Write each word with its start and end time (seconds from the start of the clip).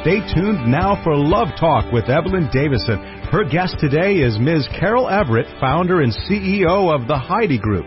Stay 0.00 0.24
tuned 0.32 0.64
now 0.64 0.96
for 1.04 1.12
Love 1.14 1.48
Talk 1.60 1.92
with 1.92 2.08
Evelyn 2.08 2.48
Davison. 2.48 2.96
Her 3.28 3.44
guest 3.44 3.76
today 3.80 4.24
is 4.24 4.38
Ms. 4.40 4.66
Carol 4.72 5.10
Everett, 5.10 5.44
founder 5.60 6.00
and 6.00 6.10
CEO 6.24 6.88
of 6.88 7.06
the 7.06 7.18
Heidi 7.18 7.58
Group. 7.58 7.84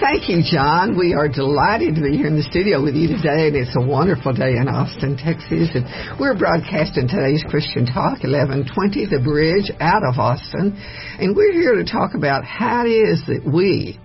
Thank 0.00 0.30
you, 0.30 0.40
John. 0.40 0.96
We 0.96 1.12
are 1.12 1.28
delighted 1.28 1.96
to 1.96 2.00
be 2.00 2.16
here 2.16 2.28
in 2.28 2.40
the 2.40 2.48
studio 2.48 2.82
with 2.82 2.94
you 2.94 3.08
today, 3.08 3.52
and 3.52 3.56
it's 3.56 3.76
a 3.76 3.84
wonderful 3.84 4.32
day 4.32 4.56
in 4.56 4.64
Austin, 4.64 5.20
Texas. 5.20 5.68
And 5.76 5.84
we're 6.18 6.32
broadcasting 6.32 7.04
today's 7.04 7.44
Christian 7.44 7.84
Talk, 7.84 8.24
1120 8.24 9.12
The 9.12 9.20
Bridge 9.20 9.68
out 9.76 10.08
of 10.08 10.16
Austin. 10.16 10.72
And 11.20 11.36
we're 11.36 11.52
here 11.52 11.76
to 11.76 11.84
talk 11.84 12.16
about 12.16 12.48
how 12.48 12.86
it 12.86 12.96
is 12.96 13.20
that 13.28 13.44
we 13.44 14.00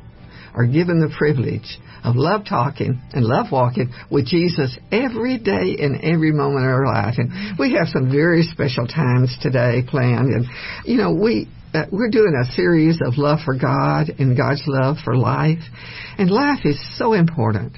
are 0.57 0.65
given 0.65 0.99
the 0.99 1.13
privilege 1.15 1.77
of 2.03 2.15
love 2.15 2.41
talking 2.49 2.99
and 3.13 3.23
love 3.23 3.47
walking 3.51 3.93
with 4.09 4.25
Jesus 4.25 4.77
every 4.91 5.37
day 5.37 5.77
and 5.79 6.01
every 6.01 6.31
moment 6.31 6.65
of 6.65 6.71
our 6.71 6.85
life. 6.85 7.15
And 7.17 7.57
we 7.59 7.73
have 7.73 7.87
some 7.87 8.11
very 8.11 8.41
special 8.43 8.87
times 8.87 9.37
today 9.41 9.83
planned. 9.87 10.33
And, 10.33 10.45
you 10.83 10.97
know, 10.97 11.13
we, 11.13 11.47
uh, 11.73 11.85
we're 11.91 12.09
doing 12.09 12.33
a 12.41 12.51
series 12.53 12.99
of 13.05 13.17
love 13.17 13.39
for 13.45 13.55
God 13.55 14.09
and 14.17 14.35
God's 14.35 14.63
love 14.65 14.97
for 15.05 15.15
life. 15.15 15.61
And 16.17 16.31
life 16.31 16.65
is 16.65 16.79
so 16.97 17.13
important. 17.13 17.73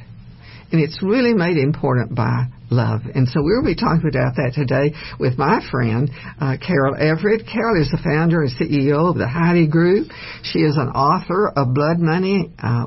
And 0.72 0.82
it's 0.82 1.02
really 1.02 1.34
made 1.34 1.58
important 1.58 2.16
by 2.16 2.46
love. 2.70 3.02
And 3.14 3.28
so 3.28 3.42
we'll 3.42 3.64
be 3.64 3.76
talking 3.76 4.08
about 4.08 4.36
that 4.36 4.54
today 4.54 4.96
with 5.20 5.38
my 5.38 5.62
friend, 5.72 6.10
uh, 6.40 6.58
Carol 6.66 6.96
Everett. 6.96 7.48
Carol 7.52 7.82
is 7.82 7.90
the 7.90 7.98
founder 7.98 8.42
and 8.44 8.52
CEO 8.52 9.10
of 9.10 9.18
the 9.18 9.28
Heidi 9.28 9.68
Group. 9.68 10.10
She 10.44 10.60
is 10.60 10.78
an 10.78 10.90
author 10.90 11.50
of 11.50 11.74
Blood 11.74 12.00
Money, 12.00 12.52
uh, 12.62 12.86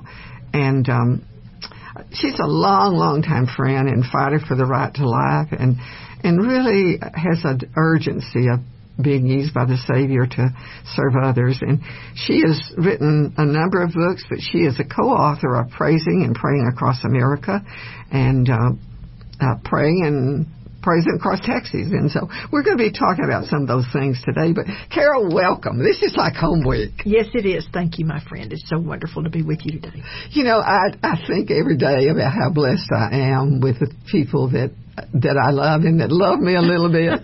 and, 0.52 0.88
um, 0.88 1.26
she's 2.12 2.38
a 2.38 2.46
long, 2.46 2.94
long 2.94 3.22
time 3.22 3.46
friend 3.46 3.88
and 3.88 4.04
fighter 4.04 4.38
for 4.38 4.56
the 4.56 4.64
right 4.64 4.92
to 4.94 5.08
life 5.08 5.48
and, 5.52 5.76
and 6.22 6.40
really 6.40 6.98
has 7.00 7.40
an 7.44 7.60
urgency 7.76 8.48
of 8.48 8.60
being 9.00 9.26
used 9.26 9.54
by 9.54 9.64
the 9.64 9.76
Savior 9.88 10.26
to 10.26 10.50
serve 10.94 11.14
others. 11.22 11.58
And 11.60 11.80
she 12.14 12.42
has 12.46 12.60
written 12.76 13.34
a 13.36 13.44
number 13.44 13.82
of 13.82 13.92
books, 13.92 14.24
but 14.28 14.38
she 14.40 14.58
is 14.58 14.78
a 14.80 14.84
co-author 14.84 15.56
of 15.56 15.70
Praising 15.70 16.24
and 16.26 16.34
Praying 16.34 16.70
Across 16.72 17.04
America 17.04 17.62
and 18.10 18.48
uh, 18.48 18.70
uh, 19.40 19.54
Praying 19.64 20.04
and 20.04 20.46
Praising 20.82 21.14
Across 21.16 21.40
Texas. 21.46 21.88
And 21.92 22.10
so 22.10 22.28
we're 22.52 22.64
going 22.64 22.76
to 22.76 22.82
be 22.82 22.92
talking 22.92 23.24
about 23.24 23.46
some 23.46 23.62
of 23.62 23.68
those 23.68 23.86
things 23.92 24.20
today. 24.24 24.52
But 24.52 24.66
Carol, 24.92 25.32
welcome. 25.32 25.78
This 25.78 26.02
is 26.02 26.14
like 26.16 26.34
home 26.34 26.66
week. 26.66 26.90
Yes, 27.06 27.26
it 27.34 27.46
is. 27.46 27.66
Thank 27.72 27.98
you, 27.98 28.04
my 28.04 28.22
friend. 28.28 28.52
It's 28.52 28.68
so 28.68 28.78
wonderful 28.78 29.22
to 29.24 29.30
be 29.30 29.42
with 29.42 29.60
you 29.64 29.80
today. 29.80 30.02
You 30.30 30.44
know, 30.44 30.58
I, 30.58 30.90
I 31.02 31.22
think 31.26 31.50
every 31.50 31.78
day 31.78 32.08
about 32.08 32.32
how 32.32 32.50
blessed 32.52 32.90
I 32.92 33.30
am 33.30 33.60
with 33.60 33.78
the 33.78 33.94
people 34.10 34.50
that 34.50 34.72
that 34.96 35.36
I 35.42 35.50
love 35.50 35.82
and 35.82 36.00
that 36.00 36.12
love 36.12 36.38
me 36.38 36.54
a 36.54 36.60
little 36.60 36.90
bit. 36.90 37.22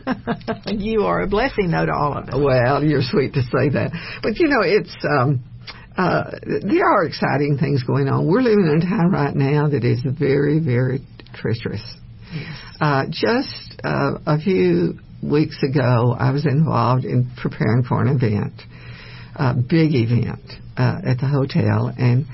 you 0.81 1.03
are 1.03 1.23
a 1.23 1.27
blessing, 1.27 1.71
though, 1.71 1.87
to 1.87 1.93
all 1.93 2.17
of 2.17 2.29
us. 2.29 2.35
Well, 2.35 2.83
you're 2.83 3.03
sweet 3.03 3.35
to 3.35 3.43
say 3.43 3.69
that. 3.71 3.91
But, 4.23 4.39
you 4.39 4.49
know, 4.49 4.63
it's, 4.63 4.95
um, 5.05 5.45
uh, 5.97 6.31
there 6.45 6.87
are 6.87 7.05
exciting 7.05 7.59
things 7.61 7.83
going 7.83 8.09
on. 8.09 8.27
We're 8.27 8.41
living 8.41 8.67
in 8.67 8.83
a 8.83 8.85
time 8.85 9.13
right 9.13 9.35
now 9.35 9.69
that 9.69 9.85
is 9.85 10.01
very, 10.03 10.61
very 10.61 11.01
treacherous. 11.35 11.83
Yes. 12.33 12.47
Uh, 12.81 13.05
just 13.11 13.81
uh, 13.85 14.19
a 14.27 14.39
few 14.39 14.99
weeks 15.23 15.59
ago, 15.63 16.15
I 16.19 16.31
was 16.31 16.47
involved 16.47 17.05
in 17.05 17.31
preparing 17.37 17.83
for 17.83 18.01
an 18.01 18.09
event, 18.09 18.55
a 19.35 19.55
big 19.55 19.95
event 19.95 20.45
uh, 20.77 21.01
at 21.05 21.19
the 21.19 21.27
hotel, 21.27 21.93
and 21.97 22.27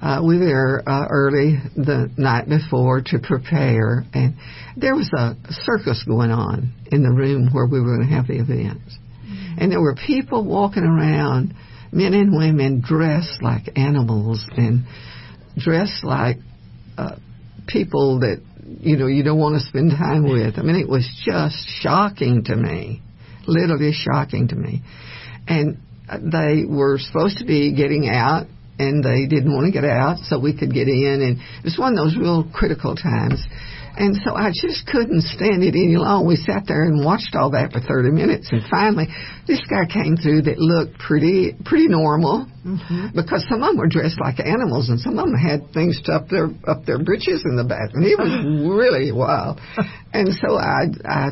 uh, 0.00 0.22
we 0.24 0.38
were 0.38 0.82
uh, 0.86 1.06
early 1.10 1.58
the 1.74 2.10
night 2.16 2.48
before 2.48 3.02
to 3.06 3.18
prepare, 3.18 4.04
and 4.14 4.34
there 4.76 4.94
was 4.94 5.10
a 5.12 5.34
circus 5.50 6.04
going 6.06 6.30
on 6.30 6.72
in 6.92 7.02
the 7.02 7.10
room 7.10 7.48
where 7.52 7.66
we 7.66 7.80
were 7.80 7.96
going 7.96 8.08
to 8.08 8.14
have 8.14 8.28
the 8.28 8.38
event. 8.38 8.78
Mm-hmm. 8.78 9.54
And 9.58 9.72
there 9.72 9.80
were 9.80 9.96
people 9.96 10.44
walking 10.44 10.84
around, 10.84 11.54
men 11.90 12.14
and 12.14 12.36
women 12.36 12.80
dressed 12.86 13.42
like 13.42 13.76
animals 13.76 14.44
and 14.56 14.84
dressed 15.56 16.04
like 16.04 16.36
uh, 16.96 17.16
people 17.66 18.20
that 18.20 18.40
you 18.80 18.96
know 18.96 19.08
you 19.08 19.24
don't 19.24 19.38
want 19.38 19.60
to 19.60 19.66
spend 19.66 19.90
time 19.90 20.22
with. 20.22 20.58
I 20.58 20.62
mean, 20.62 20.76
it 20.76 20.88
was 20.88 21.08
just 21.24 21.56
shocking 21.80 22.44
to 22.44 22.54
me, 22.54 23.02
literally 23.48 23.92
shocking 23.92 24.46
to 24.48 24.54
me. 24.54 24.82
And 25.48 25.78
they 26.08 26.64
were 26.68 26.98
supposed 26.98 27.38
to 27.38 27.44
be 27.44 27.74
getting 27.74 28.08
out 28.08 28.46
and 28.78 29.02
they 29.02 29.26
didn't 29.26 29.54
want 29.54 29.66
to 29.66 29.72
get 29.72 29.84
out 29.84 30.18
so 30.18 30.38
we 30.38 30.56
could 30.56 30.72
get 30.72 30.88
in 30.88 31.20
and 31.22 31.38
it 31.38 31.64
was 31.64 31.78
one 31.78 31.92
of 31.92 31.98
those 31.98 32.16
real 32.16 32.44
critical 32.52 32.94
times 32.94 33.42
and 33.98 34.14
so 34.24 34.34
I 34.36 34.50
just 34.54 34.86
couldn't 34.86 35.22
stand 35.22 35.62
it 35.64 35.74
any 35.74 35.96
longer. 35.98 36.26
We 36.26 36.36
sat 36.36 36.64
there 36.66 36.82
and 36.82 37.04
watched 37.04 37.34
all 37.34 37.50
that 37.50 37.72
for 37.72 37.80
30 37.80 38.10
minutes, 38.10 38.48
and 38.52 38.62
finally, 38.70 39.08
this 39.46 39.60
guy 39.66 39.90
came 39.90 40.16
through 40.16 40.42
that 40.42 40.58
looked 40.58 40.98
pretty 40.98 41.56
pretty 41.64 41.88
normal, 41.88 42.46
mm-hmm. 42.64 43.08
because 43.14 43.44
some 43.50 43.60
of 43.60 43.74
them 43.74 43.76
were 43.76 43.88
dressed 43.88 44.20
like 44.20 44.38
animals, 44.38 44.88
and 44.88 45.00
some 45.00 45.18
of 45.18 45.26
them 45.26 45.34
had 45.34 45.74
things 45.74 45.98
up 46.06 46.28
their 46.28 46.48
up 46.66 46.86
their 46.86 47.02
britches 47.02 47.42
in 47.44 47.56
the 47.56 47.64
back, 47.64 47.90
and 47.92 48.06
he 48.06 48.14
was 48.14 48.30
really 48.78 49.10
wild. 49.10 49.60
And 50.14 50.30
so 50.30 50.54
I 50.54 50.86
I 51.04 51.30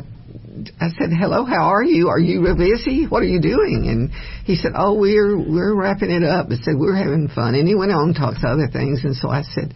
I 0.79 0.89
said, 0.99 1.11
"Hello, 1.11 1.45
how 1.45 1.65
are 1.73 1.83
you? 1.83 2.09
Are 2.09 2.19
you 2.19 2.41
busy? 2.55 3.05
What 3.05 3.21
are 3.23 3.27
you 3.27 3.41
doing?" 3.41 3.87
And 3.87 4.11
he 4.45 4.55
said, 4.55 4.71
"Oh, 4.75 4.93
we're 4.93 5.37
we're 5.37 5.75
wrapping 5.75 6.11
it 6.11 6.23
up." 6.23 6.47
I 6.51 6.55
said, 6.55 6.75
"We're 6.77 6.95
having 6.95 7.27
fun." 7.27 7.55
And 7.55 7.67
he 7.67 7.75
went 7.75 7.91
on 7.91 8.13
to 8.13 8.19
talk 8.19 8.39
to 8.41 8.47
other 8.47 8.67
things, 8.67 9.03
and 9.03 9.15
so 9.15 9.29
I 9.29 9.43
said, 9.43 9.73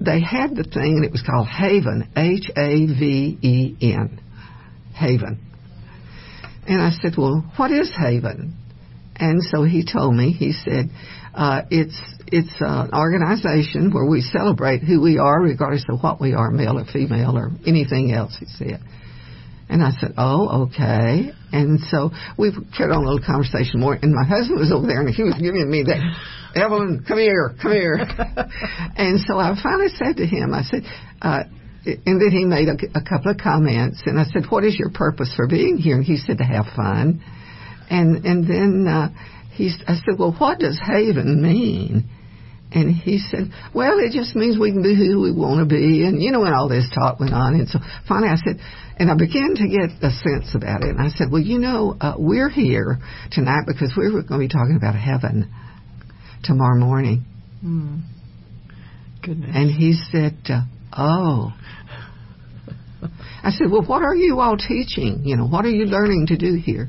"They 0.00 0.20
had 0.20 0.56
the 0.56 0.64
thing, 0.64 0.96
and 0.96 1.04
it 1.04 1.12
was 1.12 1.22
called 1.22 1.48
Haven, 1.48 2.08
H 2.16 2.50
A 2.56 2.86
V 2.86 3.38
E 3.42 3.76
N, 3.80 4.20
Haven." 4.94 5.38
And 6.66 6.80
I 6.82 6.90
said, 6.90 7.16
"Well, 7.16 7.44
what 7.56 7.70
is 7.70 7.90
Haven?" 7.96 8.54
And 9.16 9.42
so 9.42 9.64
he 9.64 9.84
told 9.84 10.14
me. 10.14 10.32
He 10.32 10.52
said, 10.52 10.90
uh, 11.34 11.62
"It's 11.70 12.00
it's 12.32 12.54
an 12.60 12.90
organization 12.94 13.90
where 13.92 14.06
we 14.06 14.22
celebrate 14.22 14.82
who 14.82 15.00
we 15.00 15.18
are, 15.18 15.40
regardless 15.40 15.84
of 15.90 16.02
what 16.02 16.20
we 16.20 16.34
are, 16.34 16.50
male 16.50 16.78
or 16.78 16.84
female 16.84 17.36
or 17.36 17.50
anything 17.66 18.12
else." 18.12 18.36
He 18.38 18.46
said. 18.46 18.80
And 19.70 19.82
I 19.82 19.90
said, 20.00 20.14
oh, 20.18 20.66
okay. 20.66 21.30
And 21.52 21.78
so 21.78 22.10
we 22.36 22.50
carried 22.76 22.92
on 22.92 23.04
a 23.04 23.06
little 23.06 23.24
conversation 23.24 23.78
more. 23.78 23.94
And 23.94 24.12
my 24.12 24.26
husband 24.26 24.58
was 24.58 24.72
over 24.72 24.86
there 24.86 25.00
and 25.00 25.08
he 25.08 25.22
was 25.22 25.38
giving 25.38 25.70
me 25.70 25.84
that, 25.84 26.02
Evelyn, 26.58 27.04
come 27.06 27.18
here, 27.18 27.54
come 27.62 27.72
here. 27.72 27.94
and 28.96 29.20
so 29.20 29.38
I 29.38 29.54
finally 29.62 29.94
said 29.94 30.16
to 30.18 30.26
him, 30.26 30.52
I 30.52 30.62
said, 30.62 30.82
uh, 31.22 31.44
and 31.86 32.20
then 32.20 32.30
he 32.30 32.44
made 32.44 32.68
a, 32.68 32.76
a 32.98 33.02
couple 33.02 33.30
of 33.30 33.38
comments. 33.38 34.02
And 34.04 34.18
I 34.18 34.24
said, 34.24 34.50
what 34.50 34.64
is 34.64 34.76
your 34.76 34.90
purpose 34.90 35.32
for 35.36 35.46
being 35.46 35.78
here? 35.78 35.94
And 35.94 36.04
he 36.04 36.16
said, 36.16 36.38
to 36.38 36.44
have 36.44 36.66
fun. 36.74 37.22
And, 37.88 38.26
and 38.26 38.44
then, 38.44 38.86
uh, 38.86 39.08
he, 39.54 39.72
I 39.86 39.94
said, 39.94 40.18
well, 40.18 40.34
what 40.38 40.58
does 40.58 40.80
Haven 40.84 41.42
mean? 41.42 42.10
And 42.72 42.94
he 42.94 43.18
said, 43.18 43.50
well, 43.74 43.98
it 43.98 44.12
just 44.12 44.36
means 44.36 44.56
we 44.56 44.70
can 44.70 44.82
be 44.82 44.94
who 44.94 45.20
we 45.20 45.32
want 45.32 45.58
to 45.58 45.66
be. 45.66 46.04
And, 46.04 46.22
you 46.22 46.30
know, 46.30 46.44
and 46.44 46.54
all 46.54 46.68
this 46.68 46.88
talk 46.94 47.18
went 47.18 47.34
on. 47.34 47.54
And 47.54 47.68
so 47.68 47.80
finally 48.06 48.28
I 48.28 48.36
said, 48.36 48.60
and 48.96 49.10
I 49.10 49.14
began 49.14 49.56
to 49.56 49.66
get 49.66 49.90
a 50.02 50.10
sense 50.10 50.54
about 50.54 50.84
it. 50.84 50.90
And 50.90 51.00
I 51.00 51.08
said, 51.08 51.28
well, 51.32 51.42
you 51.42 51.58
know, 51.58 51.96
uh, 52.00 52.14
we're 52.16 52.48
here 52.48 52.98
tonight 53.32 53.64
because 53.66 53.92
we're 53.96 54.12
going 54.12 54.26
to 54.28 54.38
be 54.38 54.48
talking 54.48 54.76
about 54.76 54.94
heaven 54.94 55.52
tomorrow 56.44 56.78
morning. 56.78 57.24
Mm. 57.64 58.02
Goodness. 59.22 59.50
And 59.52 59.70
he 59.70 59.94
said, 60.12 60.38
uh, 60.48 60.62
oh. 60.96 61.52
I 63.42 63.50
said, 63.50 63.70
well, 63.70 63.84
what 63.84 64.02
are 64.02 64.14
you 64.14 64.38
all 64.38 64.56
teaching? 64.56 65.22
You 65.24 65.36
know, 65.36 65.46
what 65.46 65.64
are 65.64 65.70
you 65.70 65.86
learning 65.86 66.26
to 66.28 66.36
do 66.36 66.54
here? 66.54 66.88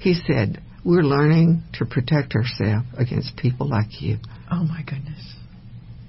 He 0.00 0.14
said, 0.14 0.62
we're 0.84 1.02
learning 1.02 1.62
to 1.74 1.84
protect 1.84 2.34
ourselves 2.34 2.86
against 2.96 3.36
people 3.36 3.68
like 3.68 4.00
you. 4.00 4.16
Oh 4.50 4.64
my 4.64 4.82
goodness. 4.82 5.34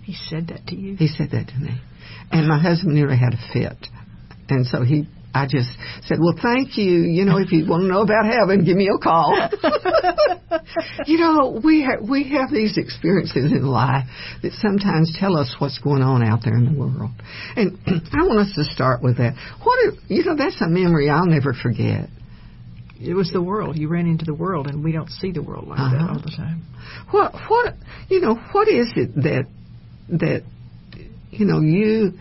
He 0.04 0.14
said 0.14 0.48
that 0.48 0.68
to 0.68 0.76
you? 0.76 0.96
He 0.96 1.08
said 1.08 1.32
that 1.32 1.48
to 1.48 1.56
me. 1.58 1.80
And 2.32 2.48
my 2.48 2.60
husband 2.60 2.96
nearly 2.96 3.18
had 3.18 3.34
a 3.34 3.54
fit. 3.54 3.88
And 4.50 4.66
so 4.66 4.84
he 4.84 5.08
I 5.34 5.46
just 5.48 5.70
said, 6.08 6.18
well, 6.20 6.36
thank 6.42 6.78
you. 6.78 7.04
You 7.04 7.24
know, 7.24 7.38
if 7.38 7.52
you 7.52 7.66
want 7.68 7.84
to 7.84 7.88
know 7.88 8.02
about 8.02 8.26
heaven, 8.26 8.66
give 8.66 8.76
me 8.76 8.90
a 8.94 8.98
call. 8.98 9.32
you 11.06 11.18
know, 11.18 11.62
we 11.64 11.82
have, 11.84 12.08
we 12.08 12.30
have 12.32 12.52
these 12.52 12.78
experiences 12.78 13.52
in 13.52 13.66
life 13.66 14.06
that 14.44 14.52
sometimes 14.54 15.16
tell 15.18 15.38
us 15.38 15.56
what's 15.60 15.80
going 15.80 16.02
on 16.02 16.22
out 16.24 16.42
there 16.44 16.56
in 16.56 16.66
the 16.66 16.78
world. 16.78 17.12
And 17.56 17.80
I 17.88 18.28
want 18.28 18.40
us 18.40 18.54
to 18.56 18.66
start 18.66 19.02
with 19.02 19.18
that. 19.18 19.36
What, 19.64 19.80
if, 19.86 20.00
you 20.10 20.26
know, 20.26 20.36
that's 20.36 20.60
a 20.62 20.68
memory 20.68 21.10
I'll 21.10 21.26
never 21.26 21.54
forget. 21.54 22.10
It 23.02 23.14
was 23.14 23.32
the 23.32 23.42
world. 23.42 23.78
You 23.78 23.88
ran 23.88 24.08
into 24.08 24.26
the 24.26 24.34
world, 24.34 24.68
and 24.68 24.84
we 24.84 24.92
don't 24.92 25.10
see 25.10 25.32
the 25.32 25.42
world 25.42 25.68
like 25.68 25.80
uh-huh. 25.80 25.98
that 25.98 26.10
all 26.10 26.22
the 26.22 26.32
time. 26.36 26.64
What, 27.12 27.34
what, 27.50 27.74
you 28.10 28.22
know, 28.22 28.36
what 28.52 28.68
is 28.68 28.92
it 28.96 29.16
that, 29.16 29.48
that, 30.10 30.44
you 31.32 31.46
know, 31.46 31.62
you, 31.62 32.14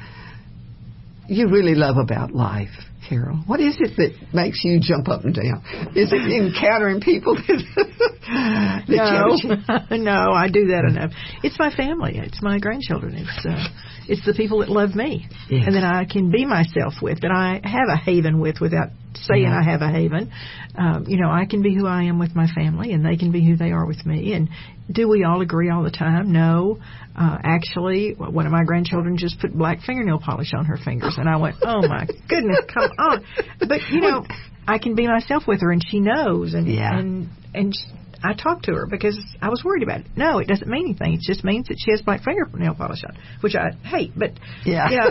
you 1.28 1.48
really 1.48 1.74
love 1.74 1.96
about 1.96 2.32
life? 2.32 2.70
Carol? 3.08 3.38
What 3.46 3.60
is 3.60 3.76
it 3.80 3.96
that 3.96 4.34
makes 4.34 4.62
you 4.62 4.78
jump 4.80 5.08
up 5.08 5.24
and 5.24 5.34
down? 5.34 5.64
Is 5.96 6.12
it 6.12 6.20
encountering 6.20 7.00
people 7.00 7.34
that, 7.34 7.64
that 8.86 9.86
no, 9.90 9.96
no, 9.96 10.32
I 10.32 10.48
do 10.48 10.68
that 10.68 10.84
enough. 10.84 11.10
It's 11.42 11.58
my 11.58 11.74
family. 11.74 12.18
It's 12.18 12.40
my 12.42 12.58
grandchildren. 12.58 13.14
It's 13.16 13.46
uh, 13.46 13.66
it's 14.10 14.26
the 14.26 14.34
people 14.34 14.58
that 14.58 14.68
love 14.68 14.94
me, 14.94 15.28
yes. 15.48 15.64
and 15.66 15.74
that 15.76 15.84
I 15.84 16.04
can 16.04 16.30
be 16.30 16.44
myself 16.44 16.94
with, 17.00 17.20
that 17.20 17.30
I 17.30 17.60
have 17.64 17.88
a 17.88 17.96
haven 17.96 18.40
with, 18.40 18.60
without 18.60 18.88
saying 19.14 19.44
Yeah. 19.44 19.58
I 19.58 19.62
have 19.62 19.82
a 19.82 19.88
haven. 19.90 20.32
Um, 20.76 21.04
you 21.08 21.16
know, 21.20 21.30
I 21.30 21.46
can 21.46 21.62
be 21.62 21.74
who 21.74 21.86
I 21.86 22.04
am 22.04 22.18
with 22.18 22.34
my 22.34 22.46
family, 22.48 22.92
and 22.92 23.04
they 23.04 23.16
can 23.16 23.30
be 23.30 23.44
who 23.46 23.56
they 23.56 23.70
are 23.70 23.86
with 23.86 24.04
me. 24.04 24.32
And 24.32 24.48
do 24.90 25.08
we 25.08 25.24
all 25.24 25.40
agree 25.40 25.70
all 25.70 25.82
the 25.84 25.90
time? 25.90 26.32
No. 26.32 26.78
Uh, 27.16 27.38
actually, 27.42 28.14
one 28.14 28.46
of 28.46 28.52
my 28.52 28.64
grandchildren 28.64 29.16
just 29.16 29.40
put 29.40 29.56
black 29.56 29.80
fingernail 29.86 30.18
polish 30.18 30.52
on 30.54 30.64
her 30.66 30.76
fingers, 30.76 31.16
and 31.16 31.28
I 31.28 31.36
went, 31.36 31.56
"Oh 31.62 31.86
my 31.86 32.06
goodness, 32.28 32.60
come 32.72 32.90
on!" 32.98 33.24
But 33.60 33.80
you 33.90 34.00
know, 34.00 34.26
I 34.66 34.78
can 34.78 34.94
be 34.94 35.06
myself 35.06 35.44
with 35.46 35.60
her, 35.62 35.70
and 35.70 35.82
she 35.88 36.00
knows. 36.00 36.54
And 36.54 36.66
Yeah. 36.66 36.98
and 36.98 37.28
and 37.54 37.72
sh 37.74 37.78
I 38.22 38.34
talked 38.34 38.66
to 38.66 38.72
her 38.74 38.86
because 38.86 39.18
I 39.40 39.48
was 39.48 39.62
worried 39.64 39.82
about 39.82 40.00
it. 40.00 40.06
No, 40.16 40.38
it 40.38 40.46
doesn't 40.48 40.68
mean 40.68 40.84
anything. 40.86 41.14
It 41.14 41.20
just 41.20 41.42
means 41.44 41.68
that 41.68 41.76
she 41.78 41.90
has 41.92 42.02
black 42.02 42.22
fingernail 42.22 42.74
polish 42.74 43.02
on, 43.04 43.16
which 43.40 43.54
I 43.54 43.70
hate. 43.86 44.12
But 44.16 44.32
Yeah. 44.64 44.90
you 44.90 44.96
know, 45.00 45.10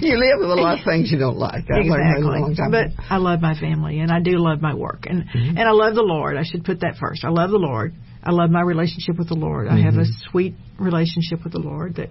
you 0.00 0.16
live 0.18 0.38
with 0.40 0.50
a 0.50 0.54
lot 0.60 0.78
of 0.78 0.84
things 0.84 1.10
you 1.10 1.18
don't 1.18 1.36
like. 1.38 1.64
I 1.70 1.78
learned 1.80 2.14
that 2.14 2.22
a 2.22 2.26
long 2.26 2.50
exactly. 2.52 2.80
time 2.82 2.94
But. 2.96 3.04
I 3.10 3.16
love 3.16 3.40
my 3.40 3.58
family, 3.58 4.00
and 4.00 4.12
I 4.12 4.20
do 4.20 4.38
love 4.38 4.60
my 4.60 4.74
work, 4.74 5.06
and 5.08 5.24
Mm-hmm. 5.28 5.58
and 5.58 5.60
I 5.60 5.72
love 5.72 5.94
the 5.94 6.02
Lord. 6.02 6.36
I 6.36 6.44
should 6.44 6.64
put 6.64 6.80
that 6.80 6.96
first. 7.00 7.24
I 7.24 7.30
love 7.30 7.50
the 7.50 7.58
Lord. 7.58 7.92
I 8.22 8.30
love 8.32 8.50
my 8.50 8.60
relationship 8.62 9.16
with 9.18 9.28
the 9.28 9.34
Lord. 9.36 9.68
I 9.68 9.78
have 9.80 9.94
a 9.94 9.98
Mm-hmm. 10.02 10.30
sweet 10.30 10.54
relationship 10.78 11.42
with 11.44 11.52
the 11.52 11.60
Lord 11.60 11.96
that 11.96 12.10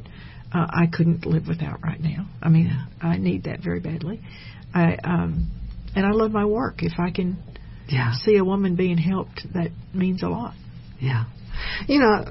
uh, 0.54 0.66
I 0.70 0.88
couldn't 0.92 1.26
live 1.26 1.48
without 1.48 1.82
right 1.84 2.00
now. 2.02 2.28
I 2.42 2.50
mean, 2.50 2.72
I 3.02 3.18
need 3.18 3.44
that 3.46 3.62
very 3.64 3.80
badly. 3.80 4.22
I 4.74 4.98
um, 5.04 5.52
and 5.96 6.06
I 6.06 6.12
love 6.12 6.32
my 6.32 6.46
work. 6.46 6.84
If 6.84 6.94
I 7.00 7.12
can 7.12 7.38
yeah. 7.90 8.14
see 8.24 8.38
a 8.38 8.44
woman 8.44 8.76
being 8.76 8.98
helped, 8.98 9.42
that 9.54 9.70
means 9.94 10.24
a 10.24 10.28
lot. 10.30 10.54
Yeah. 11.00 11.26
You 11.88 12.00
know, 12.00 12.26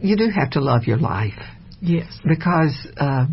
you 0.00 0.16
do 0.16 0.28
have 0.34 0.50
to 0.52 0.60
love 0.60 0.84
your 0.84 0.98
life 0.98 1.38
Yes. 1.80 2.06
because 2.26 2.74
uh, 2.96 3.26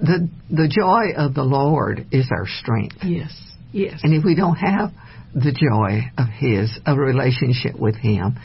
the 0.00 0.28
the 0.50 0.68
joy 0.68 1.16
of 1.16 1.34
the 1.34 1.42
Lord 1.44 2.06
is 2.12 2.28
our 2.30 2.46
strength. 2.46 2.96
Yes. 3.02 3.32
Yes. 3.72 4.00
And 4.02 4.14
if 4.14 4.24
we 4.24 4.34
don't 4.34 4.56
have 4.56 4.90
the 5.34 5.52
joy 5.52 6.10
of 6.18 6.28
His, 6.28 6.70
a 6.86 6.94
relationship 6.96 7.78
with 7.78 7.96
Him, 7.96 8.36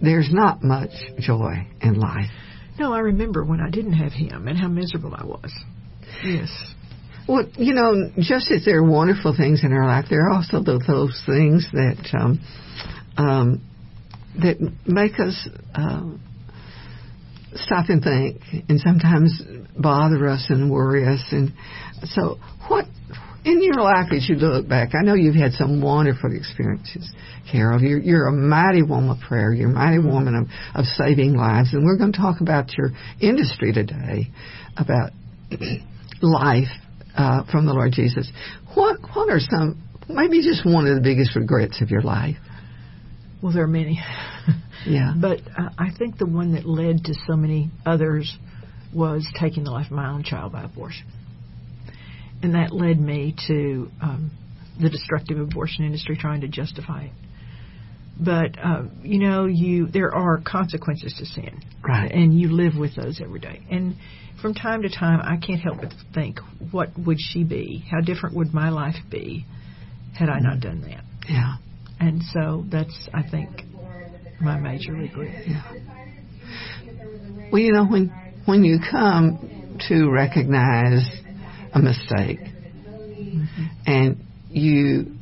there's 0.00 0.28
not 0.32 0.62
much 0.62 0.90
joy 1.18 1.66
in 1.82 1.94
life. 2.00 2.30
no, 2.78 2.92
I 2.94 3.00
remember 3.00 3.44
when 3.44 3.60
I 3.60 3.68
didn't 3.70 3.92
have 3.94 4.12
him 4.12 4.48
and 4.48 4.56
how 4.58 4.68
miserable 4.68 5.14
I 5.14 5.24
was. 5.26 5.52
Yes. 6.24 6.48
Well, 7.30 7.46
you 7.56 7.74
know, 7.74 8.10
just 8.18 8.50
as 8.50 8.64
there 8.64 8.78
are 8.78 8.90
wonderful 8.90 9.36
things 9.36 9.62
in 9.62 9.72
our 9.72 9.86
life, 9.86 10.06
there 10.10 10.26
are 10.26 10.32
also 10.32 10.64
those, 10.64 11.22
things 11.26 11.64
that 11.72 12.08
um, 12.12 12.40
um, 13.16 13.62
that 14.42 14.56
make 14.84 15.20
us 15.20 15.48
um, 15.72 16.20
stop 17.54 17.88
and 17.88 18.02
think, 18.02 18.40
and 18.68 18.80
sometimes 18.80 19.40
bother 19.78 20.26
us 20.26 20.46
and 20.48 20.72
worry 20.72 21.06
us. 21.06 21.24
And 21.30 21.52
so, 22.02 22.38
what 22.66 22.86
in 23.44 23.62
your 23.62 23.80
life 23.80 24.08
as 24.10 24.28
you 24.28 24.34
look 24.34 24.68
back? 24.68 24.96
I 25.00 25.04
know 25.04 25.14
you've 25.14 25.36
had 25.36 25.52
some 25.52 25.80
wonderful 25.80 26.34
experiences, 26.34 27.14
Carol. 27.52 27.80
You're, 27.80 28.00
you're 28.00 28.26
a 28.26 28.32
mighty 28.32 28.82
woman 28.82 29.10
of 29.10 29.18
prayer. 29.20 29.52
You're 29.52 29.70
a 29.70 29.72
mighty 29.72 30.00
woman 30.00 30.34
of, 30.34 30.46
of 30.74 30.84
saving 30.86 31.34
lives, 31.34 31.74
and 31.74 31.84
we're 31.84 31.96
going 31.96 32.10
to 32.10 32.18
talk 32.18 32.40
about 32.40 32.76
your 32.76 32.90
industry 33.20 33.72
today, 33.72 34.32
about 34.76 35.12
life 36.22 36.66
uh, 37.20 37.44
from 37.50 37.66
the 37.66 37.72
Lord 37.72 37.92
Jesus. 37.92 38.30
What 38.74 38.96
what 39.14 39.28
are 39.28 39.40
some 39.40 39.82
maybe 40.08 40.42
just 40.42 40.64
one 40.64 40.86
of 40.86 40.94
the 40.94 41.02
biggest 41.02 41.36
regrets 41.36 41.80
of 41.82 41.90
your 41.90 42.02
life? 42.02 42.36
Well, 43.42 43.52
there 43.52 43.64
are 43.64 43.68
many. 43.68 44.02
Yeah. 44.86 45.12
But 45.14 45.40
uh, 45.40 45.68
I 45.78 45.90
think 45.98 46.16
the 46.16 46.24
one 46.24 46.52
that 46.54 46.64
led 46.64 47.04
to 47.04 47.14
so 47.26 47.36
many 47.36 47.70
others 47.84 48.34
was 48.94 49.28
taking 49.38 49.64
the 49.64 49.70
life 49.70 49.86
of 49.86 49.92
my 49.92 50.08
own 50.08 50.22
child 50.22 50.52
by 50.52 50.62
abortion. 50.62 51.06
And 52.42 52.54
that 52.54 52.72
led 52.72 52.98
me 52.98 53.34
to 53.46 53.90
um, 54.00 54.30
the 54.80 54.88
destructive 54.88 55.38
abortion 55.38 55.84
industry 55.84 56.16
trying 56.16 56.40
to 56.40 56.48
justify 56.48 57.04
it. 57.04 57.12
But 58.22 58.58
uh, 58.62 58.82
you 59.02 59.18
know, 59.18 59.46
you 59.46 59.86
there 59.86 60.14
are 60.14 60.40
consequences 60.44 61.14
to 61.18 61.24
sin, 61.26 61.62
Right. 61.82 62.10
and 62.12 62.38
you 62.38 62.50
live 62.50 62.74
with 62.78 62.94
those 62.94 63.20
every 63.22 63.40
day. 63.40 63.60
And 63.70 63.96
from 64.42 64.54
time 64.54 64.82
to 64.82 64.90
time, 64.90 65.20
I 65.22 65.36
can't 65.44 65.60
help 65.60 65.80
but 65.80 65.92
think, 66.14 66.38
what 66.70 66.90
would 66.98 67.18
she 67.18 67.44
be? 67.44 67.84
How 67.90 68.00
different 68.00 68.36
would 68.36 68.52
my 68.52 68.68
life 68.70 68.96
be 69.10 69.46
had 70.18 70.28
I 70.28 70.38
not 70.40 70.60
done 70.60 70.82
that? 70.82 71.02
Yeah. 71.28 71.56
And 71.98 72.22
so 72.32 72.64
that's, 72.70 73.08
I 73.14 73.22
think, 73.28 73.62
my 74.40 74.58
major 74.58 74.92
regret. 74.92 75.46
yeah 75.46 75.62
Well, 77.52 77.60
you 77.60 77.72
know 77.72 77.86
when 77.86 78.08
when 78.46 78.64
you 78.64 78.78
come 78.90 79.78
to 79.88 80.10
recognize 80.10 81.04
a 81.72 81.78
mistake 81.78 82.40
and 83.86 84.16
you 84.50 85.16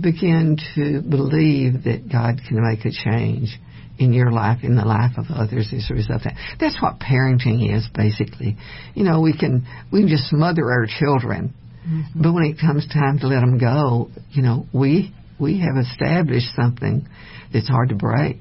begin 0.00 0.58
to 0.74 1.02
believe 1.02 1.84
that 1.84 2.10
God 2.10 2.40
can 2.46 2.62
make 2.62 2.84
a 2.84 2.90
change 2.90 3.58
in 3.98 4.12
your 4.12 4.30
life, 4.32 4.60
in 4.62 4.76
the 4.76 4.84
life 4.84 5.12
of 5.18 5.26
others 5.30 5.72
as 5.76 5.88
a 5.90 5.94
result 5.94 6.22
of 6.22 6.24
that. 6.24 6.56
That's 6.58 6.80
what 6.80 6.98
parenting 6.98 7.76
is 7.76 7.88
basically. 7.94 8.56
You 8.94 9.04
know, 9.04 9.20
we 9.20 9.36
can 9.36 9.66
we 9.92 10.00
can 10.00 10.08
just 10.08 10.28
smother 10.28 10.70
our 10.70 10.86
children, 10.86 11.54
mm-hmm. 11.86 12.22
but 12.22 12.32
when 12.32 12.44
it 12.44 12.58
comes 12.58 12.86
time 12.88 13.18
to 13.20 13.28
let 13.28 13.40
them 13.40 13.58
go, 13.58 14.10
you 14.30 14.42
know, 14.42 14.66
we 14.72 15.14
we 15.38 15.60
have 15.60 15.76
established 15.76 16.54
something 16.56 17.06
that's 17.52 17.68
hard 17.68 17.90
to 17.90 17.94
break. 17.94 18.38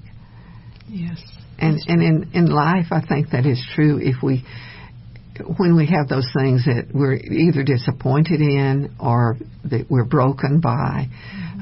Yes. 0.88 1.22
And 1.60 1.80
and 1.88 2.02
in 2.02 2.32
in 2.34 2.46
life, 2.48 2.88
I 2.92 3.02
think 3.06 3.32
that 3.32 3.46
is 3.46 3.64
true. 3.76 4.00
If 4.02 4.24
we 4.24 4.44
when 5.58 5.76
we 5.76 5.88
have 5.88 6.08
those 6.08 6.28
things 6.38 6.66
that 6.66 6.88
we're 6.94 7.16
either 7.16 7.64
disappointed 7.64 8.42
in 8.42 8.96
or 9.00 9.38
that 9.66 9.88
we're 9.90 10.06
broken 10.06 10.60
by, 10.60 11.08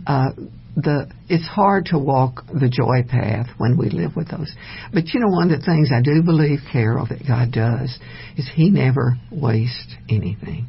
uh, 0.07 0.31
the 0.75 1.09
it's 1.27 1.47
hard 1.47 1.85
to 1.87 1.99
walk 1.99 2.45
the 2.47 2.69
joy 2.69 3.03
path 3.07 3.47
when 3.57 3.77
we 3.77 3.89
live 3.89 4.15
with 4.15 4.29
those. 4.29 4.53
But 4.93 5.07
you 5.13 5.19
know, 5.19 5.27
one 5.27 5.51
of 5.51 5.59
the 5.59 5.65
things 5.65 5.91
I 5.93 6.01
do 6.01 6.23
believe, 6.23 6.59
Carol, 6.71 7.07
that 7.07 7.27
God 7.27 7.51
does 7.51 7.97
is 8.37 8.49
He 8.53 8.69
never 8.69 9.17
wastes 9.31 9.95
anything. 10.09 10.67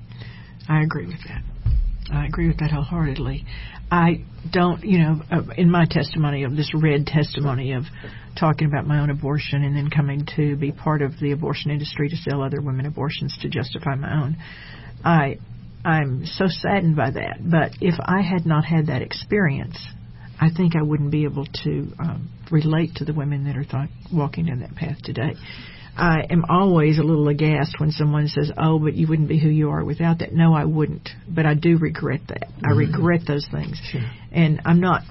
I 0.68 0.82
agree 0.82 1.06
with 1.06 1.22
that. 1.28 1.42
I 2.12 2.26
agree 2.26 2.48
with 2.48 2.58
that 2.58 2.70
wholeheartedly. 2.70 3.44
I 3.90 4.24
don't, 4.52 4.84
you 4.84 4.98
know, 4.98 5.22
uh, 5.30 5.42
in 5.56 5.70
my 5.70 5.84
testimony 5.88 6.44
of 6.44 6.56
this 6.56 6.70
red 6.74 7.06
testimony 7.06 7.72
of 7.72 7.84
talking 8.40 8.66
about 8.66 8.86
my 8.86 9.00
own 9.00 9.10
abortion 9.10 9.62
and 9.62 9.76
then 9.76 9.90
coming 9.90 10.26
to 10.36 10.56
be 10.56 10.72
part 10.72 11.02
of 11.02 11.12
the 11.20 11.32
abortion 11.32 11.70
industry 11.70 12.08
to 12.08 12.16
sell 12.16 12.42
other 12.42 12.60
women 12.60 12.86
abortions 12.86 13.36
to 13.42 13.48
justify 13.48 13.94
my 13.94 14.22
own, 14.22 14.36
I 15.04 15.38
I'm 15.84 16.26
so 16.26 16.46
saddened 16.48 16.96
by 16.96 17.10
that. 17.10 17.38
But 17.40 17.72
if 17.80 17.94
I 18.00 18.20
had 18.20 18.44
not 18.44 18.64
had 18.64 18.86
that 18.86 19.02
experience, 19.02 19.78
I 20.40 20.48
think 20.54 20.74
I 20.76 20.82
wouldn't 20.82 21.10
be 21.10 21.24
able 21.24 21.46
to 21.64 21.92
um, 21.98 22.30
relate 22.50 22.96
to 22.96 23.04
the 23.04 23.14
women 23.14 23.44
that 23.44 23.56
are 23.56 23.64
th- 23.64 23.90
walking 24.12 24.46
down 24.46 24.60
that 24.60 24.74
path 24.74 24.98
today. 25.02 25.34
I 25.96 26.26
am 26.30 26.44
always 26.48 26.98
a 26.98 27.02
little 27.02 27.28
aghast 27.28 27.78
when 27.78 27.90
someone 27.90 28.28
says, 28.28 28.50
"Oh, 28.56 28.78
but 28.78 28.94
you 28.94 29.06
wouldn't 29.06 29.28
be 29.28 29.38
who 29.38 29.48
you 29.48 29.70
are 29.70 29.84
without 29.84 30.20
that." 30.20 30.32
No, 30.32 30.54
I 30.54 30.64
wouldn't. 30.64 31.10
But 31.28 31.46
I 31.46 31.54
do 31.54 31.78
regret 31.78 32.20
that. 32.28 32.48
I 32.64 32.72
regret 32.72 33.22
those 33.26 33.46
things, 33.50 33.80
and 34.32 34.62
I'm 34.64 34.80
not 34.80 35.02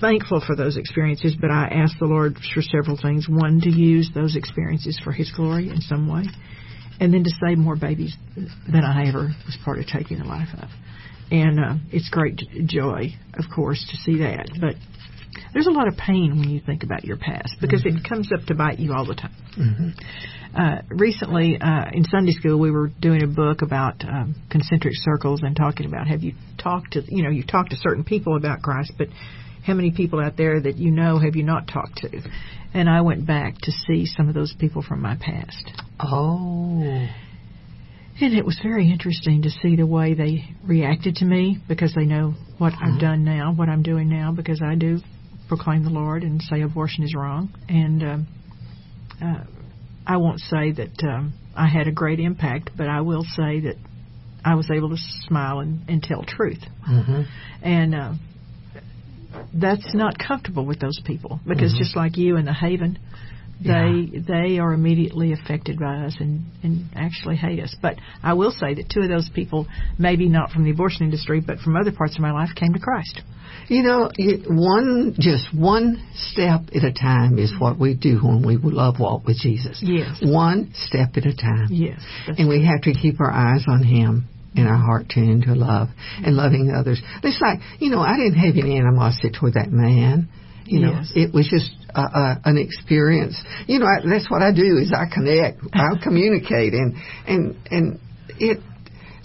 thankful 0.00 0.42
for 0.46 0.56
those 0.56 0.76
experiences. 0.76 1.34
But 1.40 1.50
I 1.50 1.68
ask 1.68 1.98
the 1.98 2.06
Lord 2.06 2.36
for 2.54 2.62
several 2.62 2.96
things: 3.00 3.28
one, 3.28 3.60
to 3.62 3.70
use 3.70 4.10
those 4.14 4.36
experiences 4.36 5.00
for 5.02 5.12
His 5.12 5.30
glory 5.32 5.68
in 5.68 5.80
some 5.80 6.08
way, 6.08 6.24
and 7.00 7.12
then 7.12 7.24
to 7.24 7.30
save 7.44 7.58
more 7.58 7.76
babies 7.76 8.16
than 8.36 8.84
I 8.84 9.08
ever 9.08 9.34
was 9.46 9.58
part 9.64 9.78
of 9.78 9.86
taking 9.86 10.18
the 10.18 10.24
life 10.24 10.48
of. 10.54 10.68
And 11.30 11.58
uh, 11.58 11.74
it's 11.90 12.08
great 12.10 12.40
joy, 12.66 13.14
of 13.34 13.44
course, 13.54 13.84
to 13.90 13.96
see 13.96 14.18
that. 14.18 14.50
But 14.60 14.76
there's 15.52 15.66
a 15.66 15.70
lot 15.70 15.88
of 15.88 15.96
pain 15.96 16.38
when 16.38 16.50
you 16.50 16.60
think 16.60 16.82
about 16.82 17.04
your 17.04 17.16
past 17.16 17.56
because 17.60 17.84
it 17.84 18.06
comes 18.08 18.30
up 18.32 18.46
to 18.46 18.54
bite 18.54 18.78
you 18.78 18.92
all 18.92 19.06
the 19.06 19.14
time. 19.14 19.94
Uh, 20.56 20.82
recently, 20.88 21.58
uh, 21.60 21.86
in 21.92 22.04
Sunday 22.04 22.30
school, 22.32 22.60
we 22.60 22.70
were 22.70 22.88
doing 23.00 23.24
a 23.24 23.26
book 23.26 23.62
about 23.62 24.04
um, 24.04 24.36
concentric 24.50 24.94
circles 24.94 25.40
and 25.42 25.56
talking 25.56 25.86
about 25.86 26.06
have 26.06 26.22
you 26.22 26.32
talked 26.58 26.92
to 26.92 27.02
you 27.08 27.24
know 27.24 27.30
you 27.30 27.42
talked 27.44 27.70
to 27.70 27.76
certain 27.76 28.04
people 28.04 28.36
about 28.36 28.62
Christ, 28.62 28.92
but 28.96 29.08
how 29.64 29.74
many 29.74 29.90
people 29.90 30.20
out 30.20 30.36
there 30.36 30.60
that 30.60 30.76
you 30.76 30.90
know 30.90 31.18
have 31.18 31.36
you 31.36 31.42
not 31.42 31.66
talked 31.68 31.96
to? 31.98 32.20
And 32.74 32.88
I 32.88 33.00
went 33.00 33.26
back 33.26 33.56
to 33.62 33.72
see 33.86 34.04
some 34.06 34.28
of 34.28 34.34
those 34.34 34.54
people 34.58 34.82
from 34.82 35.00
my 35.00 35.16
past. 35.16 35.70
Oh, 36.00 37.06
And 38.20 38.34
it 38.34 38.44
was 38.44 38.58
very 38.62 38.90
interesting 38.90 39.42
to 39.42 39.50
see 39.50 39.76
the 39.76 39.86
way 39.86 40.14
they 40.14 40.44
reacted 40.64 41.16
to 41.16 41.24
me 41.24 41.58
because 41.68 41.94
they 41.94 42.04
know 42.04 42.34
what 42.58 42.72
I've 42.80 43.00
done 43.00 43.24
now, 43.24 43.52
what 43.52 43.68
I'm 43.68 43.82
doing 43.82 44.08
now, 44.08 44.32
because 44.32 44.60
I 44.64 44.74
do 44.76 44.98
proclaim 45.48 45.84
the 45.84 45.90
Lord 45.90 46.22
and 46.22 46.40
say 46.42 46.62
abortion 46.62 47.04
is 47.04 47.14
wrong. 47.14 47.52
And 47.68 48.02
um, 48.02 48.26
uh, 49.22 49.44
I 50.06 50.16
won't 50.18 50.40
say 50.40 50.72
that 50.72 51.02
um, 51.02 51.32
I 51.56 51.66
had 51.68 51.88
a 51.88 51.92
great 51.92 52.20
impact, 52.20 52.70
but 52.76 52.88
I 52.88 53.00
will 53.00 53.24
say 53.24 53.60
that 53.60 53.76
I 54.44 54.54
was 54.54 54.70
able 54.70 54.90
to 54.90 54.96
smile 55.26 55.60
and, 55.60 55.88
and 55.88 56.02
tell 56.02 56.22
truth. 56.22 56.62
hmm 56.84 57.22
And 57.62 57.94
uh, 57.94 58.12
that's 59.52 59.94
not 59.94 60.18
comfortable 60.18 60.64
with 60.64 60.80
those 60.80 61.00
people 61.04 61.40
because 61.46 61.72
mm-hmm. 61.72 61.82
just 61.82 61.96
like 61.96 62.16
you 62.16 62.36
in 62.36 62.44
the 62.44 62.52
Haven, 62.54 62.98
They 63.60 64.08
yeah. 64.10 64.20
they 64.26 64.58
are 64.58 64.72
immediately 64.72 65.32
affected 65.32 65.78
by 65.78 66.06
us 66.06 66.16
and 66.18 66.44
and 66.62 66.86
actually 66.96 67.36
hate 67.36 67.60
us. 67.60 67.74
But 67.80 67.96
I 68.22 68.34
will 68.34 68.50
say 68.50 68.74
that 68.74 68.90
two 68.90 69.02
of 69.02 69.08
those 69.08 69.30
people, 69.32 69.66
maybe 69.98 70.28
not 70.28 70.50
from 70.50 70.64
the 70.64 70.70
abortion 70.70 71.04
industry, 71.04 71.40
but 71.40 71.58
from 71.58 71.76
other 71.76 71.92
parts 71.92 72.16
of 72.16 72.20
my 72.20 72.32
life, 72.32 72.50
came 72.56 72.72
to 72.72 72.80
Christ. 72.80 73.22
You 73.68 73.82
know, 73.82 74.10
one 74.48 75.14
just 75.18 75.54
one 75.54 76.02
step 76.14 76.62
at 76.74 76.82
a 76.84 76.92
time 76.92 77.38
is 77.38 77.54
what 77.58 77.78
we 77.78 77.94
do 77.94 78.18
when 78.18 78.42
we 78.44 78.56
love 78.56 78.98
walk 78.98 79.24
with 79.24 79.38
Jesus. 79.38 79.80
Yes. 79.80 80.20
One 80.22 80.72
step 80.74 81.16
at 81.16 81.24
a 81.24 81.34
time. 81.34 81.68
Yes. 81.70 82.00
And 82.26 82.48
we 82.48 82.66
have 82.66 82.82
to 82.82 82.92
keep 82.92 83.20
our 83.20 83.30
eyes 83.30 83.64
on 83.68 83.84
Him 83.84 84.28
and 84.54 84.68
our 84.68 84.78
heart 84.78 85.06
tuned 85.12 85.44
to 85.44 85.54
love 85.54 85.88
and 86.24 86.36
loving 86.36 86.72
others. 86.74 87.00
It's 87.22 87.40
like, 87.40 87.60
you 87.80 87.90
know, 87.90 88.00
I 88.00 88.16
didn't 88.16 88.38
have 88.38 88.54
any 88.56 88.78
animosity 88.78 89.30
toward 89.30 89.54
that 89.54 89.70
man. 89.70 90.28
You 90.66 90.80
know, 90.80 90.92
yes. 90.92 91.12
it 91.14 91.34
was 91.34 91.46
just 91.46 91.70
uh, 91.94 92.00
uh, 92.00 92.34
an 92.44 92.56
experience. 92.56 93.36
You 93.66 93.80
know, 93.80 93.86
I, 93.86 94.00
that's 94.08 94.30
what 94.30 94.40
I 94.40 94.50
do 94.50 94.78
is 94.78 94.92
I 94.96 95.12
connect, 95.12 95.60
I 95.74 96.02
communicate, 96.02 96.72
and 96.72 96.94
and 97.26 97.56
and 97.70 98.00
it 98.40 98.60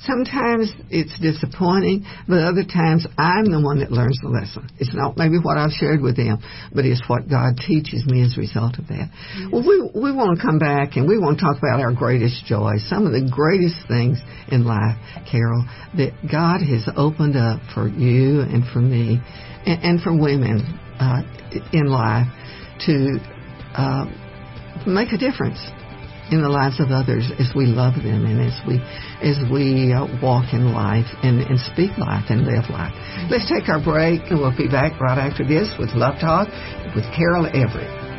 Sometimes 0.05 0.71
it's 0.89 1.11
disappointing, 1.19 2.05
but 2.27 2.39
other 2.39 2.63
times 2.63 3.05
I'm 3.17 3.51
the 3.51 3.59
one 3.59 3.79
that 3.79 3.91
learns 3.91 4.17
the 4.21 4.29
lesson. 4.29 4.69
It's 4.79 4.95
not 4.95 5.17
maybe 5.17 5.37
what 5.41 5.57
I've 5.57 5.75
shared 5.75 5.99
with 5.99 6.15
them, 6.15 6.39
but 6.73 6.85
it's 6.85 7.03
what 7.07 7.27
God 7.29 7.59
teaches 7.59 8.05
me 8.05 8.23
as 8.23 8.37
a 8.37 8.39
result 8.39 8.79
of 8.79 8.87
that. 8.87 9.11
Yes. 9.11 9.49
Well, 9.51 9.67
we 9.67 9.75
we 9.91 10.11
want 10.15 10.39
to 10.39 10.41
come 10.41 10.57
back 10.57 10.95
and 10.95 11.07
we 11.07 11.19
want 11.19 11.39
to 11.39 11.43
talk 11.43 11.57
about 11.57 11.81
our 11.81 11.93
greatest 11.93 12.45
joy, 12.45 12.79
some 12.87 13.05
of 13.05 13.11
the 13.11 13.27
greatest 13.27 13.75
things 13.87 14.19
in 14.47 14.63
life, 14.63 14.95
Carol, 15.29 15.67
that 15.99 16.15
God 16.31 16.63
has 16.63 16.87
opened 16.95 17.35
up 17.35 17.59
for 17.75 17.87
you 17.89 18.41
and 18.47 18.63
for 18.71 18.79
me, 18.79 19.19
and, 19.65 19.83
and 19.83 20.01
for 20.01 20.15
women 20.15 20.63
uh, 20.99 21.23
in 21.73 21.87
life 21.87 22.27
to 22.87 23.19
uh, 23.75 24.05
make 24.87 25.11
a 25.11 25.17
difference 25.17 25.59
in 26.31 26.41
the 26.41 26.49
lives 26.49 26.79
of 26.79 26.91
others 26.91 27.31
as 27.39 27.51
we 27.55 27.65
love 27.65 27.95
them 27.95 28.25
and 28.25 28.39
as 28.41 28.53
we 28.67 28.77
as 29.21 29.37
we 29.51 29.91
uh, 29.91 30.05
walk 30.21 30.53
in 30.53 30.73
life 30.73 31.07
and, 31.23 31.41
and 31.41 31.59
speak 31.59 31.97
life 31.97 32.29
and 32.29 32.45
live 32.45 32.69
life. 32.69 32.93
Let's 33.29 33.49
take 33.49 33.67
our 33.69 33.81
break 33.81 34.21
and 34.29 34.39
we'll 34.39 34.55
be 34.55 34.67
back 34.67 34.99
right 35.01 35.17
after 35.17 35.45
this 35.45 35.73
with 35.79 35.89
Love 35.95 36.19
Talk 36.21 36.47
with 36.95 37.05
Carol 37.15 37.47
Everett. 37.47 38.09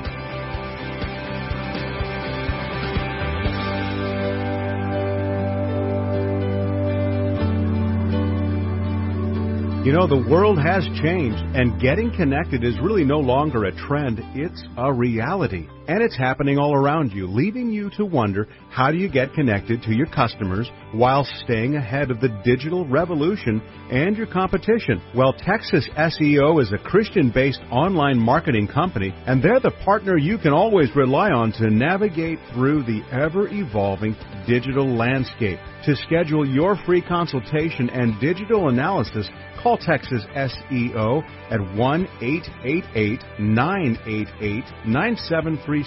You 9.82 9.92
know, 9.92 10.06
the 10.06 10.28
world 10.30 10.58
has 10.58 10.84
changed, 11.02 11.42
and 11.56 11.80
getting 11.80 12.14
connected 12.14 12.62
is 12.62 12.78
really 12.82 13.02
no 13.02 13.18
longer 13.18 13.64
a 13.64 13.72
trend, 13.72 14.20
it's 14.34 14.62
a 14.76 14.92
reality. 14.92 15.68
And 15.90 16.04
it's 16.04 16.16
happening 16.16 16.56
all 16.56 16.72
around 16.72 17.10
you, 17.10 17.26
leaving 17.26 17.72
you 17.72 17.90
to 17.96 18.04
wonder 18.04 18.46
how 18.70 18.92
do 18.92 18.96
you 18.96 19.10
get 19.10 19.34
connected 19.34 19.82
to 19.82 19.92
your 19.92 20.06
customers 20.06 20.70
while 20.92 21.26
staying 21.42 21.74
ahead 21.74 22.12
of 22.12 22.20
the 22.20 22.28
digital 22.44 22.86
revolution 22.86 23.60
and 23.90 24.16
your 24.16 24.28
competition. 24.28 25.02
Well, 25.16 25.32
Texas 25.32 25.90
SEO 25.98 26.62
is 26.62 26.72
a 26.72 26.78
Christian 26.78 27.32
based 27.34 27.58
online 27.72 28.20
marketing 28.20 28.68
company, 28.68 29.12
and 29.26 29.42
they're 29.42 29.58
the 29.58 29.72
partner 29.84 30.16
you 30.16 30.38
can 30.38 30.52
always 30.52 30.94
rely 30.94 31.32
on 31.32 31.50
to 31.54 31.68
navigate 31.68 32.38
through 32.54 32.84
the 32.84 33.02
ever 33.10 33.48
evolving 33.48 34.14
digital 34.46 34.86
landscape. 34.86 35.58
To 35.86 35.96
schedule 35.96 36.46
your 36.46 36.76
free 36.86 37.02
consultation 37.02 37.90
and 37.90 38.20
digital 38.20 38.68
analysis, 38.68 39.28
call 39.62 39.78
Texas 39.78 40.22
SEO 40.36 41.22
at 41.50 41.60
1 41.74 42.08
888 42.20 43.20
988 43.40 44.64
9736 44.86 45.79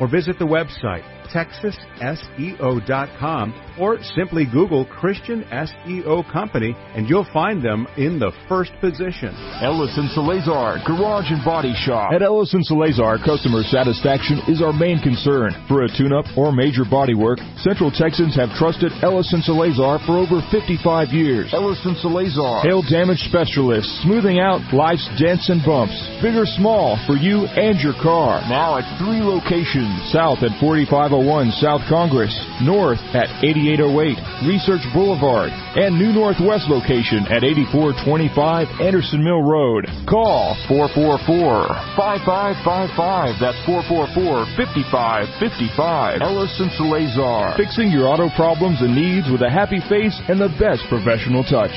or 0.00 0.08
visit 0.08 0.38
the 0.38 0.44
website 0.46 1.04
texasseo.com 1.32 3.54
or 3.78 3.98
simply 4.14 4.44
Google 4.44 4.84
Christian 4.86 5.44
SEO 5.44 6.30
Company 6.32 6.74
and 6.94 7.08
you'll 7.08 7.26
find 7.32 7.64
them 7.64 7.86
in 7.96 8.18
the 8.18 8.32
first 8.48 8.72
position. 8.80 9.34
Ellison 9.62 10.08
Salazar, 10.14 10.78
Garage 10.86 11.30
and 11.30 11.44
Body 11.44 11.74
Shop. 11.74 12.12
At 12.12 12.22
Ellison 12.22 12.62
Salazar, 12.62 13.18
customer 13.24 13.62
satisfaction 13.62 14.40
is 14.48 14.62
our 14.62 14.72
main 14.72 15.00
concern. 15.00 15.52
For 15.68 15.84
a 15.84 15.88
tune-up 15.88 16.26
or 16.36 16.52
major 16.52 16.84
body 16.84 17.14
work, 17.14 17.38
Central 17.62 17.90
Texans 17.90 18.34
have 18.36 18.50
trusted 18.58 18.92
Ellison 19.02 19.42
Salazar 19.42 20.00
for 20.04 20.18
over 20.18 20.42
55 20.50 21.08
years. 21.10 21.52
Ellison 21.52 21.94
Salazar. 21.96 22.62
Hail 22.62 22.82
damage 22.82 23.20
specialist, 23.28 23.88
smoothing 24.02 24.40
out 24.40 24.60
life's 24.72 25.08
dents 25.18 25.48
and 25.48 25.64
bumps, 25.64 25.94
big 26.22 26.34
or 26.34 26.46
small, 26.46 26.98
for 27.06 27.16
you 27.16 27.46
and 27.56 27.78
your 27.80 27.94
car. 28.02 28.40
Now 28.48 28.78
at 28.78 28.86
three 28.98 29.20
locations. 29.20 30.12
South 30.12 30.42
at 30.42 30.52
oh 30.60 31.19
4501 31.20 31.52
South 31.60 31.84
Congress, 31.88 32.32
north 32.64 32.98
at 33.12 33.28
8808 33.44 34.16
Research 34.48 34.80
Boulevard, 34.96 35.52
and 35.76 35.92
new 35.98 36.12
northwest 36.16 36.64
location 36.68 37.26
at 37.28 37.44
8425 37.44 38.80
Anderson 38.80 39.22
Mill 39.22 39.42
Road. 39.44 39.84
Call 40.08 40.56
444-5555. 40.64 43.36
That's 43.36 43.60
444-5555. 43.68 46.24
Ellison 46.24 46.70
Salazar. 46.76 47.56
Fixing 47.56 47.90
your 47.92 48.08
auto 48.08 48.30
problems 48.32 48.80
and 48.80 48.96
needs 48.96 49.28
with 49.30 49.42
a 49.42 49.50
happy 49.50 49.80
face 49.92 50.18
and 50.28 50.40
the 50.40 50.48
best 50.56 50.88
professional 50.88 51.44
touch. 51.44 51.76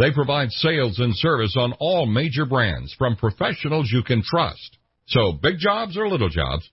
They 0.00 0.12
provide 0.12 0.50
sales 0.50 0.98
and 0.98 1.14
service 1.14 1.54
on 1.58 1.74
all 1.78 2.06
major 2.06 2.46
brands 2.46 2.94
from 2.96 3.16
professionals 3.16 3.90
you 3.92 4.02
can 4.02 4.22
trust. 4.22 4.78
So 5.08 5.32
big 5.32 5.58
jobs 5.58 5.94
or 5.94 6.08
little 6.08 6.30
jobs, 6.30 6.66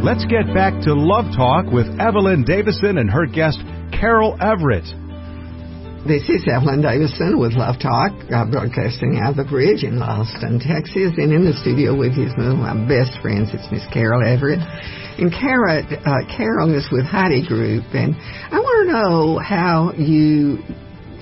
Let's 0.00 0.24
get 0.24 0.48
back 0.56 0.72
to 0.88 0.96
Love 0.96 1.28
Talk 1.36 1.68
with 1.68 1.84
Evelyn 2.00 2.42
Davison 2.42 2.96
and 2.96 3.10
her 3.10 3.26
guest, 3.26 3.60
Carol 3.92 4.32
Everett. 4.40 4.88
This 6.08 6.24
is 6.24 6.40
Evelyn 6.48 6.80
Davison 6.80 7.36
with 7.36 7.52
Love 7.52 7.76
Talk, 7.76 8.16
uh, 8.32 8.48
broadcasting 8.48 9.20
out 9.20 9.36
of 9.36 9.44
the 9.44 9.44
bridge 9.44 9.84
in 9.84 10.00
Austin, 10.00 10.56
Texas. 10.56 11.12
And 11.20 11.36
in 11.36 11.44
the 11.44 11.52
studio 11.52 11.92
with 11.92 12.16
you 12.16 12.32
is 12.32 12.36
one 12.40 12.48
of 12.48 12.56
my 12.56 12.72
best 12.88 13.12
friends. 13.20 13.52
It's 13.52 13.68
Miss 13.68 13.84
Carol 13.92 14.24
Everett. 14.24 14.64
And 15.20 15.28
Carol, 15.28 15.84
uh, 15.84 16.24
Carol 16.32 16.72
is 16.72 16.88
with 16.88 17.04
Heidi 17.04 17.44
Group. 17.44 17.84
And 17.92 18.16
I 18.16 18.56
want 18.56 18.88
to 18.88 18.92
know 18.96 19.36
how 19.36 19.92
you 20.00 20.64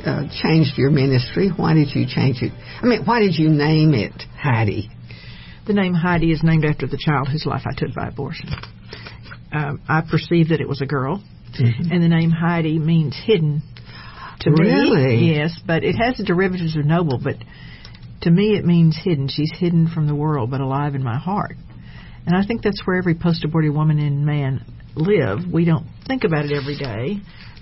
uh, 0.07 0.31
changed 0.39 0.79
your 0.79 0.95
ministry. 0.95 1.51
Why 1.51 1.75
did 1.75 1.91
you 1.99 2.07
change 2.07 2.47
it? 2.47 2.55
I 2.55 2.87
mean, 2.87 3.03
why 3.03 3.19
did 3.19 3.35
you 3.35 3.51
name 3.51 3.91
it 3.91 4.23
Heidi? 4.39 4.89
The 5.69 5.75
name 5.75 5.93
Heidi 5.95 6.33
is 6.33 6.43
named 6.43 6.65
after 6.65 6.87
the 6.87 6.97
child 6.99 7.29
whose 7.29 7.45
life 7.47 7.63
I 7.67 7.75
took 7.77 7.95
by 7.95 8.09
abortion. 8.09 8.49
Um, 9.53 9.81
I 9.89 10.01
perceived 10.01 10.51
that 10.51 10.61
it 10.61 10.69
was 10.69 10.81
a 10.81 10.87
girl, 10.87 11.23
Mm-hmm. 11.59 11.91
and 11.91 12.03
the 12.03 12.09
name 12.09 12.31
Heidi 12.31 12.79
means 12.79 13.17
hidden. 13.25 13.63
To 14.41 14.51
Really? 14.51 15.17
me, 15.17 15.35
yes, 15.37 15.59
but 15.67 15.83
it 15.83 15.95
has 15.97 16.17
the 16.19 16.25
derivatives 16.25 16.77
of 16.77 16.85
noble. 16.85 17.19
But 17.23 17.37
to 18.23 18.31
me, 18.31 18.57
it 18.57 18.65
means 18.65 18.99
hidden. 19.03 19.29
She's 19.29 19.51
hidden 19.59 19.89
from 19.89 20.07
the 20.07 20.15
world, 20.15 20.51
but 20.51 20.61
alive 20.61 20.95
in 20.95 21.03
my 21.03 21.19
heart. 21.19 21.57
And 22.27 22.37
I 22.37 22.45
think 22.47 22.63
that's 22.63 22.87
where 22.87 22.97
every 22.97 23.15
post-abortive 23.15 23.75
woman 23.75 23.99
and 23.99 24.25
man 24.27 24.65
live. 24.95 25.39
We 25.53 25.65
don't 25.65 25.87
think 26.07 26.25
about 26.25 26.45
it 26.45 26.53
every 26.53 26.77
day, 26.79 27.21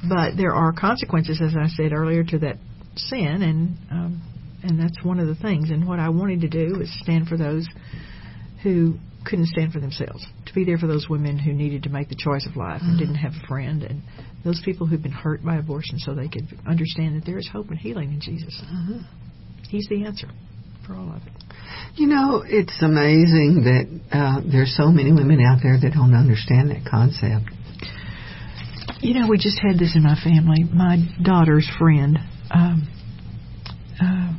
but 0.08 0.36
there 0.36 0.52
are 0.54 0.72
consequences, 0.72 1.40
as 1.40 1.54
I 1.56 1.68
said 1.68 1.92
earlier, 1.92 2.24
to 2.24 2.38
that 2.40 2.56
sin, 2.96 3.42
and 3.42 3.76
um, 3.90 4.22
and 4.66 4.78
that's 4.78 5.02
one 5.04 5.20
of 5.20 5.26
the 5.26 5.34
things. 5.34 5.70
And 5.70 5.86
what 5.86 5.98
I 5.98 6.08
wanted 6.08 6.40
to 6.42 6.48
do 6.48 6.80
is 6.80 6.90
stand 7.02 7.28
for 7.28 7.36
those 7.36 7.66
who 8.62 8.94
couldn't 9.24 9.46
stand 9.46 9.72
for 9.72 9.80
themselves, 9.80 10.24
to 10.46 10.54
be 10.54 10.64
there 10.64 10.78
for 10.78 10.86
those 10.86 11.08
women 11.08 11.38
who 11.38 11.52
needed 11.52 11.82
to 11.82 11.88
make 11.88 12.08
the 12.08 12.16
choice 12.16 12.46
of 12.46 12.56
life 12.56 12.80
and 12.82 12.98
didn't 12.98 13.16
have 13.16 13.32
a 13.32 13.46
friend, 13.46 13.82
and 13.82 14.02
those 14.44 14.62
people 14.64 14.86
who've 14.86 15.02
been 15.02 15.10
hurt 15.10 15.44
by 15.44 15.56
abortion, 15.56 15.98
so 15.98 16.14
they 16.14 16.28
could 16.28 16.46
understand 16.66 17.16
that 17.16 17.26
there 17.26 17.38
is 17.38 17.48
hope 17.52 17.68
and 17.70 17.78
healing 17.78 18.12
in 18.12 18.20
Jesus. 18.20 18.62
He's 19.68 19.88
the 19.88 20.04
answer 20.04 20.28
for 20.86 20.94
all 20.94 21.10
of 21.10 21.22
it. 21.26 21.32
You 21.96 22.06
know, 22.06 22.44
it's 22.46 22.80
amazing 22.80 23.64
that 23.64 24.16
uh, 24.16 24.40
there's 24.50 24.76
so 24.76 24.88
many 24.88 25.12
women 25.12 25.40
out 25.40 25.58
there 25.62 25.76
that 25.80 25.92
don't 25.92 26.14
understand 26.14 26.70
that 26.70 26.88
concept. 26.88 27.50
You 29.00 29.18
know, 29.18 29.28
we 29.28 29.38
just 29.38 29.58
had 29.58 29.78
this 29.78 29.96
in 29.96 30.04
my 30.04 30.14
family. 30.22 30.64
My 30.72 30.98
daughter's 31.22 31.68
friend, 31.78 32.18
um, 32.50 32.88
uh, 34.00 34.32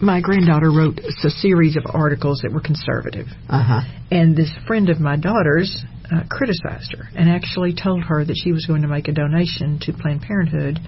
my 0.00 0.20
granddaughter 0.20 0.70
wrote 0.70 0.98
a 0.98 1.30
series 1.30 1.76
of 1.76 1.84
articles 1.86 2.40
that 2.42 2.52
were 2.52 2.60
conservative. 2.60 3.26
Uh 3.48 3.62
huh. 3.62 3.80
And 4.10 4.36
this 4.36 4.50
friend 4.66 4.88
of 4.88 5.00
my 5.00 5.16
daughter's 5.16 5.84
uh, 6.10 6.22
criticized 6.30 6.94
her 6.96 7.08
and 7.14 7.28
actually 7.28 7.74
told 7.74 8.04
her 8.04 8.24
that 8.24 8.40
she 8.42 8.52
was 8.52 8.66
going 8.66 8.82
to 8.82 8.88
make 8.88 9.08
a 9.08 9.12
donation 9.12 9.78
to 9.82 9.92
Planned 9.92 10.22
Parenthood 10.22 10.78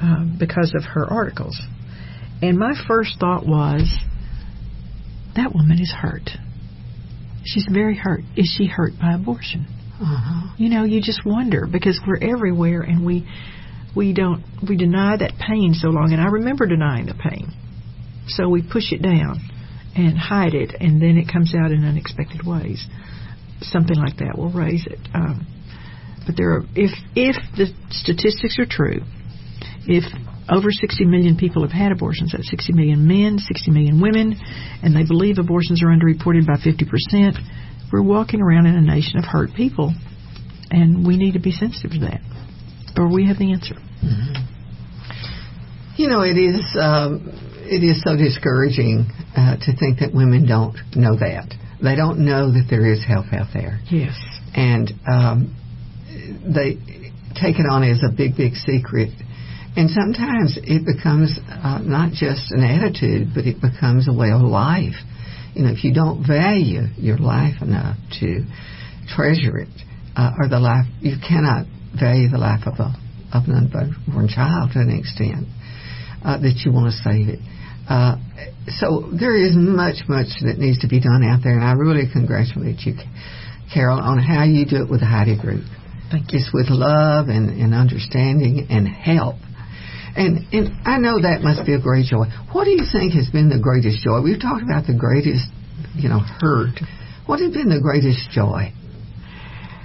um, 0.00 0.36
because 0.38 0.72
of 0.76 0.84
her 0.84 1.06
articles. 1.06 1.60
And 2.42 2.58
my 2.58 2.72
first 2.88 3.18
thought 3.20 3.46
was, 3.46 3.88
that 5.36 5.54
woman 5.54 5.78
is 5.80 5.92
hurt. 5.92 6.30
She's 7.44 7.66
very 7.70 7.96
hurt. 7.96 8.22
Is 8.36 8.52
she 8.56 8.66
hurt 8.66 8.92
by 9.00 9.14
abortion? 9.14 9.66
Uh-huh. 10.00 10.54
You 10.56 10.70
know, 10.70 10.84
you 10.84 11.00
just 11.00 11.20
wonder 11.24 11.68
because 11.70 12.00
we're 12.06 12.18
everywhere 12.18 12.80
and 12.80 13.04
we 13.04 13.28
we 13.94 14.14
don't 14.14 14.42
we 14.66 14.76
deny 14.76 15.16
that 15.16 15.32
pain 15.38 15.74
so 15.74 15.88
long 15.88 16.12
and 16.12 16.20
I 16.20 16.28
remember 16.28 16.66
denying 16.66 17.06
the 17.06 17.14
pain. 17.14 17.52
So 18.28 18.48
we 18.48 18.62
push 18.62 18.92
it 18.92 19.02
down 19.02 19.40
and 19.96 20.16
hide 20.16 20.54
it 20.54 20.74
and 20.80 21.02
then 21.02 21.16
it 21.16 21.30
comes 21.30 21.54
out 21.54 21.72
in 21.72 21.84
unexpected 21.84 22.46
ways. 22.46 22.86
Something 23.60 23.96
like 23.96 24.16
that 24.18 24.38
will 24.38 24.50
raise 24.50 24.86
it. 24.86 25.00
Um, 25.14 25.46
but 26.26 26.36
there 26.36 26.52
are 26.52 26.62
if 26.74 26.92
if 27.14 27.36
the 27.56 27.66
statistics 27.90 28.58
are 28.58 28.66
true, 28.68 29.02
if 29.86 30.04
over 30.48 30.70
60 30.72 31.04
million 31.04 31.36
people 31.36 31.62
have 31.62 31.72
had 31.72 31.92
abortions, 31.92 32.32
that's 32.32 32.50
60 32.50 32.72
million 32.72 33.06
men, 33.06 33.38
60 33.38 33.70
million 33.70 34.00
women, 34.00 34.36
and 34.82 34.94
they 34.94 35.04
believe 35.04 35.38
abortions 35.38 35.82
are 35.82 35.86
underreported 35.86 36.46
by 36.46 36.56
50%, 36.58 37.38
we're 37.92 38.02
walking 38.02 38.40
around 38.40 38.66
in 38.66 38.74
a 38.74 38.80
nation 38.80 39.18
of 39.18 39.24
hurt 39.24 39.50
people, 39.54 39.94
and 40.70 41.06
we 41.06 41.16
need 41.16 41.34
to 41.34 41.40
be 41.40 41.52
sensitive 41.52 41.92
to 41.92 41.98
that, 42.00 42.20
or 42.96 43.12
we 43.12 43.26
have 43.26 43.38
the 43.38 43.52
answer. 43.52 43.76
You 45.96 46.08
know, 46.08 46.22
it 46.22 46.38
is 46.38 46.64
um, 46.80 47.49
it 47.70 47.82
is 47.86 48.02
so 48.02 48.16
discouraging 48.16 49.06
uh, 49.36 49.56
to 49.56 49.70
think 49.78 50.00
that 50.00 50.10
women 50.12 50.46
don't 50.46 50.76
know 50.96 51.14
that. 51.16 51.54
They 51.82 51.96
don't 51.96 52.26
know 52.26 52.50
that 52.52 52.66
there 52.68 52.84
is 52.84 53.00
help 53.06 53.32
out 53.32 53.48
there, 53.54 53.80
Yes. 53.90 54.12
and 54.54 54.90
um, 55.08 55.56
they 56.44 56.76
take 57.40 57.56
it 57.58 57.66
on 57.70 57.84
as 57.84 58.00
a 58.04 58.10
big, 58.12 58.36
big 58.36 58.54
secret. 58.54 59.10
And 59.76 59.88
sometimes 59.88 60.58
it 60.60 60.84
becomes 60.84 61.38
uh, 61.48 61.78
not 61.80 62.10
just 62.12 62.50
an 62.50 62.64
attitude, 62.64 63.28
but 63.34 63.46
it 63.46 63.62
becomes 63.62 64.08
a 64.08 64.12
way 64.12 64.30
of 64.32 64.42
life. 64.42 64.98
You 65.54 65.62
know, 65.62 65.70
if 65.70 65.84
you 65.84 65.94
don't 65.94 66.26
value 66.26 66.82
your 66.98 67.18
life 67.18 67.62
enough 67.62 67.96
to 68.20 68.44
treasure 69.14 69.58
it, 69.58 69.68
uh, 70.16 70.32
or 70.38 70.48
the 70.48 70.58
life 70.58 70.86
you 71.00 71.16
cannot 71.26 71.66
value 71.98 72.28
the 72.28 72.38
life 72.38 72.66
of 72.66 72.74
a 72.80 72.92
of 73.32 73.44
an 73.46 73.54
unborn 73.54 74.26
child 74.28 74.72
to 74.74 74.80
an 74.80 74.90
extent 74.90 75.46
uh, 76.24 76.36
that 76.38 76.62
you 76.66 76.72
want 76.72 76.90
to 76.92 76.96
save 77.08 77.28
it. 77.28 77.38
Uh, 77.90 78.14
so 78.78 79.10
there 79.10 79.34
is 79.34 79.56
much, 79.56 80.06
much 80.06 80.30
that 80.46 80.58
needs 80.58 80.78
to 80.78 80.88
be 80.88 81.00
done 81.00 81.26
out 81.26 81.42
there, 81.42 81.58
and 81.58 81.64
I 81.64 81.72
really 81.72 82.06
congratulate 82.06 82.86
you, 82.86 82.94
Carol, 83.74 83.98
on 83.98 84.18
how 84.22 84.44
you 84.44 84.64
do 84.64 84.76
it 84.76 84.88
with 84.88 85.00
the 85.00 85.10
Heidi 85.10 85.34
Group. 85.34 85.66
Thank 86.10 86.32
you. 86.32 86.38
It's 86.38 86.54
with 86.54 86.70
love 86.70 87.26
and, 87.26 87.50
and 87.50 87.74
understanding 87.74 88.68
and 88.70 88.86
help. 88.86 89.36
And 90.16 90.46
and 90.52 90.74
I 90.86 90.98
know 90.98 91.22
that 91.22 91.42
must 91.42 91.66
be 91.66 91.74
a 91.74 91.80
great 91.80 92.06
joy. 92.06 92.26
What 92.52 92.64
do 92.64 92.70
you 92.70 92.82
think 92.90 93.14
has 93.14 93.28
been 93.30 93.48
the 93.48 93.62
greatest 93.62 94.02
joy? 94.02 94.22
We've 94.22 94.40
talked 94.40 94.62
about 94.62 94.86
the 94.86 94.94
greatest, 94.94 95.46
you 95.94 96.08
know, 96.08 96.18
hurt. 96.18 96.78
What 97.26 97.38
has 97.38 97.52
been 97.52 97.68
the 97.68 97.80
greatest 97.80 98.30
joy? 98.30 98.72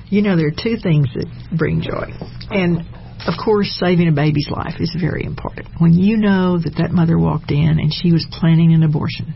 You 0.10 0.22
know, 0.22 0.38
there 0.38 0.48
are 0.48 0.58
two 0.58 0.78
things 0.82 1.10
that 1.14 1.30
bring 1.58 1.82
joy. 1.82 2.10
And, 2.50 2.86
of 3.28 3.34
course, 3.44 3.76
saving 3.80 4.08
a 4.08 4.12
baby's 4.12 4.50
life 4.50 4.80
is 4.80 4.96
very 5.00 5.24
important. 5.24 5.68
When 5.80 5.94
you 5.94 6.18
know 6.18 6.60
that 6.60 6.78
that 6.78 6.92
mother 6.92 7.18
walked 7.18 7.52
in 7.52 7.80
and 7.80 7.92
she 7.94 8.12
was 8.12 8.26
planning 8.32 8.74
an 8.74 8.84
abortion, 8.84 9.34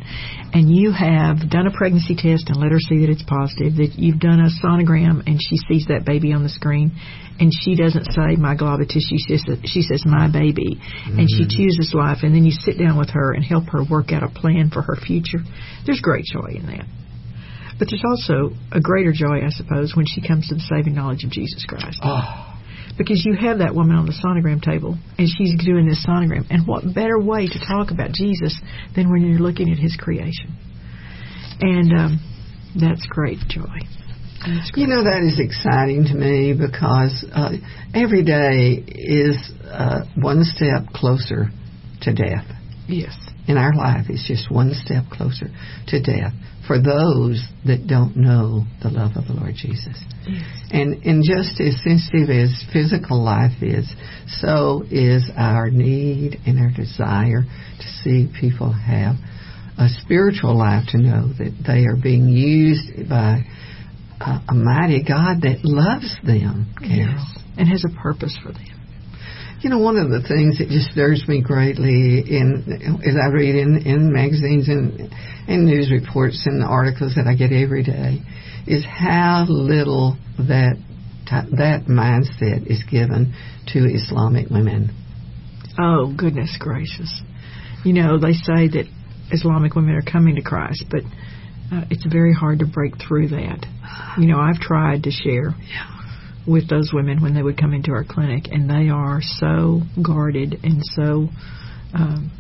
and 0.53 0.69
you 0.69 0.91
have 0.91 1.49
done 1.49 1.65
a 1.65 1.71
pregnancy 1.71 2.15
test 2.15 2.49
and 2.49 2.57
let 2.57 2.71
her 2.71 2.79
see 2.79 3.01
that 3.01 3.09
it's 3.09 3.23
positive, 3.23 3.77
that 3.77 3.97
you've 3.97 4.19
done 4.19 4.39
a 4.39 4.49
sonogram 4.61 5.25
and 5.25 5.39
she 5.41 5.57
sees 5.67 5.87
that 5.87 6.05
baby 6.05 6.33
on 6.33 6.43
the 6.43 6.49
screen, 6.49 6.91
and 7.39 7.51
she 7.53 7.75
doesn't 7.75 8.05
say 8.11 8.35
my 8.35 8.55
globbed 8.55 8.87
tissue, 8.89 9.17
she 9.17 9.37
says, 9.37 9.57
she 9.65 9.81
says 9.81 10.03
my 10.05 10.29
baby, 10.29 10.77
and 11.05 11.25
she 11.29 11.47
mm-hmm. 11.47 11.57
chooses 11.57 11.93
life, 11.95 12.19
and 12.21 12.35
then 12.35 12.45
you 12.45 12.51
sit 12.51 12.77
down 12.77 12.97
with 12.97 13.09
her 13.11 13.33
and 13.33 13.43
help 13.43 13.69
her 13.69 13.83
work 13.89 14.11
out 14.11 14.23
a 14.23 14.29
plan 14.29 14.69
for 14.69 14.81
her 14.81 14.95
future. 14.95 15.39
There's 15.85 16.01
great 16.01 16.25
joy 16.25 16.55
in 16.55 16.65
that. 16.67 16.85
But 17.79 17.87
there's 17.89 18.03
also 18.03 18.51
a 18.73 18.81
greater 18.81 19.13
joy, 19.13 19.39
I 19.39 19.49
suppose, 19.49 19.95
when 19.95 20.05
she 20.05 20.19
comes 20.19 20.49
to 20.49 20.55
the 20.55 20.61
saving 20.61 20.95
knowledge 20.95 21.23
of 21.23 21.31
Jesus 21.31 21.65
Christ. 21.65 21.97
Oh, 22.03 22.48
Because 22.99 23.23
you 23.25 23.33
have 23.33 23.59
that 23.59 23.73
woman 23.73 23.95
on 23.95 24.05
the 24.05 24.11
sonogram 24.11 24.61
table, 24.61 24.99
and 25.17 25.25
she's 25.25 25.55
doing 25.63 25.87
this 25.87 26.05
sonogram. 26.05 26.45
And 26.51 26.67
what 26.67 26.83
better 26.93 27.17
way 27.17 27.47
to 27.47 27.59
talk 27.65 27.91
about 27.91 28.11
Jesus 28.11 28.59
than 28.93 29.09
when 29.09 29.23
you're 29.23 29.39
looking 29.39 29.71
at 29.71 29.79
his 29.79 29.95
creation? 29.95 30.51
And 31.61 31.93
um, 31.93 32.19
that's 32.75 33.05
great 33.07 33.39
joy. 33.47 33.79
That's 34.45 34.71
great. 34.71 34.83
You 34.83 34.87
know, 34.87 35.03
that 35.03 35.23
is 35.23 35.39
exciting 35.39 36.11
to 36.11 36.13
me 36.13 36.51
because 36.51 37.25
uh, 37.33 37.55
every 37.95 38.23
day 38.23 38.83
is 38.85 39.49
uh, 39.63 40.03
one 40.19 40.43
step 40.43 40.91
closer 40.93 41.47
to 42.01 42.13
death. 42.13 42.45
Yes. 42.89 43.15
In 43.47 43.57
our 43.57 43.73
life, 43.73 44.07
it's 44.09 44.27
just 44.27 44.51
one 44.51 44.73
step 44.73 45.05
closer 45.09 45.47
to 45.87 46.01
death 46.03 46.33
for 46.69 46.77
those 46.77 47.41
that 47.65 47.87
don't 47.87 48.15
know 48.15 48.63
the 48.83 48.89
love 48.89 49.13
of 49.15 49.25
the 49.25 49.33
Lord 49.33 49.55
Jesus. 49.55 49.97
And, 50.69 51.01
and 51.03 51.23
just 51.25 51.59
as 51.59 51.81
sensitive 51.83 52.29
as 52.29 52.63
physical 52.71 53.23
life 53.25 53.63
is, 53.63 53.91
so 54.27 54.83
is 54.91 55.27
our 55.35 55.71
need 55.71 56.37
and 56.45 56.59
our 56.59 56.69
desire 56.69 57.41
to 57.41 57.87
see 58.03 58.29
people 58.39 58.71
have 58.71 59.15
a 59.79 59.89
spiritual 60.03 60.55
life 60.55 60.83
to 60.89 60.99
know 60.99 61.33
that 61.39 61.57
they 61.65 61.87
are 61.87 61.97
being 61.97 62.29
used 62.29 63.09
by 63.09 63.41
a, 64.21 64.39
a 64.49 64.53
mighty 64.53 65.01
God 65.01 65.41
that 65.41 65.61
loves 65.63 66.15
them, 66.23 66.71
Carol. 66.77 67.17
Yes. 67.17 67.43
And 67.57 67.67
has 67.67 67.83
a 67.83 67.99
purpose 67.99 68.37
for 68.43 68.51
them. 68.51 68.78
You 69.61 69.69
know, 69.69 69.79
one 69.79 69.97
of 69.97 70.09
the 70.09 70.25
things 70.25 70.59
that 70.59 70.69
just 70.69 70.91
stirs 70.91 71.23
me 71.27 71.41
greatly 71.41 72.23
in 72.23 72.63
as 73.05 73.15
I 73.21 73.27
read 73.27 73.55
in, 73.55 73.83
in 73.85 74.13
magazines 74.13 74.69
and, 74.69 75.11
and 75.47 75.65
news 75.65 75.91
reports 75.91 76.43
and 76.45 76.63
articles 76.63 77.15
that 77.15 77.27
I 77.27 77.35
get 77.35 77.51
every 77.51 77.83
day 77.83 78.21
is 78.67 78.85
how 78.85 79.45
little 79.49 80.17
that 80.37 80.77
that 81.29 81.85
mindset 81.87 82.67
is 82.67 82.83
given 82.89 83.33
to 83.67 83.79
Islamic 83.79 84.49
women. 84.49 84.95
Oh, 85.77 86.13
goodness 86.17 86.57
gracious. 86.59 87.21
You 87.83 87.93
know, 87.93 88.17
they 88.17 88.33
say 88.33 88.67
that 88.67 88.85
Islamic 89.31 89.75
women 89.75 89.95
are 89.95 90.01
coming 90.01 90.35
to 90.35 90.41
Christ, 90.41 90.85
but 90.89 91.01
uh, 91.71 91.85
it's 91.89 92.05
very 92.05 92.33
hard 92.33 92.59
to 92.59 92.65
break 92.65 92.93
through 92.97 93.29
that. 93.29 93.65
You 94.17 94.27
know, 94.27 94.39
I've 94.39 94.59
tried 94.59 95.03
to 95.03 95.11
share 95.11 95.53
with 96.47 96.69
those 96.69 96.91
women 96.93 97.21
when 97.21 97.33
they 97.33 97.43
would 97.43 97.57
come 97.57 97.73
into 97.73 97.91
our 97.91 98.03
clinic, 98.03 98.47
and 98.51 98.69
they 98.69 98.89
are 98.89 99.19
so 99.21 99.81
guarded 100.01 100.59
and 100.63 100.81
so. 100.95 101.29
Um, 101.93 102.31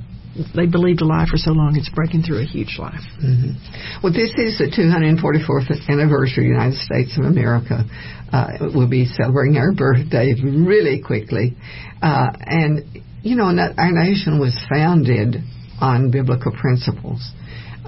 they 0.55 0.67
believed 0.67 1.01
a 1.01 1.05
lie 1.05 1.25
for 1.29 1.37
so 1.37 1.51
long, 1.51 1.75
it's 1.75 1.89
breaking 1.89 2.21
through 2.21 2.41
a 2.41 2.45
huge 2.45 2.77
lie. 2.77 2.97
hmm 3.19 3.57
Well, 4.03 4.13
this 4.13 4.29
is 4.37 4.59
the 4.59 4.69
244th 4.71 5.89
anniversary 5.89 6.45
of 6.45 6.49
the 6.49 6.55
United 6.55 6.79
States 6.79 7.17
of 7.17 7.25
America. 7.25 7.83
Uh, 8.31 8.69
we'll 8.73 8.89
be 8.89 9.05
celebrating 9.05 9.57
our 9.57 9.73
birthday 9.73 10.33
really 10.41 11.01
quickly. 11.01 11.57
Uh, 12.01 12.29
and, 12.45 12.85
you 13.23 13.35
know, 13.35 13.45
our 13.49 13.91
nation 13.91 14.39
was 14.39 14.55
founded 14.69 15.37
on 15.81 16.11
biblical 16.11 16.51
principles. 16.51 17.31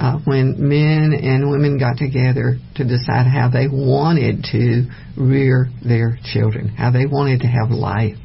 Uh, 0.02 0.18
when 0.26 0.56
men 0.58 1.14
and 1.14 1.52
women 1.52 1.78
got 1.78 1.96
together 1.96 2.58
to 2.74 2.84
decide 2.84 3.28
how 3.28 3.48
they 3.54 3.68
wanted 3.68 4.44
to 4.52 4.90
rear 5.16 5.70
their 5.86 6.18
children, 6.34 6.70
how 6.70 6.90
they 6.90 7.06
wanted 7.06 7.42
to 7.42 7.46
have 7.46 7.70
life. 7.70 8.16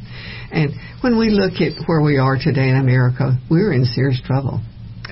And 0.50 0.70
when 1.02 1.18
we 1.18 1.28
look 1.28 1.60
at 1.60 1.86
where 1.86 2.00
we 2.00 2.16
are 2.16 2.38
today 2.40 2.70
in 2.70 2.76
America, 2.76 3.36
we're 3.50 3.74
in 3.74 3.84
serious 3.84 4.22
trouble. 4.24 4.62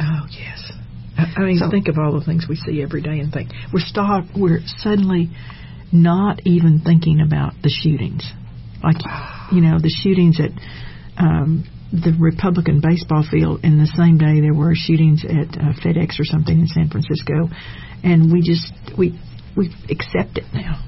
Oh 0.00 0.26
yes. 0.30 0.72
I 1.36 1.40
mean, 1.40 1.58
So- 1.58 1.70
think 1.70 1.88
of 1.88 1.98
all 1.98 2.18
the 2.18 2.24
things 2.24 2.46
we 2.48 2.56
see 2.56 2.80
every 2.82 3.02
day 3.02 3.20
and 3.20 3.30
think 3.30 3.50
we're 3.70 3.80
stopped, 3.80 4.28
We're 4.34 4.60
suddenly 4.78 5.28
not 5.92 6.40
even 6.46 6.80
thinking 6.80 7.20
about 7.20 7.52
the 7.62 7.68
shootings, 7.68 8.24
like 8.82 8.96
you 9.52 9.60
know 9.60 9.78
the 9.78 9.90
shootings 9.90 10.40
at 10.40 10.50
um, 11.18 11.64
the 11.94 12.16
Republican 12.18 12.80
baseball 12.80 13.22
field. 13.22 13.60
And 13.62 13.78
the 13.78 13.90
same 13.94 14.18
day 14.18 14.40
there 14.40 14.54
were 14.54 14.74
shootings 14.74 15.24
at 15.24 15.54
uh, 15.54 15.70
FedEx 15.78 16.18
or 16.18 16.24
something 16.24 16.58
in 16.58 16.66
San 16.66 16.90
Francisco, 16.90 17.48
and 18.02 18.32
we 18.32 18.42
just 18.42 18.72
we 18.98 19.18
we 19.56 19.70
accept 19.88 20.38
it 20.38 20.50
now. 20.52 20.82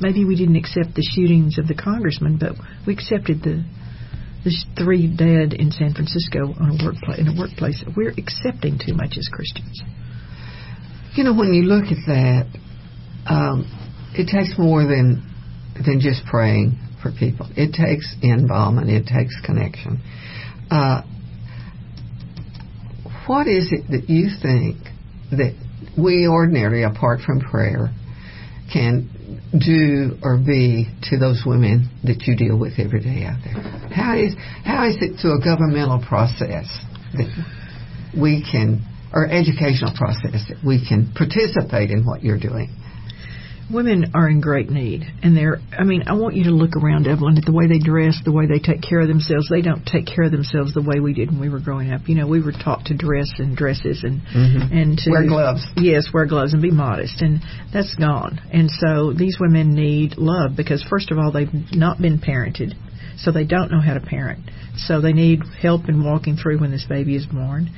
Maybe 0.00 0.24
we 0.24 0.34
didn't 0.34 0.56
accept 0.56 0.96
the 0.96 1.04
shootings 1.04 1.58
of 1.58 1.68
the 1.68 1.74
congressman, 1.74 2.38
but 2.38 2.56
we 2.86 2.94
accepted 2.94 3.42
the 3.42 3.62
the 4.44 4.52
three 4.74 5.06
dead 5.06 5.52
in 5.52 5.70
San 5.70 5.94
Francisco 5.94 6.50
on 6.58 6.74
a 6.74 6.84
workplace 6.84 7.18
in 7.20 7.28
a 7.28 7.36
workplace. 7.38 7.84
We're 7.94 8.16
accepting 8.16 8.80
too 8.80 8.94
much 8.94 9.14
as 9.18 9.28
Christians. 9.30 9.82
You 11.14 11.24
know, 11.24 11.34
when 11.34 11.52
you 11.52 11.62
look 11.62 11.92
at 11.92 12.02
that, 12.08 12.46
um, 13.28 13.68
it 14.16 14.32
takes 14.32 14.58
more 14.58 14.82
than 14.82 15.28
than 15.76 16.00
just 16.00 16.24
praying 16.24 16.81
for 17.02 17.10
people. 17.10 17.48
It 17.56 17.74
takes 17.74 18.14
involvement. 18.22 18.88
It 18.88 19.06
takes 19.06 19.34
connection. 19.44 20.00
Uh, 20.70 21.02
what 23.26 23.46
is 23.46 23.72
it 23.72 23.90
that 23.90 24.08
you 24.08 24.30
think 24.40 24.76
that 25.30 25.54
we 25.98 26.26
ordinarily, 26.26 26.82
apart 26.82 27.20
from 27.20 27.40
prayer, 27.40 27.90
can 28.72 29.08
do 29.52 30.16
or 30.22 30.38
be 30.38 30.88
to 31.10 31.18
those 31.18 31.42
women 31.44 31.90
that 32.04 32.22
you 32.26 32.36
deal 32.36 32.58
with 32.58 32.78
every 32.78 33.00
day 33.00 33.24
out 33.24 33.38
there? 33.44 33.60
How 33.92 34.16
is 34.16 34.34
how 34.64 34.88
is 34.88 34.96
it 35.00 35.20
through 35.20 35.38
a 35.38 35.44
governmental 35.44 36.00
process 36.00 36.66
that 37.14 37.28
we 38.18 38.42
can, 38.42 38.80
or 39.12 39.26
educational 39.26 39.92
process 39.94 40.48
that 40.48 40.58
we 40.64 40.80
can 40.86 41.12
participate 41.14 41.90
in 41.90 42.04
what 42.04 42.22
you're 42.22 42.40
doing? 42.40 42.72
Women 43.72 44.12
are 44.14 44.28
in 44.28 44.40
great 44.40 44.68
need, 44.70 45.04
and 45.22 45.36
they're. 45.36 45.58
I 45.76 45.84
mean, 45.84 46.04
I 46.06 46.12
want 46.12 46.36
you 46.36 46.44
to 46.44 46.50
look 46.50 46.76
around, 46.76 47.06
Evelyn, 47.06 47.38
at 47.38 47.44
the 47.44 47.52
way 47.52 47.66
they 47.66 47.78
dress, 47.78 48.20
the 48.24 48.32
way 48.32 48.46
they 48.46 48.58
take 48.58 48.82
care 48.82 49.00
of 49.00 49.08
themselves. 49.08 49.48
They 49.48 49.62
don't 49.62 49.84
take 49.86 50.06
care 50.06 50.24
of 50.24 50.32
themselves 50.32 50.74
the 50.74 50.82
way 50.82 51.00
we 51.00 51.14
did 51.14 51.30
when 51.30 51.40
we 51.40 51.48
were 51.48 51.60
growing 51.60 51.90
up. 51.90 52.02
You 52.06 52.16
know, 52.16 52.26
we 52.26 52.42
were 52.42 52.52
taught 52.52 52.86
to 52.86 52.96
dress 52.96 53.32
in 53.38 53.54
dresses 53.54 54.04
and 54.04 54.20
mm-hmm. 54.20 54.76
and 54.76 54.98
to 54.98 55.10
Wear 55.10 55.26
gloves. 55.26 55.66
Yes, 55.76 56.08
wear 56.12 56.26
gloves 56.26 56.52
and 56.52 56.60
be 56.60 56.70
modest, 56.70 57.22
and 57.22 57.40
that's 57.72 57.94
gone. 57.94 58.40
And 58.52 58.70
so 58.70 59.12
these 59.12 59.38
women 59.40 59.74
need 59.74 60.18
love 60.18 60.52
because 60.56 60.84
first 60.88 61.10
of 61.10 61.18
all, 61.18 61.32
they've 61.32 61.52
not 61.72 62.00
been 62.00 62.18
parented, 62.18 62.74
so 63.16 63.32
they 63.32 63.44
don't 63.44 63.70
know 63.70 63.80
how 63.80 63.94
to 63.94 64.00
parent. 64.00 64.50
So 64.76 65.00
they 65.00 65.12
need 65.12 65.40
help 65.60 65.88
in 65.88 66.04
walking 66.04 66.36
through 66.36 66.60
when 66.60 66.70
this 66.70 66.86
baby 66.88 67.16
is 67.16 67.26
born. 67.26 67.70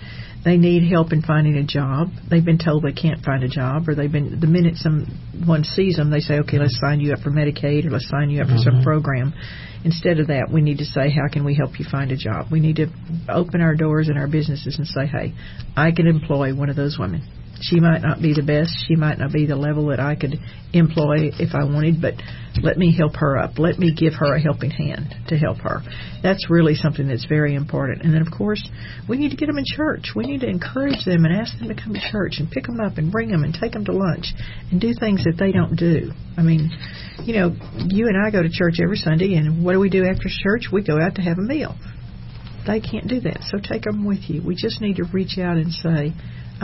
They 0.44 0.59
need 0.59 0.87
help 0.90 1.12
in 1.12 1.22
finding 1.22 1.57
a 1.57 1.64
job. 1.64 2.11
They've 2.28 2.44
been 2.44 2.59
told 2.59 2.83
they 2.83 2.92
can't 2.92 3.24
find 3.24 3.42
a 3.42 3.48
job, 3.48 3.88
or 3.88 3.94
they've 3.94 4.12
been 4.12 4.40
the 4.40 4.46
minute 4.46 4.76
someone 4.76 5.64
sees 5.64 5.96
them, 5.96 6.11
they 6.11 6.20
say, 6.20 6.38
"Okay, 6.40 6.59
let's 6.59 6.78
sign 6.78 7.00
you 7.00 7.12
up 7.12 7.20
for 7.20 7.30
Medicaid, 7.30 7.87
or 7.87 7.90
let's 7.90 8.09
sign 8.09 8.28
you 8.28 8.42
up 8.42 8.48
for 8.48 8.59
some 8.59 8.74
mm-hmm. 8.74 8.83
program." 8.83 9.33
Instead 9.85 10.18
of 10.20 10.26
that, 10.28 10.50
we 10.50 10.61
need 10.61 10.78
to 10.78 10.85
say, 10.85 11.09
"How 11.11 11.28
can 11.33 11.44
we 11.44 11.54
help 11.54 11.78
you 11.78 11.87
find 11.90 12.12
a 12.12 12.16
job?" 12.16 12.48
We 12.50 12.61
need 12.61 12.76
to 12.76 12.88
open 13.28 13.62
our 13.62 13.74
doors 13.74 14.11
in 14.11 14.18
our 14.18 14.28
businesses 14.28 14.76
and 14.76 14.87
say, 14.87 15.07
"Hey, 15.07 15.33
I 15.76 15.92
can 15.92 16.07
employ 16.07 16.54
one 16.54 16.68
of 16.68 16.76
those 16.76 16.98
women." 16.98 17.22
She 17.60 17.80
might 17.80 18.02
not 18.02 18.20
be 18.20 18.34
the 18.34 18.42
best. 18.42 18.72
She 18.88 18.96
might 18.96 19.18
not 19.18 19.32
be 19.32 19.46
the 19.46 19.56
level 19.56 19.86
that 19.88 20.00
I 20.00 20.16
could 20.16 20.38
employ 20.72 21.30
if 21.38 21.54
I 21.54 21.64
wanted, 21.64 22.02
but 22.02 22.14
let 22.62 22.76
me 22.76 22.94
help 22.96 23.16
her 23.16 23.38
up. 23.38 23.58
Let 23.58 23.78
me 23.78 23.94
give 23.94 24.14
her 24.14 24.34
a 24.34 24.40
helping 24.40 24.70
hand 24.70 25.14
to 25.28 25.36
help 25.38 25.58
her. 25.58 25.80
That's 26.22 26.50
really 26.50 26.74
something 26.74 27.08
that's 27.08 27.26
very 27.26 27.54
important. 27.54 28.02
And 28.02 28.12
then, 28.12 28.22
of 28.22 28.28
course, 28.36 28.62
we 29.08 29.16
need 29.16 29.30
to 29.30 29.36
get 29.36 29.46
them 29.46 29.58
in 29.58 29.64
church. 29.66 30.10
We 30.14 30.24
need 30.24 30.40
to 30.40 30.48
encourage 30.48 31.04
them 31.04 31.24
and 31.24 31.34
ask 31.34 31.58
them 31.58 31.68
to 31.68 31.74
come 31.74 31.94
to 31.94 32.00
church 32.10 32.36
and 32.38 32.50
pick 32.50 32.64
them 32.64 32.80
up 32.80 32.98
and 32.98 33.10
bring 33.10 33.30
them 33.30 33.44
and 33.44 33.54
take 33.54 33.72
them 33.72 33.84
to 33.86 33.92
lunch 33.92 34.34
and 34.70 34.80
do 34.80 34.92
things 34.98 35.24
that 35.24 35.36
they 35.38 35.52
don't 35.52 35.76
do. 35.76 36.10
I 36.36 36.42
mean, 36.42 36.70
you 37.22 37.34
know, 37.34 37.56
you 37.86 38.08
and 38.08 38.16
I 38.26 38.30
go 38.30 38.42
to 38.42 38.50
church 38.50 38.74
every 38.82 38.98
Sunday, 38.98 39.34
and 39.34 39.64
what 39.64 39.72
do 39.72 39.80
we 39.80 39.90
do 39.90 40.04
after 40.04 40.28
church? 40.28 40.68
We 40.72 40.82
go 40.82 41.00
out 41.00 41.14
to 41.16 41.22
have 41.22 41.38
a 41.38 41.42
meal. 41.42 41.76
They 42.66 42.80
can't 42.80 43.06
do 43.06 43.20
that, 43.20 43.44
so 43.50 43.58
take 43.62 43.82
them 43.82 44.04
with 44.04 44.28
you. 44.28 44.42
We 44.44 44.54
just 44.54 44.80
need 44.80 44.96
to 44.96 45.04
reach 45.12 45.38
out 45.38 45.56
and 45.56 45.70
say, 45.70 46.12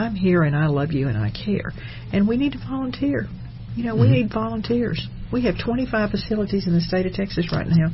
I'm 0.01 0.15
here 0.15 0.43
and 0.43 0.55
I 0.55 0.67
love 0.67 0.91
you 0.91 1.07
and 1.07 1.17
I 1.17 1.31
care. 1.31 1.71
And 2.11 2.27
we 2.27 2.37
need 2.37 2.53
to 2.53 2.59
volunteer. 2.59 3.27
You 3.75 3.85
know, 3.85 3.95
we 3.95 4.01
mm-hmm. 4.01 4.11
need 4.13 4.33
volunteers. 4.33 5.07
We 5.31 5.45
have 5.45 5.55
25 5.63 6.09
facilities 6.11 6.67
in 6.67 6.73
the 6.73 6.81
state 6.81 7.05
of 7.05 7.13
Texas 7.13 7.49
right 7.53 7.67
now 7.67 7.89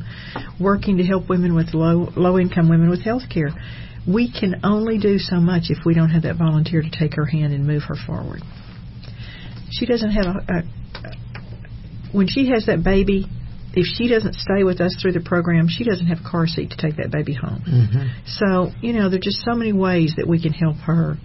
working 0.60 0.98
to 0.98 1.04
help 1.04 1.30
women 1.30 1.54
with 1.54 1.74
low 1.74 2.12
low 2.16 2.40
income 2.40 2.70
women 2.70 2.90
with 2.90 3.04
health 3.04 3.30
care. 3.32 3.50
We 4.08 4.32
can 4.32 4.62
only 4.64 4.98
do 4.98 5.20
so 5.20 5.36
much 5.36 5.66
if 5.70 5.86
we 5.86 5.94
don't 5.94 6.10
have 6.10 6.24
that 6.24 6.38
volunteer 6.38 6.82
to 6.82 6.90
take 6.90 7.14
her 7.16 7.26
hand 7.26 7.54
and 7.54 7.68
move 7.68 7.84
her 7.84 7.96
forward. 8.08 8.42
She 9.70 9.86
doesn't 9.86 10.12
have 10.12 10.26
a, 10.26 10.40
a 10.50 10.64
when 12.12 12.28
she 12.28 12.50
has 12.50 12.66
that 12.66 12.84
baby, 12.84 13.28
if 13.74 13.86
she 13.86 14.08
doesn't 14.08 14.34
stay 14.34 14.64
with 14.64 14.82
us 14.82 14.98
through 15.00 15.12
the 15.12 15.22
program, 15.22 15.68
she 15.70 15.84
doesn't 15.84 16.08
have 16.08 16.20
a 16.26 16.30
car 16.30 16.48
seat 16.48 16.72
to 16.72 16.78
take 16.78 16.98
that 16.98 17.12
baby 17.12 17.34
home. 17.34 17.62
Mm-hmm. 17.68 18.08
So, 18.26 18.72
you 18.82 18.94
know, 18.94 19.10
there 19.10 19.20
are 19.20 19.22
just 19.22 19.44
so 19.46 19.54
many 19.54 19.74
ways 19.74 20.16
that 20.18 20.28
we 20.28 20.42
can 20.42 20.54
help 20.54 20.78
her 20.78 21.18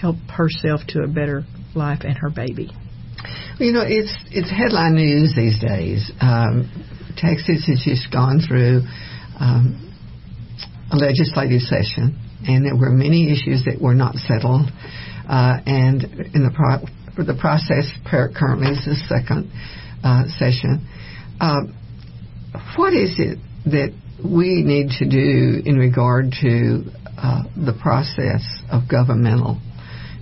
help 0.00 0.16
herself 0.28 0.80
to 0.88 1.02
a 1.02 1.08
better 1.08 1.44
life 1.74 2.00
and 2.04 2.16
her 2.18 2.30
baby. 2.30 2.70
You 3.58 3.72
know, 3.72 3.84
it's 3.86 4.16
it's 4.30 4.50
headline 4.50 4.94
news 4.94 5.34
these 5.36 5.60
days. 5.60 6.10
Um, 6.20 6.70
Texas 7.16 7.66
has 7.66 7.82
just 7.84 8.10
gone 8.10 8.40
through 8.40 8.82
um, 9.38 9.92
a 10.90 10.96
legislative 10.96 11.60
session, 11.60 12.18
and 12.48 12.64
there 12.64 12.76
were 12.76 12.90
many 12.90 13.30
issues 13.30 13.64
that 13.66 13.80
were 13.80 13.94
not 13.94 14.14
settled. 14.16 14.66
Uh, 15.28 15.60
and 15.66 16.04
in 16.34 16.42
the 16.42 16.50
pro- 16.54 17.24
the 17.24 17.38
process 17.38 17.86
currently 18.08 18.68
is 18.68 18.84
the 18.86 18.96
second 19.06 19.52
uh, 20.02 20.24
session. 20.38 20.88
Um, 21.40 21.76
what 22.76 22.94
is 22.94 23.14
it 23.18 23.38
that 23.66 23.92
we 24.24 24.62
need 24.64 24.90
to 24.98 25.08
do 25.08 25.62
in 25.64 25.76
regard 25.76 26.32
to 26.40 26.84
uh, 27.16 27.42
the 27.54 27.76
process 27.80 28.42
of 28.70 28.88
governmental 28.88 29.60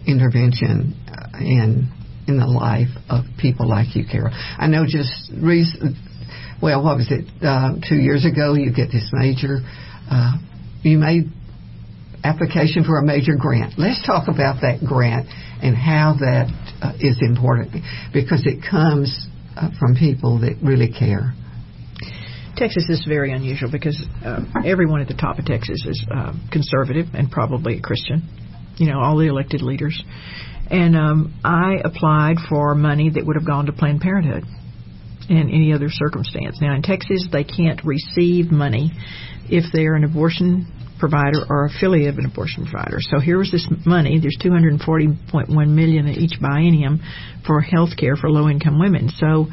intervention 0.09 0.97
uh, 1.07 1.39
in 1.39 1.93
in 2.27 2.39
the 2.39 2.47
life 2.47 2.89
of 3.09 3.25
people 3.39 3.69
like 3.69 3.97
you, 3.97 4.05
Carol. 4.05 4.33
I 4.33 4.67
know 4.67 4.85
just 4.85 5.33
recent, 5.33 5.97
well, 6.61 6.85
what 6.85 6.97
was 6.97 7.09
it? 7.11 7.25
Uh, 7.41 7.81
two 7.89 7.97
years 7.97 8.27
ago, 8.27 8.53
you 8.53 8.73
get 8.73 8.93
this 8.93 9.09
major. 9.13 9.61
Uh, 10.11 10.37
you 10.83 10.99
made 10.99 11.25
application 12.25 12.85
for 12.85 12.99
a 12.99 13.05
major 13.05 13.33
grant. 13.39 13.79
Let's 13.79 14.05
talk 14.05 14.29
about 14.29 14.61
that 14.61 14.85
grant 14.85 15.27
and 15.63 15.77
how 15.77 16.17
that 16.21 16.51
uh, 16.83 16.93
is 17.01 17.19
important 17.23 17.73
because 18.13 18.45
it 18.45 18.61
comes 18.69 19.29
uh, 19.57 19.71
from 19.79 19.97
people 19.97 20.41
that 20.41 20.57
really 20.63 20.93
care. 20.93 21.33
Texas 22.57 22.85
is 22.89 23.05
very 23.09 23.33
unusual 23.33 23.71
because 23.71 24.05
uh, 24.25 24.41
everyone 24.67 25.01
at 25.01 25.09
the 25.09 25.15
top 25.15 25.39
of 25.39 25.45
Texas 25.45 25.85
is 25.87 26.05
uh, 26.13 26.33
conservative 26.51 27.07
and 27.15 27.31
probably 27.31 27.79
a 27.79 27.81
Christian. 27.81 28.23
You 28.79 28.87
know, 28.87 29.01
all 29.01 29.17
the 29.17 29.27
elected 29.27 29.63
leaders. 29.63 30.03
And 30.71 30.97
um, 30.97 31.41
I 31.45 31.77
applied 31.83 32.37
for 32.49 32.75
money 32.75 33.11
that 33.11 33.25
would 33.25 33.37
have 33.37 33.47
gone 33.47 33.67
to 33.67 33.73
Planned 33.73 34.01
Parenthood 34.01 34.45
in 35.29 35.51
any 35.51 35.73
other 35.73 35.89
circumstance. 35.91 36.59
Now, 36.61 36.75
in 36.75 36.83
Texas, 36.83 37.29
they 37.33 37.45
can't 37.45 37.83
receive 37.85 38.51
money 38.51 38.93
if 39.49 39.65
they're 39.73 39.95
an 39.95 40.05
abortion 40.05 40.73
provider 40.99 41.45
or 41.49 41.67
affiliate 41.67 42.15
of 42.15 42.19
an 42.19 42.27
abortion 42.27 42.67
provider. 42.67 42.99
So 43.01 43.21
here 43.21 43.39
was 43.39 43.51
this 43.51 43.67
money. 43.87 44.19
There's 44.21 44.37
240.1 44.43 45.49
million 45.69 46.07
in 46.07 46.15
each 46.15 46.41
biennium 46.41 46.99
for 47.47 47.61
health 47.61 47.91
care 47.97 48.17
for 48.17 48.31
low-income 48.31 48.79
women. 48.79 49.11
So 49.17 49.47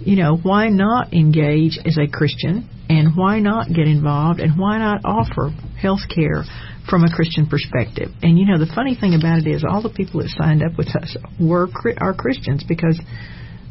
you 0.00 0.16
know, 0.16 0.36
why 0.36 0.68
not 0.68 1.12
engage 1.12 1.78
as 1.84 1.98
a 1.98 2.06
Christian 2.06 2.68
and 2.88 3.16
why 3.16 3.40
not 3.40 3.68
get 3.68 3.88
involved 3.88 4.40
and 4.40 4.58
why 4.58 4.78
not 4.78 5.00
offer 5.04 5.50
health 5.80 6.08
care 6.14 6.44
from 6.88 7.04
a 7.04 7.10
Christian 7.14 7.46
perspective? 7.46 8.10
And 8.22 8.38
you 8.38 8.46
know, 8.46 8.58
the 8.58 8.70
funny 8.72 8.94
thing 8.94 9.14
about 9.14 9.38
it 9.38 9.46
is 9.46 9.64
all 9.68 9.82
the 9.82 9.92
people 9.92 10.20
that 10.20 10.30
signed 10.30 10.62
up 10.62 10.76
with 10.78 10.88
us 10.94 11.16
were 11.40 11.68
are 12.00 12.14
Christians 12.14 12.64
because 12.66 12.98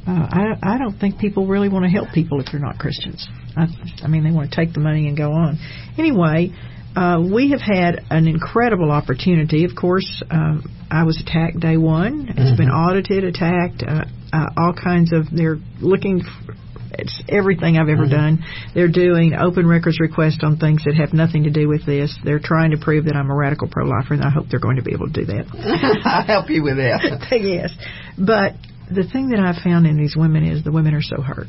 uh, 0.08 0.28
I, 0.30 0.76
I 0.76 0.78
don't 0.78 1.00
think 1.00 1.18
people 1.18 1.48
really 1.48 1.70
want 1.70 1.86
to 1.86 1.90
help 1.90 2.10
people 2.14 2.40
if 2.40 2.48
they're 2.52 2.62
not 2.62 2.78
Christians. 2.78 3.28
I, 3.58 3.66
I 4.04 4.08
mean, 4.08 4.24
they 4.24 4.32
want 4.32 4.52
to 4.52 4.56
take 4.56 4.74
the 4.74 4.80
money 4.80 5.08
and 5.08 5.18
go 5.18 5.32
on. 5.32 5.58
Anyway, 5.98 6.52
uh, 6.96 7.22
we 7.22 7.52
have 7.52 7.62
had 7.62 8.06
an 8.10 8.28
incredible 8.28 8.92
opportunity. 8.92 9.66
Of 9.66 9.72
course, 9.76 10.24
um, 10.30 10.64
I 10.92 11.04
was 11.04 11.22
attacked 11.22 11.60
day 11.60 11.78
one. 11.78 12.28
It's 12.38 12.58
been 12.58 12.70
audited, 12.70 13.24
attacked, 13.24 13.84
uh, 13.86 14.06
uh, 14.32 14.46
all 14.58 14.74
kinds 14.74 15.12
of. 15.12 15.26
They're 15.32 15.58
looking 15.82 16.22
f- 16.22 16.56
it's 17.00 17.22
everything 17.30 17.78
I've 17.78 17.90
ever 17.90 18.06
mm-hmm. 18.06 18.40
done. 18.40 18.46
They're 18.74 18.92
doing 18.92 19.34
open 19.34 19.68
records 19.68 20.00
requests 20.00 20.40
on 20.44 20.58
things 20.58 20.84
that 20.86 20.96
have 20.96 21.14
nothing 21.14 21.44
to 21.44 21.52
do 21.52 21.68
with 21.68 21.86
this. 21.86 22.16
They're 22.24 22.40
trying 22.40 22.72
to 22.72 22.78
prove 22.78 23.06
that 23.06 23.16
I'm 23.16 23.30
a 23.30 23.36
radical 23.36 23.68
pro-lifer, 23.70 24.14
and 24.14 24.24
I 24.24 24.30
hope 24.30 24.46
they're 24.50 24.60
going 24.60 24.78
to 24.78 24.84
be 24.84 24.94
able 24.94 25.08
to 25.08 25.14
do 25.14 25.26
that. 25.26 25.46
I'll 26.06 26.26
help 26.26 26.50
you 26.50 26.64
with 26.64 26.78
that. 26.78 27.28
yes, 27.32 27.72
but 28.18 28.54
the 28.90 29.08
thing 29.08 29.30
that 29.30 29.40
I've 29.40 29.62
found 29.64 29.88
in 29.88 29.98
these 29.98 30.16
women 30.16 30.46
is 30.46 30.64
the 30.64 30.72
women 30.72 30.94
are 30.94 31.02
so 31.02 31.22
hurt, 31.22 31.48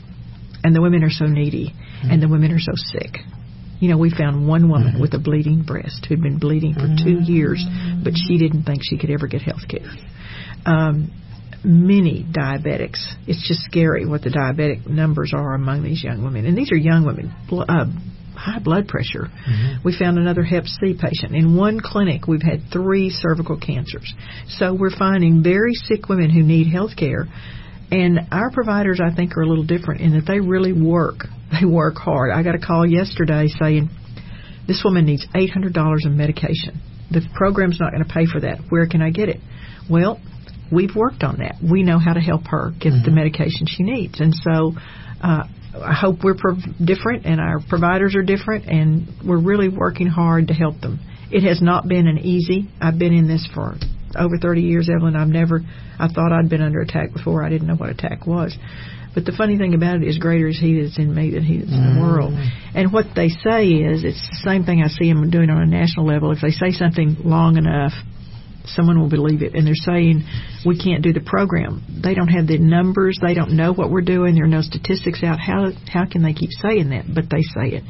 and 0.64 0.74
the 0.74 0.82
women 0.82 1.02
are 1.02 1.10
so 1.10 1.26
needy, 1.26 1.72
mm-hmm. 1.72 2.10
and 2.10 2.22
the 2.22 2.28
women 2.28 2.52
are 2.52 2.60
so 2.60 2.72
sick. 2.74 3.18
You 3.78 3.90
know, 3.90 3.98
we 3.98 4.10
found 4.10 4.48
one 4.48 4.70
woman 4.70 4.94
mm-hmm. 4.94 5.02
with 5.02 5.12
a 5.12 5.18
bleeding 5.18 5.62
breast 5.62 6.06
who'd 6.08 6.22
been 6.22 6.38
bleeding 6.38 6.72
for 6.72 6.88
two 6.96 7.20
years, 7.20 7.62
but 8.02 8.14
she 8.16 8.38
didn't 8.38 8.64
think 8.64 8.80
she 8.82 8.96
could 8.96 9.10
ever 9.10 9.26
get 9.26 9.42
health 9.42 9.68
care. 9.68 9.92
Um, 10.64 11.12
many 11.64 12.24
diabetics. 12.24 13.04
It's 13.26 13.46
just 13.46 13.60
scary 13.62 14.06
what 14.06 14.22
the 14.22 14.30
diabetic 14.30 14.86
numbers 14.86 15.32
are 15.34 15.54
among 15.54 15.82
these 15.82 16.02
young 16.02 16.24
women. 16.24 16.46
And 16.46 16.56
these 16.56 16.72
are 16.72 16.76
young 16.76 17.04
women, 17.04 17.34
bl- 17.48 17.62
uh, 17.68 17.86
high 18.34 18.60
blood 18.60 18.88
pressure. 18.88 19.28
We 19.84 19.96
found 19.98 20.18
another 20.18 20.42
Hep 20.42 20.64
C 20.66 20.94
patient. 20.98 21.34
In 21.34 21.56
one 21.56 21.80
clinic, 21.80 22.26
we've 22.26 22.42
had 22.42 22.70
three 22.72 23.10
cervical 23.10 23.58
cancers. 23.58 24.12
So 24.48 24.74
we're 24.74 24.96
finding 24.96 25.42
very 25.42 25.74
sick 25.74 26.08
women 26.08 26.30
who 26.30 26.42
need 26.42 26.70
health 26.70 26.96
care. 26.96 27.26
And 27.90 28.20
our 28.32 28.50
providers, 28.50 29.00
I 29.02 29.14
think, 29.14 29.36
are 29.36 29.42
a 29.42 29.46
little 29.48 29.64
different 29.64 30.00
in 30.00 30.12
that 30.12 30.26
they 30.26 30.40
really 30.40 30.72
work. 30.72 31.26
They 31.48 31.64
work 31.64 31.94
hard. 31.94 32.32
I 32.32 32.42
got 32.42 32.56
a 32.56 32.58
call 32.58 32.84
yesterday 32.84 33.46
saying, 33.46 33.88
this 34.66 34.82
woman 34.84 35.06
needs 35.06 35.24
$800 35.32 36.04
in 36.04 36.16
medication. 36.16 36.80
The 37.12 37.22
program's 37.34 37.78
not 37.78 37.92
going 37.92 38.02
to 38.04 38.12
pay 38.12 38.26
for 38.26 38.40
that. 38.40 38.62
Where 38.68 38.88
can 38.88 39.00
I 39.00 39.10
get 39.10 39.28
it? 39.28 39.36
Well, 39.88 40.20
we've 40.72 40.94
worked 40.94 41.22
on 41.22 41.38
that. 41.38 41.56
We 41.62 41.82
know 41.82 41.98
how 41.98 42.12
to 42.12 42.20
help 42.20 42.46
her 42.48 42.72
get 42.78 42.92
the 43.04 43.10
medication 43.10 43.66
she 43.66 43.82
needs. 43.82 44.20
And 44.20 44.34
so 44.34 44.72
uh, 45.22 45.44
I 45.74 45.94
hope 45.94 46.24
we're 46.24 46.36
prov- 46.36 46.62
different 46.82 47.26
and 47.26 47.40
our 47.40 47.60
providers 47.68 48.14
are 48.16 48.22
different 48.22 48.66
and 48.66 49.08
we're 49.26 49.40
really 49.40 49.68
working 49.68 50.06
hard 50.06 50.48
to 50.48 50.54
help 50.54 50.80
them. 50.80 51.00
It 51.30 51.42
has 51.42 51.60
not 51.60 51.88
been 51.88 52.06
an 52.06 52.18
easy. 52.18 52.68
I've 52.80 52.98
been 52.98 53.12
in 53.12 53.26
this 53.28 53.46
for 53.52 53.76
over 54.18 54.38
30 54.38 54.62
years, 54.62 54.88
Evelyn. 54.88 55.16
I've 55.16 55.28
never, 55.28 55.60
I 55.98 56.08
thought 56.08 56.32
I'd 56.32 56.48
been 56.48 56.62
under 56.62 56.80
attack 56.80 57.12
before. 57.12 57.42
I 57.42 57.48
didn't 57.48 57.66
know 57.66 57.74
what 57.74 57.90
attack 57.90 58.26
was. 58.26 58.56
But 59.14 59.24
the 59.24 59.32
funny 59.32 59.56
thing 59.56 59.74
about 59.74 59.96
it 59.96 60.04
is, 60.06 60.18
greater 60.18 60.46
is 60.46 60.58
He 60.58 60.80
that's 60.80 60.98
in 60.98 61.14
me 61.14 61.30
than 61.30 61.42
He 61.42 61.58
that's 61.58 61.72
in 61.72 61.94
the 61.96 62.00
world. 62.02 62.34
And 62.74 62.92
what 62.92 63.06
they 63.16 63.28
say 63.28 63.66
is, 63.68 64.04
it's 64.04 64.20
the 64.28 64.40
same 64.44 64.64
thing 64.64 64.82
I 64.82 64.88
see 64.88 65.10
them 65.10 65.30
doing 65.30 65.48
on 65.48 65.62
a 65.62 65.66
national 65.66 66.06
level. 66.06 66.32
If 66.32 66.42
they 66.42 66.50
say 66.50 66.70
something 66.70 67.16
long 67.24 67.56
enough, 67.56 67.92
someone 68.66 69.00
will 69.00 69.08
believe 69.08 69.42
it. 69.42 69.54
And 69.54 69.66
they're 69.66 69.74
saying 69.74 70.24
we 70.64 70.78
can't 70.78 71.02
do 71.02 71.12
the 71.12 71.20
program. 71.20 71.82
They 72.02 72.14
don't 72.14 72.28
have 72.28 72.46
the 72.46 72.58
numbers. 72.58 73.18
They 73.20 73.34
don't 73.34 73.56
know 73.56 73.72
what 73.72 73.90
we're 73.90 74.02
doing. 74.02 74.34
There 74.34 74.44
are 74.44 74.48
no 74.48 74.62
statistics 74.62 75.22
out. 75.22 75.38
How 75.38 75.70
how 75.86 76.06
can 76.06 76.22
they 76.22 76.32
keep 76.32 76.50
saying 76.50 76.90
that? 76.90 77.04
But 77.12 77.30
they 77.30 77.42
say 77.42 77.76
it. 77.76 77.84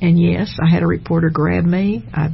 And 0.00 0.20
yes, 0.20 0.56
I 0.62 0.68
had 0.68 0.82
a 0.82 0.86
reporter 0.86 1.30
grab 1.30 1.64
me. 1.64 2.04
I, 2.12 2.28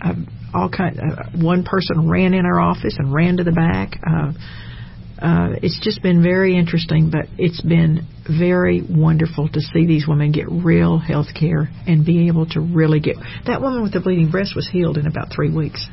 I 0.00 0.12
all 0.54 0.68
kind. 0.68 0.98
Uh, 0.98 1.24
one 1.34 1.64
person 1.64 2.08
ran 2.08 2.34
in 2.34 2.44
our 2.46 2.60
office 2.60 2.96
and 2.98 3.12
ran 3.12 3.38
to 3.38 3.44
the 3.44 3.52
back. 3.52 3.98
Uh, 4.06 4.32
uh, 5.20 5.54
it's 5.62 5.80
just 5.82 6.02
been 6.02 6.22
very 6.22 6.56
interesting, 6.56 7.10
but 7.10 7.26
it's 7.38 7.60
been 7.60 8.06
very 8.26 8.82
wonderful 8.82 9.48
to 9.48 9.60
see 9.60 9.86
these 9.86 10.04
women 10.06 10.32
get 10.32 10.46
real 10.50 10.98
health 10.98 11.28
care 11.38 11.68
and 11.86 12.04
be 12.04 12.26
able 12.26 12.46
to 12.46 12.60
really 12.60 12.98
get. 12.98 13.16
That 13.46 13.60
woman 13.60 13.82
with 13.82 13.92
the 13.92 14.00
bleeding 14.00 14.30
breast 14.30 14.56
was 14.56 14.68
healed 14.68 14.98
in 14.98 15.06
about 15.06 15.28
three 15.32 15.50
weeks. 15.50 15.86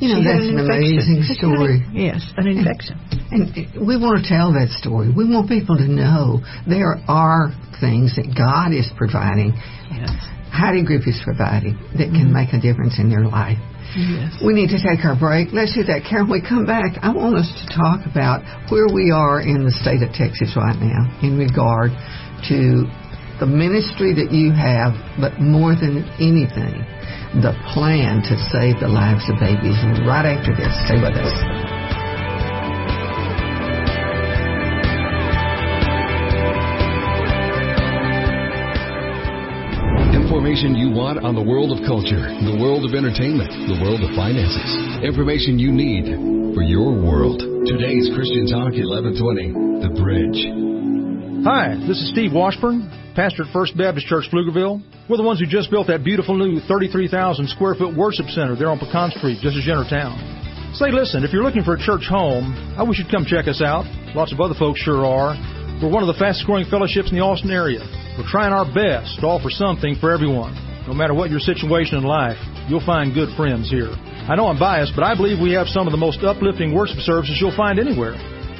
You 0.00 0.08
know, 0.10 0.20
She 0.20 0.26
that's 0.26 0.46
an 0.50 0.58
infection. 0.58 0.74
amazing 0.74 1.20
story. 1.38 1.76
yes, 1.92 2.20
an 2.36 2.46
infection. 2.46 2.98
And 3.30 3.54
we 3.86 3.96
want 3.96 4.22
to 4.22 4.24
tell 4.28 4.52
that 4.52 4.68
story. 4.80 5.10
We 5.14 5.24
want 5.28 5.48
people 5.48 5.76
to 5.78 5.86
know 5.88 6.42
there 6.66 6.98
are 7.08 7.54
things 7.80 8.16
that 8.16 8.34
God 8.36 8.72
is 8.74 8.90
providing, 8.96 9.54
Yes. 9.90 10.10
Heidi 10.50 10.84
Group 10.84 11.06
is 11.06 11.18
providing, 11.24 11.74
that 11.98 12.10
can 12.14 12.30
mm-hmm. 12.30 12.46
make 12.46 12.52
a 12.54 12.60
difference 12.60 12.98
in 12.98 13.10
their 13.10 13.26
life. 13.26 13.58
Yes. 13.94 14.34
We 14.42 14.54
need 14.54 14.70
to 14.74 14.78
take 14.82 15.04
our 15.06 15.14
break. 15.14 15.52
Let's 15.54 15.74
do 15.74 15.82
that. 15.86 16.02
Karen, 16.08 16.26
when 16.26 16.42
we 16.42 16.46
come 16.46 16.66
back, 16.66 16.98
I 17.02 17.14
want 17.14 17.36
us 17.38 17.46
to 17.46 17.64
talk 17.74 18.02
about 18.10 18.42
where 18.70 18.90
we 18.90 19.10
are 19.14 19.38
in 19.40 19.62
the 19.62 19.70
state 19.70 20.02
of 20.02 20.10
Texas 20.10 20.54
right 20.58 20.74
now 20.78 21.06
in 21.22 21.38
regard 21.38 21.94
to 22.50 22.90
the 23.40 23.46
ministry 23.46 24.14
that 24.14 24.30
you 24.30 24.52
have, 24.54 24.94
but 25.18 25.40
more 25.42 25.74
than 25.74 26.06
anything, 26.22 26.86
the 27.42 27.50
plan 27.74 28.22
to 28.22 28.34
save 28.54 28.78
the 28.78 28.86
lives 28.86 29.26
of 29.26 29.34
babies. 29.42 29.74
Right 30.06 30.22
after 30.22 30.54
this, 30.54 30.70
stay 30.86 31.02
with 31.02 31.18
us. 31.18 31.34
Information 40.14 40.74
you 40.78 40.90
want 40.94 41.24
on 41.24 41.34
the 41.34 41.42
world 41.42 41.74
of 41.74 41.82
culture, 41.86 42.22
the 42.46 42.56
world 42.60 42.86
of 42.86 42.94
entertainment, 42.94 43.50
the 43.50 43.78
world 43.82 44.02
of 44.02 44.14
finances. 44.14 45.02
Information 45.02 45.58
you 45.58 45.72
need 45.72 46.54
for 46.54 46.62
your 46.62 46.94
world. 46.94 47.42
Today's 47.66 48.10
Christian 48.14 48.46
Talk 48.46 48.74
1120, 48.78 49.82
The 49.82 49.90
Bridge. 49.94 50.73
Hi, 51.44 51.76
this 51.76 52.00
is 52.00 52.08
Steve 52.08 52.32
Washburn, 52.32 52.88
pastor 53.12 53.44
at 53.44 53.52
First 53.52 53.76
Baptist 53.76 54.08
Church, 54.08 54.24
Pflugerville. 54.32 54.80
We're 55.12 55.20
the 55.20 55.28
ones 55.28 55.40
who 55.40 55.44
just 55.44 55.68
built 55.68 55.92
that 55.92 56.00
beautiful 56.00 56.40
new 56.40 56.56
33,000 56.56 57.12
square 57.52 57.76
foot 57.76 57.92
worship 57.92 58.32
center 58.32 58.56
there 58.56 58.72
on 58.72 58.80
Pecan 58.80 59.12
Street, 59.12 59.44
just 59.44 59.52
as 59.52 59.60
you 59.60 59.76
town. 59.84 60.16
Say, 60.72 60.88
listen, 60.88 61.20
if 61.20 61.36
you're 61.36 61.44
looking 61.44 61.60
for 61.60 61.76
a 61.76 61.78
church 61.78 62.08
home, 62.08 62.56
I 62.80 62.82
wish 62.82 62.96
you'd 62.96 63.12
come 63.12 63.28
check 63.28 63.44
us 63.44 63.60
out. 63.60 63.84
Lots 64.16 64.32
of 64.32 64.40
other 64.40 64.56
folks 64.56 64.80
sure 64.80 65.04
are. 65.04 65.36
We're 65.84 65.92
one 65.92 66.00
of 66.00 66.08
the 66.08 66.16
fastest 66.16 66.48
growing 66.48 66.64
fellowships 66.64 67.12
in 67.12 67.20
the 67.20 67.22
Austin 67.22 67.52
area. 67.52 67.84
We're 68.16 68.24
trying 68.24 68.56
our 68.56 68.64
best 68.64 69.20
to 69.20 69.28
offer 69.28 69.52
something 69.52 70.00
for 70.00 70.16
everyone. 70.16 70.56
No 70.88 70.96
matter 70.96 71.12
what 71.12 71.28
your 71.28 71.44
situation 71.44 72.00
in 72.00 72.08
life, 72.08 72.40
you'll 72.72 72.88
find 72.88 73.12
good 73.12 73.28
friends 73.36 73.68
here. 73.68 73.92
I 73.92 74.32
know 74.32 74.48
I'm 74.48 74.56
biased, 74.56 74.96
but 74.96 75.04
I 75.04 75.12
believe 75.12 75.44
we 75.44 75.52
have 75.52 75.68
some 75.68 75.84
of 75.84 75.92
the 75.92 76.00
most 76.00 76.24
uplifting 76.24 76.72
worship 76.72 77.04
services 77.04 77.36
you'll 77.36 77.52
find 77.52 77.76
anywhere. 77.76 78.16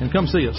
and 0.00 0.12
come 0.12 0.26
see 0.26 0.48
us. 0.48 0.58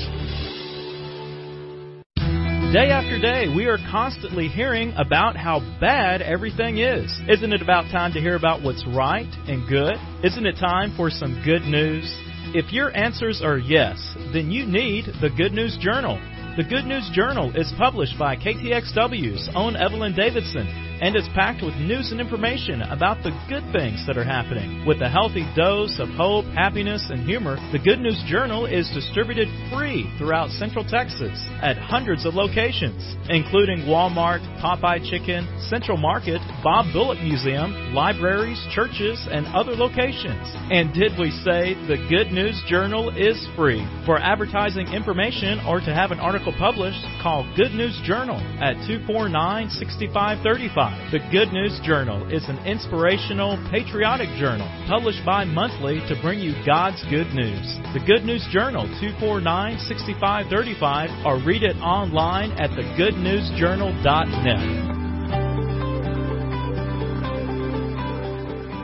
Day 2.73 2.91
after 2.91 3.17
day, 3.19 3.51
we 3.55 3.65
are 3.65 3.79
constantly 3.89 4.47
hearing 4.47 4.93
about 4.95 5.35
how 5.35 5.59
bad 5.81 6.21
everything 6.21 6.77
is. 6.77 7.09
Isn't 7.27 7.51
it 7.51 7.63
about 7.63 7.89
time 7.91 8.13
to 8.13 8.19
hear 8.19 8.35
about 8.35 8.61
what's 8.61 8.85
right 8.85 9.25
and 9.47 9.67
good? 9.67 9.95
Isn't 10.23 10.45
it 10.45 10.57
time 10.59 10.93
for 10.95 11.09
some 11.09 11.41
good 11.43 11.63
news? 11.63 12.05
If 12.53 12.71
your 12.71 12.95
answers 12.95 13.41
are 13.43 13.57
yes, 13.57 13.97
then 14.33 14.51
you 14.51 14.67
need 14.67 15.05
the 15.19 15.31
Good 15.35 15.51
News 15.51 15.79
Journal. 15.81 16.21
The 16.57 16.63
Good 16.63 16.85
News 16.85 17.07
Journal 17.13 17.55
is 17.55 17.71
published 17.77 18.17
by 18.17 18.35
KTXW's 18.35 19.49
own 19.53 19.75
Evelyn 19.75 20.15
Davison 20.15 20.67
and 20.99 21.15
is 21.15 21.29
packed 21.33 21.63
with 21.63 21.73
news 21.75 22.11
and 22.11 22.19
information 22.19 22.81
about 22.81 23.23
the 23.23 23.31
good 23.47 23.63
things 23.71 24.03
that 24.03 24.17
are 24.17 24.25
happening. 24.25 24.83
With 24.85 24.99
a 24.99 25.07
healthy 25.07 25.47
dose 25.55 25.95
of 25.99 26.09
hope, 26.19 26.43
happiness, 26.51 27.07
and 27.07 27.23
humor, 27.23 27.55
the 27.71 27.79
Good 27.79 27.99
News 27.99 28.19
Journal 28.27 28.65
is 28.65 28.89
distributed 28.91 29.47
free 29.71 30.11
throughout 30.17 30.49
Central 30.59 30.83
Texas 30.83 31.39
at 31.63 31.77
hundreds 31.77 32.25
of 32.25 32.35
locations, 32.35 32.99
including 33.29 33.87
Walmart, 33.87 34.43
Popeye 34.59 34.99
Chicken, 35.07 35.47
Central 35.69 35.95
Market, 35.95 36.41
Bob 36.63 36.91
Bullock 36.91 37.21
Museum, 37.23 37.93
libraries, 37.95 38.59
churches, 38.75 39.15
and 39.31 39.47
other 39.55 39.71
locations. 39.71 40.43
And 40.67 40.91
did 40.91 41.15
we 41.15 41.31
say 41.47 41.79
the 41.87 42.03
Good 42.09 42.33
News 42.35 42.59
Journal 42.67 43.15
is 43.15 43.39
free? 43.55 43.85
For 44.05 44.19
advertising 44.19 44.91
information 44.91 45.63
or 45.63 45.79
to 45.79 45.93
have 45.95 46.11
an 46.11 46.19
article 46.19 46.38
published, 46.57 47.03
call 47.21 47.45
Good 47.55 47.71
News 47.71 47.99
Journal 48.03 48.37
at 48.59 48.73
249 48.87 49.69
6535. 49.69 51.11
The 51.11 51.19
Good 51.31 51.51
News 51.51 51.79
Journal 51.83 52.27
is 52.31 52.47
an 52.47 52.57
inspirational, 52.65 53.57
patriotic 53.71 54.29
journal 54.39 54.67
published 54.87 55.25
bi 55.25 55.43
monthly 55.45 55.99
to 56.07 56.15
bring 56.21 56.39
you 56.39 56.53
God's 56.65 57.03
good 57.09 57.33
news. 57.33 57.65
The 57.93 57.99
Good 58.05 58.23
News 58.23 58.45
Journal 58.51 58.83
249 59.01 59.79
6535 59.87 61.25
or 61.25 61.39
read 61.45 61.63
it 61.63 61.75
online 61.77 62.51
at 62.53 62.69
thegoodnewsjournal.net. 62.71 65.08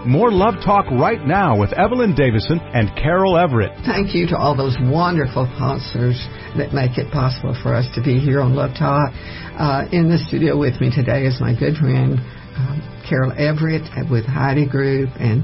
More 0.06 0.32
Love 0.32 0.56
Talk 0.64 0.86
right 0.92 1.26
now 1.26 1.58
with 1.60 1.74
Evelyn 1.74 2.14
Davison 2.14 2.60
and 2.62 2.94
Carol 2.96 3.38
Everett. 3.38 3.74
Thank 3.86 4.14
you 4.14 4.28
to 4.28 4.38
all 4.38 4.56
those 4.56 4.78
wonderful 4.80 5.50
sponsors 5.56 6.22
that 6.58 6.74
make 6.74 7.00
it 7.02 7.12
possible 7.12 7.58
for 7.64 7.74
us 7.74 7.90
to 7.96 8.04
be 8.04 8.20
here 8.20 8.40
on 8.40 8.54
Love 8.54 8.78
Talk. 8.78 9.10
Uh, 9.58 9.90
in 9.92 10.08
the 10.08 10.22
studio 10.30 10.60
with 10.60 10.80
me 10.80 10.94
today 10.94 11.26
is 11.26 11.42
my 11.42 11.58
good 11.58 11.76
friend 11.78 12.22
um, 12.54 12.78
Carol 13.10 13.34
Everett 13.34 13.90
with 14.12 14.26
Heidi 14.26 14.70
Group. 14.70 15.10
And 15.18 15.42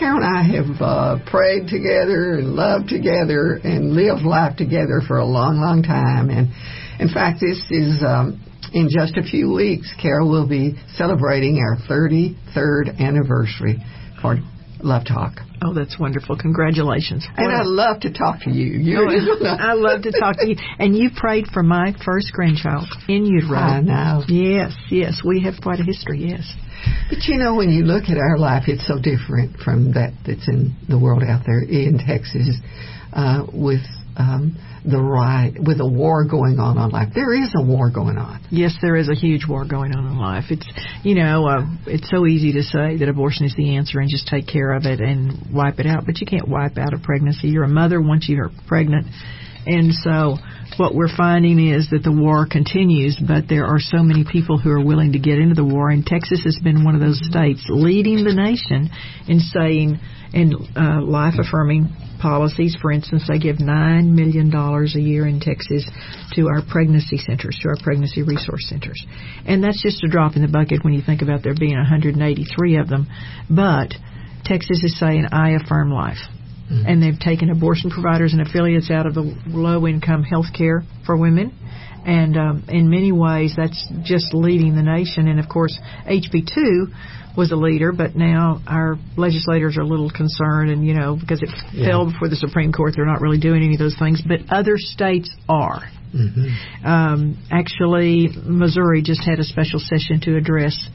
Carol 0.00 0.24
and 0.24 0.26
I 0.26 0.42
have 0.56 0.80
uh, 0.80 1.18
prayed 1.28 1.68
together 1.68 2.40
and 2.40 2.56
loved 2.56 2.88
together 2.88 3.60
and 3.62 3.92
lived 3.92 4.24
life 4.24 4.56
together 4.56 5.04
for 5.06 5.18
a 5.18 5.26
long, 5.26 5.60
long 5.60 5.82
time. 5.82 6.30
And 6.30 6.48
in 6.96 7.12
fact, 7.12 7.44
this 7.44 7.60
is 7.68 8.00
um, 8.00 8.40
in 8.72 8.88
just 8.90 9.16
a 9.16 9.22
few 9.22 9.52
weeks. 9.52 9.92
Carol 10.00 10.28
will 10.28 10.48
be 10.48 10.78
celebrating 10.94 11.58
our 11.58 11.76
33rd 11.88 12.98
anniversary 13.00 13.78
for 14.20 14.36
Love 14.80 15.04
Talk. 15.06 15.40
Oh, 15.62 15.74
that's 15.74 15.98
wonderful. 15.98 16.36
Congratulations. 16.38 17.26
And 17.36 17.52
I 17.52 17.62
love 17.62 18.00
to 18.02 18.12
talk 18.12 18.40
to 18.42 18.50
you. 18.50 18.78
you 18.78 18.98
oh, 18.98 19.46
I 19.58 19.72
love 19.72 20.02
to 20.02 20.12
talk 20.12 20.36
to 20.38 20.48
you. 20.48 20.56
And 20.78 20.96
you 20.96 21.10
prayed 21.14 21.46
for 21.52 21.62
my 21.64 21.94
first 22.04 22.32
grandchild 22.32 22.86
in 23.08 23.26
utero. 23.26 23.58
I 23.58 23.80
know. 23.80 24.22
Yes, 24.28 24.72
yes. 24.90 25.20
We 25.24 25.42
have 25.42 25.54
quite 25.60 25.80
a 25.80 25.84
history, 25.84 26.26
yes. 26.28 26.52
But 27.10 27.24
you 27.24 27.38
know, 27.38 27.56
when 27.56 27.70
you 27.70 27.82
look 27.82 28.04
at 28.04 28.18
our 28.18 28.38
life, 28.38 28.64
it's 28.68 28.86
so 28.86 28.98
different 29.00 29.56
from 29.58 29.92
that 29.94 30.12
that's 30.24 30.46
in 30.46 30.76
the 30.88 30.98
world 30.98 31.24
out 31.24 31.42
there 31.44 31.60
in 31.60 31.98
Texas 31.98 32.56
uh, 33.12 33.46
with 33.52 33.82
um, 34.18 34.58
the 34.84 35.00
right 35.00 35.54
with 35.58 35.80
a 35.80 35.86
war 35.86 36.24
going 36.24 36.58
on 36.58 36.76
on 36.76 36.90
life. 36.90 37.08
There 37.14 37.32
is 37.32 37.54
a 37.56 37.62
war 37.62 37.90
going 37.90 38.18
on. 38.18 38.40
Yes, 38.50 38.74
there 38.82 38.96
is 38.96 39.08
a 39.08 39.14
huge 39.14 39.46
war 39.48 39.64
going 39.64 39.94
on 39.94 40.06
in 40.06 40.18
life. 40.18 40.44
It's 40.50 40.66
you 41.02 41.14
know 41.14 41.46
uh, 41.46 41.62
it's 41.86 42.10
so 42.10 42.26
easy 42.26 42.52
to 42.54 42.62
say 42.62 42.98
that 42.98 43.08
abortion 43.08 43.46
is 43.46 43.54
the 43.56 43.76
answer 43.76 44.00
and 44.00 44.08
just 44.10 44.26
take 44.26 44.46
care 44.46 44.72
of 44.72 44.84
it 44.84 45.00
and 45.00 45.54
wipe 45.54 45.78
it 45.78 45.86
out, 45.86 46.04
but 46.04 46.20
you 46.20 46.26
can't 46.26 46.48
wipe 46.48 46.76
out 46.76 46.92
a 46.92 46.98
pregnancy. 46.98 47.48
You're 47.48 47.64
a 47.64 47.68
mother 47.68 48.00
once 48.00 48.28
you're 48.28 48.50
pregnant, 48.66 49.06
and 49.66 49.92
so 49.94 50.36
what 50.78 50.94
we're 50.94 51.14
finding 51.14 51.58
is 51.58 51.90
that 51.90 52.02
the 52.02 52.12
war 52.12 52.46
continues, 52.46 53.18
but 53.20 53.48
there 53.48 53.66
are 53.66 53.80
so 53.80 54.02
many 54.02 54.24
people 54.24 54.58
who 54.58 54.70
are 54.70 54.84
willing 54.84 55.12
to 55.12 55.18
get 55.18 55.38
into 55.38 55.54
the 55.54 55.64
war, 55.64 55.90
and 55.90 56.06
Texas 56.06 56.42
has 56.44 56.58
been 56.62 56.84
one 56.84 56.94
of 56.94 57.00
those 57.00 57.20
states 57.28 57.64
leading 57.68 58.24
the 58.24 58.34
nation 58.34 58.88
in 59.26 59.40
saying 59.40 59.98
in 60.32 60.54
uh, 60.76 61.02
life 61.02 61.34
affirming 61.38 61.88
policies. 62.20 62.76
For 62.80 62.92
instance, 62.92 63.24
they 63.28 63.38
give 63.38 63.56
$9 63.56 64.14
million 64.14 64.54
a 64.54 65.00
year 65.00 65.26
in 65.26 65.40
Texas 65.40 65.88
to 66.34 66.48
our 66.48 66.62
pregnancy 66.62 67.18
centers, 67.18 67.58
to 67.62 67.68
our 67.68 67.76
pregnancy 67.82 68.22
resource 68.22 68.66
centers. 68.68 69.04
And 69.46 69.62
that's 69.62 69.82
just 69.82 70.04
a 70.04 70.08
drop 70.08 70.36
in 70.36 70.42
the 70.42 70.48
bucket 70.48 70.84
when 70.84 70.92
you 70.92 71.02
think 71.02 71.22
about 71.22 71.42
there 71.42 71.54
being 71.58 71.76
183 71.76 72.76
of 72.76 72.88
them. 72.88 73.08
But 73.48 73.94
Texas 74.44 74.82
is 74.84 74.98
saying, 74.98 75.26
I 75.32 75.50
affirm 75.50 75.90
life. 75.90 76.18
Mm-hmm. 76.70 76.86
And 76.86 77.02
they've 77.02 77.18
taken 77.18 77.50
abortion 77.50 77.90
providers 77.90 78.34
and 78.34 78.42
affiliates 78.42 78.90
out 78.90 79.06
of 79.06 79.14
the 79.14 79.34
low 79.46 79.86
income 79.86 80.22
health 80.22 80.52
care 80.56 80.82
for 81.06 81.16
women. 81.16 81.56
And 82.04 82.36
um, 82.36 82.64
in 82.68 82.88
many 82.90 83.12
ways, 83.12 83.54
that's 83.56 83.90
just 84.02 84.34
leading 84.34 84.74
the 84.76 84.82
nation. 84.82 85.28
And 85.28 85.40
of 85.40 85.48
course, 85.48 85.78
HB2 86.06 87.36
was 87.36 87.52
a 87.52 87.56
leader, 87.56 87.92
but 87.92 88.16
now 88.16 88.60
our 88.66 88.96
legislators 89.16 89.76
are 89.76 89.82
a 89.82 89.86
little 89.86 90.10
concerned, 90.10 90.70
and 90.70 90.86
you 90.86 90.94
know, 90.94 91.16
because 91.18 91.42
it 91.42 91.50
yeah. 91.72 91.86
fell 91.86 92.10
before 92.10 92.28
the 92.28 92.36
Supreme 92.36 92.72
Court, 92.72 92.94
they're 92.96 93.06
not 93.06 93.20
really 93.20 93.38
doing 93.38 93.62
any 93.62 93.74
of 93.74 93.78
those 93.78 93.96
things. 93.98 94.20
But 94.26 94.40
other 94.50 94.74
states 94.76 95.30
are. 95.48 95.82
Mm-hmm. 96.14 96.86
Um, 96.86 97.38
actually, 97.50 98.28
Missouri 98.44 99.02
just 99.02 99.22
had 99.24 99.38
a 99.38 99.44
special 99.44 99.78
session 99.78 100.20
to 100.22 100.36
address 100.36 100.88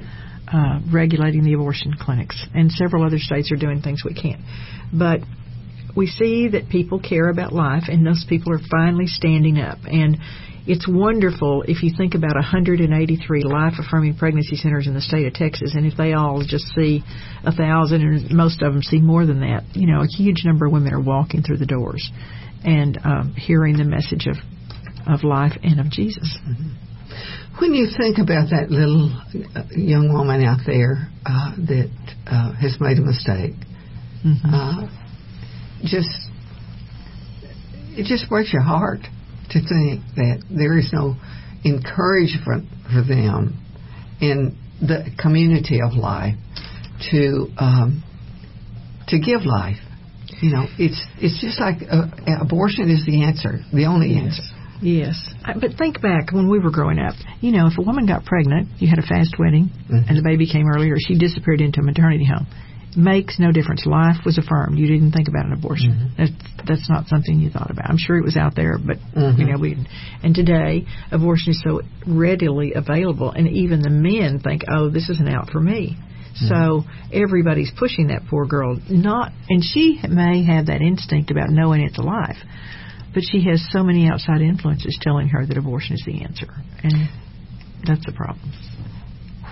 uh, 0.52 0.80
regulating 0.92 1.44
the 1.44 1.54
abortion 1.54 1.94
clinics, 2.00 2.44
and 2.54 2.72
several 2.72 3.06
other 3.06 3.20
states 3.20 3.52
are 3.52 3.56
doing 3.56 3.82
things 3.82 4.04
we 4.04 4.14
can't. 4.14 4.42
But 4.92 5.22
we 5.96 6.08
see 6.08 6.50
that 6.50 6.70
people 6.70 7.00
care 7.00 7.30
about 7.30 7.54
life, 7.54 7.84
and 7.88 8.06
those 8.06 8.26
people 8.28 8.54
are 8.54 8.62
finally 8.72 9.08
standing 9.08 9.60
up. 9.60 9.80
And 9.86 10.18
it's 10.66 10.88
wonderful 10.88 11.64
if 11.68 11.84
you 11.84 11.92
think 11.96 12.16
about 12.16 12.36
183 12.36 13.44
life 13.44 13.74
affirming 13.78 14.16
pregnancy 14.16 14.56
centers 14.56 14.88
in 14.88 14.94
the 14.94 15.02
state 15.02 15.28
of 15.28 15.34
Texas, 15.34 15.76
and 15.76 15.86
if 15.86 15.98
they 15.98 16.14
all 16.14 16.42
just 16.46 16.66
see 16.76 17.04
a 17.44 17.52
thousand, 17.52 18.02
and 18.02 18.32
most 18.32 18.62
of 18.62 18.74
them 18.74 18.82
see 18.82 19.00
more 19.00 19.26
than 19.26 19.42
that, 19.42 19.64
you 19.74 19.88
know, 19.88 20.02
a 20.02 20.08
huge 20.08 20.44
number 20.46 20.66
of 20.66 20.72
women 20.72 20.94
are 20.94 21.02
walking 21.02 21.44
through 21.44 21.58
the 21.58 21.66
doors 21.66 22.10
and 22.64 22.98
um, 23.04 23.34
hearing 23.38 23.78
the 23.78 23.84
message 23.84 24.26
of 24.28 24.38
of 25.08 25.24
life 25.24 25.54
and 25.64 25.80
of 25.80 25.90
Jesus. 25.90 26.38
Mm-hmm. 26.48 27.60
When 27.60 27.74
you 27.74 27.88
think 27.96 28.18
about 28.18 28.50
that 28.50 28.72
little 28.72 29.14
uh, 29.56 29.64
young 29.76 30.12
woman 30.12 30.44
out 30.44 30.60
there 30.66 31.10
uh, 31.26 31.52
that 31.68 31.92
uh, 32.26 32.54
has 32.54 32.78
made 32.80 32.98
a 32.98 33.02
mistake, 33.02 33.54
mm-hmm. 34.26 34.48
uh, 34.48 34.88
just 35.86 36.10
it 37.96 38.06
just 38.06 38.30
breaks 38.30 38.52
your 38.52 38.62
heart 38.62 39.02
to 39.52 39.60
think 39.60 40.02
that 40.16 40.44
there 40.50 40.78
is 40.78 40.90
no 40.92 41.16
encouragement 41.66 42.68
for 42.92 43.04
them 43.04 43.60
in 44.20 44.58
the 44.82 45.06
community 45.22 45.80
of 45.82 45.94
life 45.94 46.36
to 47.12 47.48
um, 47.58 48.04
to 49.08 49.20
give 49.20 49.46
life. 49.46 49.78
You 50.42 50.52
know, 50.52 50.66
it's 50.80 51.00
it's 51.18 51.40
just 51.40 51.60
like 51.60 51.78
uh, 51.90 52.08
abortion 52.42 52.90
is 52.90 53.06
the 53.06 53.24
answer, 53.24 53.60
the 53.72 53.86
only 53.86 54.10
yes. 54.10 54.24
answer. 54.24 54.44
Yes, 54.82 55.16
but 55.62 55.78
think 55.78 56.02
back 56.02 56.34
when 56.34 56.50
we 56.50 56.60
were 56.60 56.72
growing 56.72 57.00
up. 57.00 57.16
You 57.40 57.54
know, 57.54 57.68
if 57.68 57.78
a 57.78 57.82
woman 57.82 58.06
got 58.06 58.26
pregnant, 58.26 58.68
you 58.80 58.90
had 58.90 59.00
a 59.00 59.08
fast 59.08 59.36
wedding, 59.40 59.72
mm-hmm. 59.72 60.10
and 60.10 60.18
the 60.18 60.24
baby 60.24 60.46
came 60.46 60.68
earlier, 60.68 60.96
she 61.00 61.18
disappeared 61.18 61.62
into 61.62 61.80
a 61.80 61.84
maternity 61.84 62.26
home 62.26 62.48
makes 62.96 63.40
no 63.40 63.52
difference. 63.52 63.86
Life 63.86 64.26
was 64.26 64.38
affirmed. 64.38 64.78
You 64.78 64.88
didn't 64.88 65.12
think 65.12 65.28
about 65.28 65.46
an 65.46 65.54
abortion. 65.54 65.92
Mm-hmm. 65.92 66.16
That's 66.18 66.68
that's 66.68 66.90
not 66.90 67.08
something 67.08 67.40
you 67.40 67.50
thought 67.50 67.72
about. 67.72 67.90
I'm 67.90 67.98
sure 67.98 68.18
it 68.18 68.24
was 68.24 68.38
out 68.38 68.56
there, 68.56 68.78
but 68.78 68.98
mm-hmm. 68.98 69.40
you 69.40 69.52
know 69.52 69.58
we. 69.58 69.78
And 70.24 70.34
today, 70.34 70.86
abortion 71.12 71.52
is 71.52 71.62
so 71.64 71.82
readily 72.08 72.74
available, 72.74 73.32
and 73.32 73.48
even 73.48 73.82
the 73.82 73.90
men 73.90 74.40
think, 74.40 74.64
"Oh, 74.70 74.90
this 74.90 75.10
isn't 75.10 75.28
out 75.28 75.50
for 75.52 75.60
me." 75.60 75.98
Mm-hmm. 75.98 76.48
So 76.48 76.84
everybody's 77.14 77.72
pushing 77.78 78.08
that 78.08 78.24
poor 78.30 78.46
girl. 78.46 78.80
Not, 78.90 79.32
and 79.50 79.64
she 79.64 80.00
may 80.10 80.44
have 80.46 80.68
that 80.68 80.82
instinct 80.82 81.32
about 81.32 81.50
knowing 81.50 81.82
it's 81.82 82.00
a 82.00 82.02
life, 82.02 82.38
but 83.14 83.24
she 83.24 83.46
has 83.50 83.66
so 83.72 83.84
many 83.84 84.08
outside 84.08 84.42
influences 84.42 84.98
telling 85.02 85.30
her 85.30 85.46
that 85.46 85.58
abortion 85.58 85.96
is 85.96 86.04
the 86.06 86.24
answer, 86.24 86.54
and 86.84 87.10
that's 87.86 88.06
the 88.06 88.14
problem. 88.14 88.52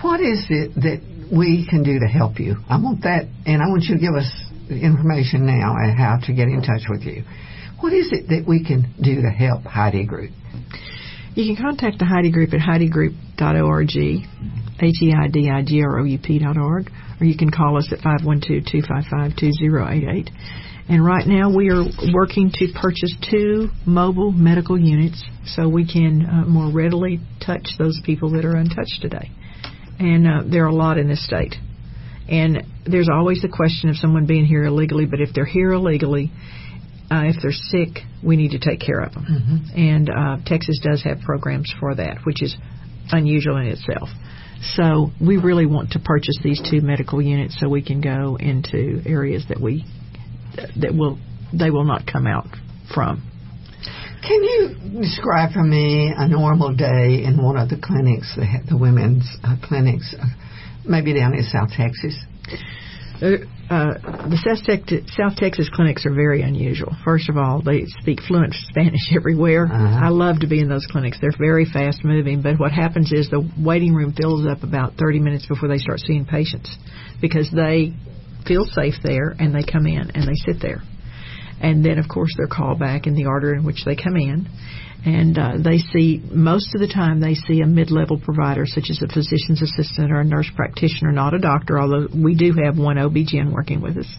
What 0.02 0.20
is 0.20 0.46
it 0.50 0.74
that 0.76 1.02
we 1.32 1.66
can 1.70 1.84
do 1.84 2.00
to 2.00 2.08
help 2.08 2.40
you. 2.40 2.58
I 2.70 2.78
want 2.78 3.04
that, 3.04 3.28
and 3.46 3.62
I 3.62 3.68
want 3.68 3.84
you 3.84 3.96
to 3.96 4.02
give 4.02 4.14
us 4.14 4.30
information 4.70 5.46
now 5.46 5.72
on 5.72 5.96
how 5.96 6.20
to 6.28 6.34
get 6.34 6.48
in 6.48 6.62
touch 6.62 6.84
with 6.90 7.04
you. 7.04 7.24
What 7.80 7.94
is 7.94 8.12
it 8.12 8.28
that 8.28 8.44
we 8.48 8.64
can 8.64 8.94
do 9.02 9.22
to 9.22 9.30
help 9.30 9.64
Heidi 9.64 10.06
Group? 10.06 10.32
You 11.34 11.56
can 11.56 11.64
contact 11.64 12.00
the 12.00 12.06
Heidi 12.06 12.32
Group 12.32 12.54
at 12.54 12.60
heidigroup.org, 12.60 13.90
H-E-I-D-I-G-R-O-U-P 14.82 16.40
dot 16.40 16.58
org, 16.58 16.92
or 17.20 17.26
you 17.26 17.38
can 17.38 17.50
call 17.50 17.78
us 17.78 17.90
at 17.94 18.00
512-255-2088. 18.00 20.30
And 20.90 21.06
right 21.06 21.26
now 21.26 21.50
we 21.56 21.70
are 21.70 21.86
working 22.14 22.52
to 22.56 22.68
purchase 22.82 23.16
two 23.32 23.70
mobile 23.86 24.34
medical 24.34 24.78
units 24.78 25.24
so 25.46 25.70
we 25.70 25.88
can 25.88 26.26
uh, 26.26 26.44
more 26.46 26.70
readily 26.74 27.22
touch 27.40 27.66
those 27.80 27.98
people 28.04 28.32
that 28.32 28.44
are 28.44 28.58
untouched 28.58 29.00
today 29.02 29.32
and 30.02 30.28
uh, 30.28 30.44
there 30.50 30.64
are 30.66 30.70
a 30.70 30.76
lot 30.76 30.98
in 30.98 31.08
this 31.08 31.24
state. 31.26 31.56
And 32.30 32.64
there's 32.86 33.10
always 33.12 33.42
the 33.42 33.50
question 33.50 33.90
of 33.90 33.98
someone 33.98 34.26
being 34.26 34.46
here 34.46 34.64
illegally, 34.64 35.06
but 35.06 35.20
if 35.20 35.30
they're 35.34 35.46
here 35.46 35.72
illegally, 35.72 36.32
uh, 37.12 37.24
if 37.26 37.36
they're 37.42 37.52
sick, 37.52 38.04
we 38.24 38.38
need 38.38 38.52
to 38.52 38.60
take 38.60 38.80
care 38.80 39.02
of 39.02 39.14
them. 39.14 39.26
Mm-hmm. 39.26 39.80
And 39.80 40.10
uh, 40.10 40.38
Texas 40.46 40.80
does 40.82 41.04
have 41.04 41.20
programs 41.22 41.74
for 41.80 41.94
that, 41.96 42.20
which 42.24 42.42
is 42.42 42.56
unusual 43.12 43.58
in 43.58 43.68
itself. 43.68 44.10
So 44.76 45.10
we 45.20 45.38
really 45.38 45.66
want 45.66 45.92
to 45.92 46.00
purchase 46.00 46.38
these 46.44 46.62
two 46.70 46.82
medical 46.82 47.22
units 47.22 47.60
so 47.60 47.68
we 47.68 47.84
can 47.84 48.00
go 48.00 48.38
into 48.40 49.02
areas 49.06 49.46
that 49.50 49.60
we 49.60 49.86
that 50.80 50.94
will 50.94 51.18
they 51.52 51.72
will 51.72 51.84
not 51.84 52.06
come 52.06 52.28
out 52.28 52.48
from. 52.94 53.31
Can 54.22 54.44
you 54.44 55.02
describe 55.02 55.52
for 55.52 55.64
me 55.64 56.14
a 56.16 56.28
normal 56.28 56.76
day 56.76 57.24
in 57.24 57.42
one 57.42 57.58
of 57.58 57.70
the 57.70 57.78
clinics, 57.82 58.36
the, 58.36 58.46
the 58.70 58.78
women's 58.78 59.26
uh, 59.44 59.56
clinics, 59.64 60.14
uh, 60.20 60.26
maybe 60.86 61.14
down 61.14 61.34
in 61.34 61.44
South 61.44 61.70
Texas? 61.76 62.16
Uh, 63.22 63.38
the 64.30 64.38
South, 64.44 64.86
Te- 64.86 65.08
South, 65.16 65.36
Texas 65.38 65.70
clinics 65.74 66.06
are 66.06 66.14
very 66.14 66.42
unusual. 66.42 66.96
First 67.06 67.30
of 67.30 67.38
all, 67.38 67.62
they 67.62 67.86
speak 68.02 68.20
fluent 68.28 68.54
Spanish 68.54 69.12
everywhere. 69.16 69.66
Uh-huh. 69.66 70.06
I 70.06 70.10
love 70.10 70.40
to 70.42 70.48
be 70.48 70.60
in 70.60 70.70
those 70.70 70.86
clinics. 70.86 71.18
They're 71.22 71.32
very 71.38 71.66
fast 71.66 72.04
moving, 72.04 72.42
but 72.42 72.60
what 72.60 72.72
happens 72.72 73.12
is 73.12 73.30
the 73.30 73.48
waiting 73.58 73.94
room 73.94 74.14
fills 74.14 74.46
up 74.46 74.64
about 74.64 74.94
30 75.00 75.20
minutes 75.20 75.46
before 75.48 75.70
they 75.70 75.78
start 75.78 76.00
seeing 76.00 76.26
patients 76.26 76.76
because 77.22 77.50
they 77.54 77.94
feel 78.46 78.66
safe 78.66 78.96
there 79.04 79.36
and 79.40 79.54
they 79.54 79.64
come 79.64 79.86
in 79.86 80.12
and 80.14 80.28
they 80.28 80.36
sit 80.52 80.62
there 80.62 80.82
and 81.62 81.86
then 81.86 81.98
of 82.00 82.08
course 82.08 82.34
they're 82.36 82.48
called 82.48 82.80
back 82.80 83.08
in 83.08 83.16
the 83.16 83.26
order 83.26 83.54
in 83.54 83.64
which 83.64 83.86
they 83.86 83.96
come 83.96 84.18
in. 84.18 84.48
And 85.04 85.38
uh, 85.38 85.54
they 85.64 85.80
see 85.80 86.22
most 86.32 86.76
of 86.76 86.82
the 86.82 86.88
time 86.88 87.22
they 87.22 87.34
see 87.34 87.62
a 87.62 87.66
mid-level 87.66 88.20
provider 88.20 88.66
such 88.68 88.86
as 88.92 89.02
a 89.02 89.12
physician's 89.12 89.62
assistant 89.62 90.12
or 90.12 90.20
a 90.20 90.24
nurse 90.24 90.50
practitioner 90.56 91.12
not 91.12 91.34
a 91.34 91.40
doctor 91.40 91.80
although 91.80 92.08
we 92.14 92.36
do 92.36 92.54
have 92.64 92.78
one 92.78 92.98
OB-GYN 92.98 93.52
working 93.52 93.82
with 93.82 93.98
us. 93.98 94.16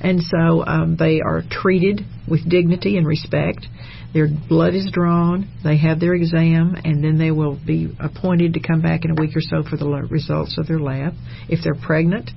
And 0.00 0.22
so 0.22 0.64
um, 0.64 0.96
they 0.96 1.20
are 1.20 1.42
treated 1.50 2.02
with 2.28 2.48
dignity 2.48 2.98
and 2.98 3.06
respect. 3.06 3.66
Their 4.14 4.28
blood 4.48 4.74
is 4.74 4.90
drawn. 4.92 5.48
They 5.64 5.76
have 5.78 5.98
their 5.98 6.14
exam 6.14 6.76
and 6.84 7.02
then 7.02 7.18
they 7.18 7.30
will 7.30 7.58
be 7.66 7.94
appointed 7.98 8.54
to 8.54 8.60
come 8.60 8.80
back 8.80 9.04
in 9.04 9.10
a 9.10 9.20
week 9.20 9.36
or 9.36 9.40
so 9.40 9.62
for 9.68 9.76
the 9.76 9.88
results 10.10 10.56
of 10.58 10.68
their 10.68 10.78
lab. 10.78 11.14
If 11.48 11.64
they're 11.64 11.74
pregnant 11.74 12.30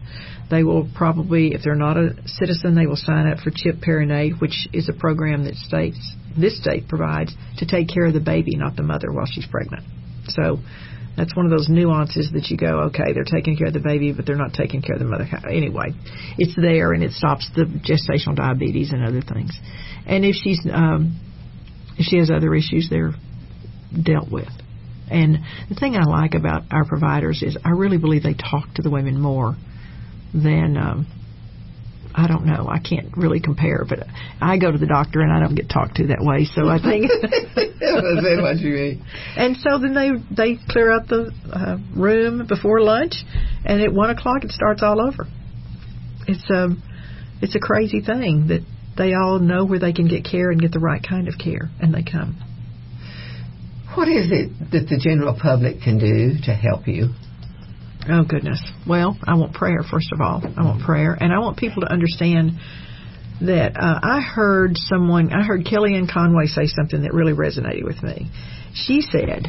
they 0.51 0.63
will 0.63 0.87
probably, 0.93 1.53
if 1.53 1.61
they're 1.63 1.75
not 1.75 1.97
a 1.97 2.13
citizen, 2.25 2.75
they 2.75 2.85
will 2.85 2.97
sign 2.97 3.27
up 3.27 3.39
for 3.39 3.49
CHIP 3.49 3.77
Perinatal, 3.77 4.39
which 4.39 4.67
is 4.73 4.89
a 4.89 4.93
program 4.93 5.45
that 5.45 5.55
states 5.55 5.97
this 6.37 6.57
state 6.61 6.87
provides 6.87 7.33
to 7.57 7.65
take 7.65 7.87
care 7.89 8.05
of 8.05 8.13
the 8.13 8.19
baby, 8.19 8.55
not 8.55 8.75
the 8.75 8.83
mother, 8.83 9.11
while 9.11 9.25
she's 9.25 9.47
pregnant. 9.47 9.83
So 10.27 10.59
that's 11.17 11.35
one 11.35 11.45
of 11.45 11.51
those 11.51 11.67
nuances 11.69 12.29
that 12.33 12.49
you 12.49 12.57
go, 12.57 12.83
okay, 12.89 13.13
they're 13.13 13.23
taking 13.23 13.57
care 13.57 13.67
of 13.67 13.73
the 13.73 13.79
baby, 13.79 14.13
but 14.13 14.25
they're 14.25 14.35
not 14.35 14.53
taking 14.53 14.81
care 14.81 14.95
of 14.95 14.99
the 14.99 15.07
mother. 15.07 15.27
Anyway, 15.49 15.91
it's 16.37 16.55
there 16.55 16.93
and 16.93 17.03
it 17.03 17.11
stops 17.11 17.49
the 17.55 17.63
gestational 17.63 18.35
diabetes 18.35 18.91
and 18.91 19.03
other 19.03 19.21
things. 19.21 19.51
And 20.05 20.23
if 20.25 20.35
she's 20.35 20.61
um, 20.71 21.19
if 21.97 22.05
she 22.05 22.17
has 22.17 22.29
other 22.31 22.53
issues, 22.55 22.87
they're 22.89 23.13
dealt 24.01 24.31
with. 24.31 24.49
And 25.09 25.39
the 25.67 25.75
thing 25.75 25.95
I 25.95 26.03
like 26.03 26.33
about 26.33 26.63
our 26.71 26.85
providers 26.85 27.43
is 27.43 27.57
I 27.65 27.71
really 27.71 27.97
believe 27.97 28.23
they 28.23 28.33
talk 28.33 28.73
to 28.75 28.81
the 28.81 28.89
women 28.89 29.19
more 29.19 29.57
then 30.33 30.77
um, 30.77 31.07
I 32.13 32.27
don't 32.27 32.45
know. 32.45 32.67
I 32.67 32.79
can't 32.79 33.15
really 33.15 33.39
compare, 33.39 33.85
but 33.87 33.99
I 34.41 34.57
go 34.57 34.71
to 34.71 34.77
the 34.77 34.85
doctor 34.85 35.21
and 35.21 35.31
I 35.31 35.39
don't 35.39 35.55
get 35.55 35.69
talked 35.69 35.95
to 35.97 36.07
that 36.07 36.19
way. 36.21 36.45
So 36.45 36.67
I 36.67 36.81
think 36.81 37.09
that's 37.21 37.55
what 37.55 38.57
you 38.59 38.73
mean. 38.73 39.05
And 39.37 39.57
so 39.57 39.79
then 39.79 39.93
they 39.93 40.11
they 40.35 40.59
clear 40.69 40.91
out 40.91 41.07
the 41.07 41.31
uh, 41.51 41.77
room 41.97 42.45
before 42.47 42.81
lunch, 42.81 43.13
and 43.65 43.81
at 43.81 43.93
one 43.93 44.09
o'clock 44.09 44.43
it 44.43 44.51
starts 44.51 44.83
all 44.83 44.99
over. 44.99 45.27
It's 46.27 46.45
um 46.49 46.83
it's 47.41 47.55
a 47.55 47.59
crazy 47.59 48.01
thing 48.01 48.47
that 48.47 48.61
they 48.97 49.13
all 49.13 49.39
know 49.39 49.65
where 49.65 49.79
they 49.79 49.93
can 49.93 50.07
get 50.07 50.25
care 50.25 50.51
and 50.51 50.59
get 50.59 50.71
the 50.71 50.79
right 50.79 51.01
kind 51.07 51.27
of 51.27 51.35
care, 51.37 51.69
and 51.81 51.93
they 51.93 52.03
come. 52.03 52.37
What 53.95 54.07
is 54.07 54.31
it 54.31 54.51
that 54.71 54.87
the 54.87 54.97
general 54.97 55.37
public 55.39 55.81
can 55.81 55.97
do 55.97 56.39
to 56.45 56.53
help 56.53 56.87
you? 56.87 57.09
Oh 58.09 58.23
goodness. 58.23 58.61
Well, 58.87 59.17
I 59.23 59.35
want 59.35 59.53
prayer 59.53 59.83
first 59.89 60.11
of 60.11 60.21
all. 60.21 60.41
I 60.43 60.63
want 60.63 60.81
prayer, 60.83 61.13
and 61.19 61.31
I 61.31 61.39
want 61.39 61.57
people 61.57 61.81
to 61.81 61.91
understand 61.91 62.53
that 63.41 63.77
uh, 63.79 63.99
I 64.01 64.21
heard 64.21 64.75
someone. 64.75 65.31
I 65.31 65.43
heard 65.43 65.65
Kellyanne 65.65 66.11
Conway 66.11 66.47
say 66.47 66.65
something 66.65 67.03
that 67.03 67.13
really 67.13 67.33
resonated 67.33 67.83
with 67.83 68.01
me. 68.01 68.29
She 68.73 69.01
said, 69.01 69.47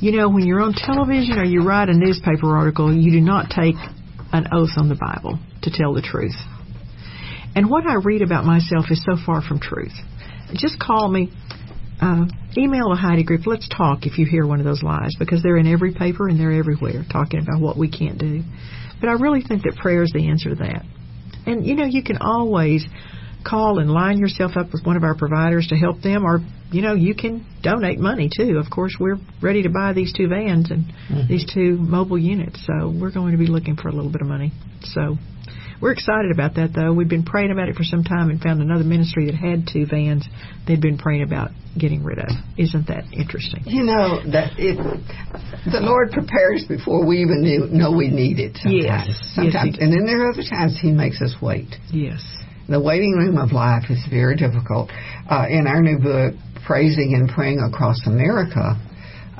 "You 0.00 0.12
know, 0.12 0.30
when 0.30 0.46
you're 0.46 0.62
on 0.62 0.72
television 0.72 1.38
or 1.38 1.44
you 1.44 1.62
write 1.62 1.88
a 1.88 1.96
newspaper 1.96 2.56
article, 2.56 2.94
you 2.94 3.10
do 3.10 3.20
not 3.20 3.50
take 3.50 3.76
an 4.32 4.46
oath 4.52 4.76
on 4.76 4.88
the 4.88 4.96
Bible 4.96 5.38
to 5.62 5.70
tell 5.70 5.92
the 5.92 6.02
truth." 6.02 6.36
And 7.54 7.68
what 7.68 7.86
I 7.86 7.96
read 7.96 8.22
about 8.22 8.44
myself 8.44 8.86
is 8.90 9.04
so 9.04 9.16
far 9.26 9.42
from 9.42 9.58
truth. 9.58 9.94
Just 10.54 10.78
call 10.78 11.08
me 11.08 11.32
uh, 12.00 12.24
email 12.56 12.90
the 12.90 12.96
Heidi 12.96 13.24
Group. 13.24 13.46
Let's 13.46 13.68
talk 13.68 14.06
if 14.06 14.18
you 14.18 14.26
hear 14.26 14.46
one 14.46 14.58
of 14.58 14.64
those 14.64 14.82
lies 14.82 15.14
because 15.18 15.42
they're 15.42 15.58
in 15.58 15.66
every 15.66 15.92
paper 15.92 16.28
and 16.28 16.40
they're 16.40 16.52
everywhere 16.52 17.04
talking 17.10 17.40
about 17.40 17.60
what 17.60 17.76
we 17.76 17.90
can't 17.90 18.18
do. 18.18 18.42
But 19.00 19.08
I 19.08 19.12
really 19.12 19.42
think 19.42 19.62
that 19.62 19.76
prayer 19.76 20.02
is 20.02 20.10
the 20.12 20.28
answer 20.28 20.50
to 20.50 20.54
that. 20.56 20.84
And 21.46 21.66
you 21.66 21.74
know, 21.74 21.84
you 21.84 22.02
can 22.02 22.18
always 22.18 22.86
call 23.44 23.78
and 23.78 23.90
line 23.90 24.18
yourself 24.18 24.52
up 24.56 24.72
with 24.72 24.84
one 24.84 24.96
of 24.96 25.02
our 25.02 25.14
providers 25.14 25.68
to 25.68 25.76
help 25.76 26.02
them, 26.02 26.24
or 26.24 26.40
you 26.70 26.82
know, 26.82 26.94
you 26.94 27.14
can 27.14 27.46
donate 27.62 27.98
money 27.98 28.30
too. 28.34 28.58
Of 28.58 28.70
course, 28.70 28.96
we're 29.00 29.16
ready 29.42 29.62
to 29.62 29.70
buy 29.70 29.92
these 29.92 30.12
two 30.12 30.28
vans 30.28 30.70
and 30.70 30.84
mm-hmm. 30.84 31.28
these 31.28 31.50
two 31.52 31.76
mobile 31.76 32.18
units, 32.18 32.64
so 32.66 32.90
we're 32.90 33.12
going 33.12 33.32
to 33.32 33.38
be 33.38 33.46
looking 33.46 33.76
for 33.76 33.88
a 33.88 33.92
little 33.92 34.10
bit 34.10 34.20
of 34.20 34.28
money. 34.28 34.52
So 34.82 35.16
we're 35.80 35.92
excited 35.92 36.30
about 36.30 36.54
that, 36.56 36.72
though. 36.74 36.92
We've 36.92 37.08
been 37.08 37.24
praying 37.24 37.50
about 37.50 37.68
it 37.68 37.76
for 37.76 37.84
some 37.84 38.04
time 38.04 38.30
and 38.30 38.40
found 38.40 38.60
another 38.60 38.84
ministry 38.84 39.26
that 39.26 39.34
had 39.34 39.66
two 39.70 39.86
vans 39.86 40.28
they'd 40.66 40.80
been 40.80 40.98
praying 40.98 41.22
about 41.22 41.50
getting 41.78 42.04
rid 42.04 42.18
of. 42.18 42.28
Isn't 42.58 42.86
that 42.88 43.04
interesting? 43.12 43.62
You 43.64 43.84
know 43.84 44.20
that 44.32 44.58
it, 44.58 44.76
the 45.64 45.80
Lord 45.80 46.12
prepares 46.12 46.64
before 46.68 47.06
we 47.06 47.18
even 47.18 47.40
knew, 47.40 47.66
know 47.70 47.92
we 47.92 48.08
need 48.08 48.38
it. 48.38 48.56
Sometimes. 48.56 49.08
Yes, 49.08 49.32
sometimes, 49.34 49.70
yes, 49.72 49.78
and 49.80 49.92
then 49.92 50.04
there 50.04 50.26
are 50.26 50.32
other 50.32 50.44
times 50.44 50.78
He 50.80 50.90
makes 50.92 51.20
us 51.22 51.34
wait. 51.40 51.74
Yes. 51.92 52.20
The 52.68 52.80
waiting 52.80 53.12
room 53.12 53.38
of 53.38 53.52
life 53.52 53.90
is 53.90 54.04
very 54.10 54.36
difficult. 54.36 54.90
Uh, 55.28 55.46
in 55.48 55.66
our 55.66 55.80
new 55.82 55.98
book, 55.98 56.34
Praising 56.66 57.14
and 57.18 57.28
Praying 57.28 57.58
Across 57.58 58.06
America, 58.06 58.78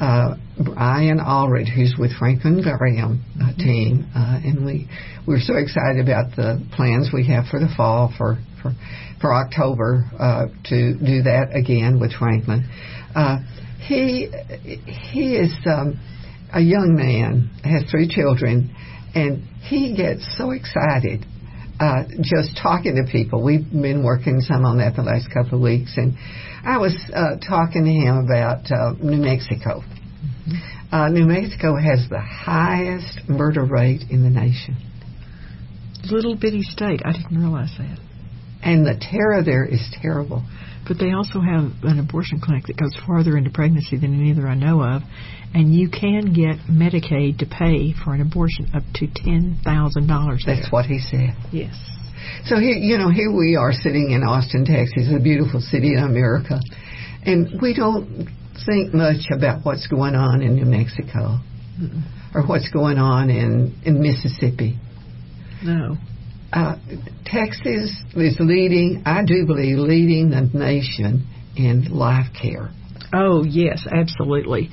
uh, 0.01 0.35
Brian 0.65 1.21
Aldridge, 1.21 1.69
who's 1.75 1.95
with 1.99 2.13
Franklin 2.19 2.63
Graham 2.63 3.25
uh, 3.41 3.53
team, 3.57 4.11
uh, 4.15 4.41
and 4.45 4.65
we 4.65 4.89
we're 5.27 5.41
so 5.41 5.55
excited 5.57 6.01
about 6.03 6.37
the 6.37 6.63
plans 6.77 7.11
we 7.13 7.27
have 7.29 7.47
for 7.47 7.59
the 7.59 7.69
fall 7.77 8.13
for 8.17 8.39
for, 8.63 8.73
for 9.21 9.35
October 9.35 10.05
uh, 10.19 10.47
to 10.65 10.95
do 10.99 11.23
that 11.23 11.49
again 11.55 11.99
with 12.01 12.13
Franklin. 12.13 12.69
Uh, 13.15 13.39
he 13.87 14.29
he 15.11 15.37
is 15.37 15.53
um, 15.67 15.99
a 16.53 16.61
young 16.61 16.95
man, 16.95 17.51
has 17.65 17.91
three 17.91 18.09
children, 18.09 18.75
and 19.15 19.43
he 19.63 19.97
gets 19.97 20.27
so 20.37 20.51
excited 20.51 21.25
uh, 21.81 22.05
just 22.21 22.59
talking 22.63 22.95
to 22.97 23.11
people. 23.11 23.43
We've 23.43 23.65
been 23.71 24.05
working 24.05 24.41
some 24.41 24.67
on 24.67 24.79
that 24.79 24.97
the 24.97 25.03
last 25.03 25.29
couple 25.33 25.57
of 25.57 25.63
weeks, 25.63 25.95
and 25.97 26.15
I 26.63 26.77
was 26.77 26.95
uh, 27.15 27.37
talking 27.41 27.85
to 27.85 27.91
him 27.91 28.19
about 28.19 28.71
uh, 28.71 28.93
New 29.01 29.17
Mexico. 29.17 29.83
Uh, 30.93 31.09
New 31.09 31.27
Mexico 31.27 31.77
has 31.77 32.09
the 32.09 32.21
highest 32.21 33.29
murder 33.29 33.65
rate 33.65 34.03
in 34.11 34.23
the 34.23 34.31
nation. 34.31 34.77
Little 36.11 36.37
bitty 36.37 36.63
state. 36.63 37.01
I 37.05 37.13
didn't 37.13 37.39
realize 37.39 37.73
that. 37.79 37.99
And 38.63 38.85
the 38.85 38.99
terror 39.01 39.43
there 39.45 39.65
is 39.65 39.81
terrible. 40.03 40.45
But 40.89 40.99
they 40.99 41.13
also 41.13 41.41
have 41.41 41.71
an 41.85 41.99
abortion 42.01 42.41
clinic 42.41 42.67
that 42.67 42.77
goes 42.77 42.97
farther 43.07 43.37
into 43.37 43.51
pregnancy 43.51 43.97
than 43.97 44.19
any 44.19 44.33
other 44.33 44.49
I 44.49 44.55
know 44.55 44.83
of, 44.83 45.03
and 45.55 45.75
you 45.75 45.89
can 45.89 46.33
get 46.33 46.57
Medicaid 46.69 47.39
to 47.39 47.47
pay 47.47 47.93
for 47.93 48.15
an 48.15 48.21
abortion 48.21 48.71
up 48.75 48.83
to 48.95 49.07
ten 49.07 49.61
thousand 49.63 50.09
dollars. 50.09 50.43
That's 50.47 50.73
what 50.73 50.87
he 50.87 50.99
said. 50.99 51.37
Yes. 51.53 51.75
So 52.45 52.57
here, 52.57 52.75
you 52.75 52.99
know, 52.99 53.11
here 53.11 53.31
we 53.31 53.57
are 53.57 53.73
sitting 53.73 54.11
in 54.11 54.23
Austin, 54.23 54.65
Texas, 54.65 55.09
a 55.15 55.21
beautiful 55.23 55.61
city 55.61 55.95
in 55.95 56.03
America, 56.03 56.59
and 57.25 57.61
we 57.61 57.75
don't 57.75 58.29
think 58.67 58.95
much 58.95 59.29
about 59.35 59.65
what's 59.65 59.87
going 59.87 60.15
on 60.15 60.43
in 60.43 60.55
New 60.55 60.65
Mexico 60.65 61.39
Mm-mm. 61.81 62.03
or 62.35 62.47
what's 62.47 62.71
going 62.71 62.99
on 62.99 63.31
in 63.31 63.75
in 63.85 64.01
Mississippi. 64.01 64.79
No. 65.63 65.97
Uh, 66.53 66.77
Texas 67.25 67.95
is 68.15 68.37
leading, 68.41 69.05
I 69.07 69.25
do 69.25 69.47
believe, 69.47 69.79
leading 69.79 70.31
the 70.31 70.43
nation 70.53 71.29
in 71.57 71.85
life 71.91 72.27
care. 72.41 72.71
Oh 73.13 73.45
yes, 73.45 73.87
absolutely. 73.91 74.71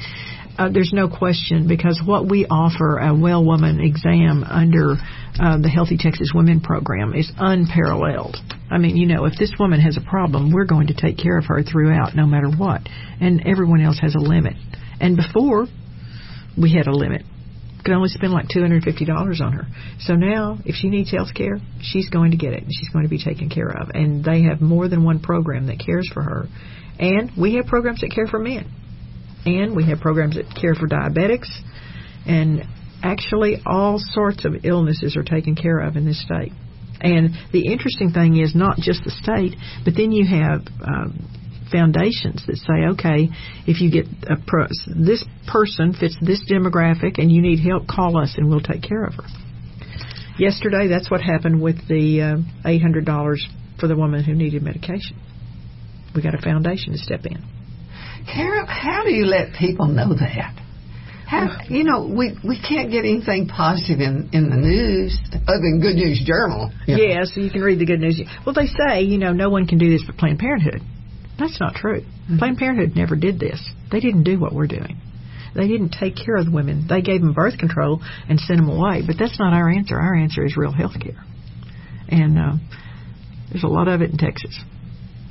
Uh, 0.58 0.70
there's 0.72 0.92
no 0.92 1.08
question 1.08 1.68
because 1.68 2.02
what 2.04 2.28
we 2.28 2.48
offer 2.48 2.98
a 2.98 3.14
well 3.16 3.46
woman 3.46 3.80
exam 3.80 4.44
under 4.44 4.94
uh, 5.40 5.58
the 5.62 5.70
Healthy 5.70 5.98
Texas 5.98 6.32
Women 6.34 6.62
program 6.62 7.14
is 7.14 7.32
unparalleled. 7.38 8.38
I 8.70 8.78
mean, 8.78 8.98
you 8.98 9.08
know, 9.08 9.26
if 9.26 9.38
this 9.38 9.54
woman 9.60 9.80
has 9.80 9.98
a 9.98 10.10
problem, 10.10 10.52
we're 10.52 10.66
going 10.66 10.88
to 10.88 10.94
take 10.94 11.18
care 11.18 11.38
of 11.38 11.46
her 11.46 11.64
throughout, 11.64 12.16
no 12.16 12.26
matter 12.26 12.50
what. 12.50 12.82
And 13.22 13.46
everyone 13.46 13.82
else 13.82 14.00
has 14.02 14.16
a 14.16 14.20
limit. 14.20 14.56
And 15.00 15.16
before, 15.16 15.68
we 16.60 16.74
had 16.74 16.88
a 16.88 16.96
limit. 16.96 17.24
Could 17.86 17.94
only 17.94 18.10
spend 18.10 18.34
like 18.34 18.48
two 18.52 18.62
hundred 18.62 18.84
fifty 18.84 19.06
dollars 19.06 19.40
on 19.42 19.54
her. 19.54 19.68
So 20.00 20.16
now, 20.16 20.58
if 20.66 20.76
she 20.76 20.90
needs 20.90 21.12
health 21.12 21.34
care, 21.34 21.60
she's 21.82 22.10
going 22.10 22.32
to 22.32 22.38
get 22.38 22.54
it. 22.54 22.64
She's 22.70 22.90
going 22.90 23.04
to 23.06 23.10
be 23.10 23.24
taken 23.24 23.50
care 23.50 23.70
of. 23.70 23.90
And 23.94 24.26
they 24.26 24.44
have 24.44 24.60
more 24.60 24.90
than 24.90 25.04
one 25.04 25.20
program 25.20 25.68
that 25.68 25.80
cares 25.80 26.10
for 26.14 26.22
her. 26.22 26.48
And 27.00 27.32
we 27.38 27.56
have 27.56 27.68
programs 27.68 28.02
that 28.02 28.12
care 28.12 28.28
for 28.28 28.40
men 28.40 28.70
and 29.48 29.76
we 29.76 29.86
have 29.86 30.00
programs 30.00 30.36
that 30.36 30.46
care 30.60 30.76
for 30.76 30.88
diabetics, 30.88 31.48
and 32.26 32.64
actually 33.02 33.62
all 33.66 33.98
sorts 33.98 34.44
of 34.44 34.54
illnesses 34.66 35.16
are 35.16 35.24
taken 35.24 35.56
care 35.56 35.80
of 35.80 35.96
in 35.96 36.06
this 36.06 36.22
state. 36.22 36.52
And 37.02 37.36
the 37.52 37.72
interesting 37.72 38.12
thing 38.12 38.38
is 38.38 38.56
not 38.56 38.78
just 38.78 39.04
the 39.04 39.12
state, 39.12 39.56
but 39.86 39.94
then 39.96 40.12
you 40.12 40.26
have 40.26 40.62
um, 40.82 41.30
foundations 41.72 42.44
that 42.48 42.58
say, 42.58 42.88
okay, 42.94 43.30
if 43.68 43.82
you 43.82 43.92
get 43.92 44.06
a 44.30 44.36
pro- 44.46 44.68
this 44.88 45.24
person 45.48 45.94
fits 45.94 46.16
this 46.22 46.44
demographic 46.50 47.18
and 47.18 47.32
you 47.32 47.42
need 47.42 47.60
help, 47.60 47.88
call 47.88 48.18
us 48.18 48.36
and 48.38 48.50
we'll 48.50 48.62
take 48.62 48.82
care 48.82 49.04
of 49.04 49.14
her. 49.16 49.28
Yesterday, 50.40 50.88
that's 50.88 51.10
what 51.10 51.22
happened 51.22 51.62
with 51.62 51.88
the 51.88 52.22
uh, 52.22 52.68
$800 52.68 53.38
for 53.80 53.88
the 53.88 53.96
woman 53.96 54.24
who 54.24 54.34
needed 54.34 54.62
medication. 54.62 55.18
We 56.16 56.22
got 56.22 56.36
a 56.36 56.42
foundation 56.42 56.94
to 56.94 57.00
step 57.00 57.26
in. 57.26 57.44
Carol, 58.32 58.66
how 58.68 59.04
do 59.04 59.12
you 59.12 59.26
let 59.26 59.54
people 59.54 59.88
know 59.88 60.14
that? 60.14 60.56
How, 61.28 61.60
you 61.68 61.84
know, 61.84 62.08
we 62.08 62.38
we 62.42 62.58
can't 62.58 62.90
get 62.90 63.00
anything 63.04 63.48
positive 63.48 64.00
in 64.00 64.30
in 64.32 64.50
the 64.50 64.56
news 64.56 65.20
other 65.48 65.60
than 65.60 65.82
Good 65.82 65.96
News 65.96 66.24
Journal. 66.26 66.72
Yeah. 66.88 66.96
know. 66.96 67.04
Yes, 67.04 67.32
you 67.36 67.52
can 67.52 67.62
read 67.62 67.80
the 67.80 67.86
good 67.86 68.00
news. 68.00 68.22
Well, 68.46 68.56
they 68.56 68.68
say, 68.68 69.02
you 69.02 69.18
know, 69.18 69.34
no 69.34 69.50
one 69.50 69.68
can 69.68 69.78
do 69.78 69.90
this 69.90 70.04
but 70.08 70.16
Planned 70.18 70.40
Parenthood. 70.40 70.82
That's 71.38 71.60
not 71.60 71.76
true. 71.76 72.02
Planned 72.40 72.58
Parenthood 72.58 72.96
never 72.96 73.16
did 73.16 73.40
this. 73.40 73.62
They 73.92 74.00
didn't 74.00 74.24
do 74.24 74.40
what 74.40 74.54
we're 74.54 74.68
doing. 74.68 74.98
They 75.54 75.68
didn't 75.68 75.96
take 76.00 76.16
care 76.16 76.36
of 76.38 76.46
the 76.46 76.52
women. 76.52 76.86
They 76.88 77.02
gave 77.02 77.22
them 77.22 77.34
birth 77.34 77.58
control 77.58 78.02
and 78.30 78.40
sent 78.40 78.60
them 78.60 78.70
away. 78.70 79.02
But 79.06 79.18
that's 79.20 79.38
not 79.40 79.54
our 79.54 79.70
answer. 79.70 80.00
Our 80.00 80.16
answer 80.16 80.46
is 80.46 80.56
real 80.56 80.72
health 80.72 81.00
care. 81.00 81.24
And 82.10 82.38
uh, 82.38 82.54
there's 83.52 83.64
a 83.64 83.68
lot 83.68 83.88
of 83.88 84.02
it 84.02 84.12
in 84.12 84.18
Texas. 84.18 84.58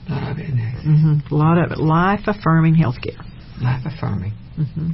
A 0.09 0.12
lot 0.12 0.32
of 0.32 0.38
it 0.38 0.49
in 0.51 0.57
there. 0.57 0.72
hmm 0.82 1.18
A 1.30 1.34
lot 1.34 1.59
of 1.59 1.72
it. 1.72 1.78
Life 1.78 2.20
affirming 2.26 2.74
health 2.74 2.97
care. 3.03 3.20
life 3.62 3.82
affirming. 3.86 4.32
hmm 4.57 4.90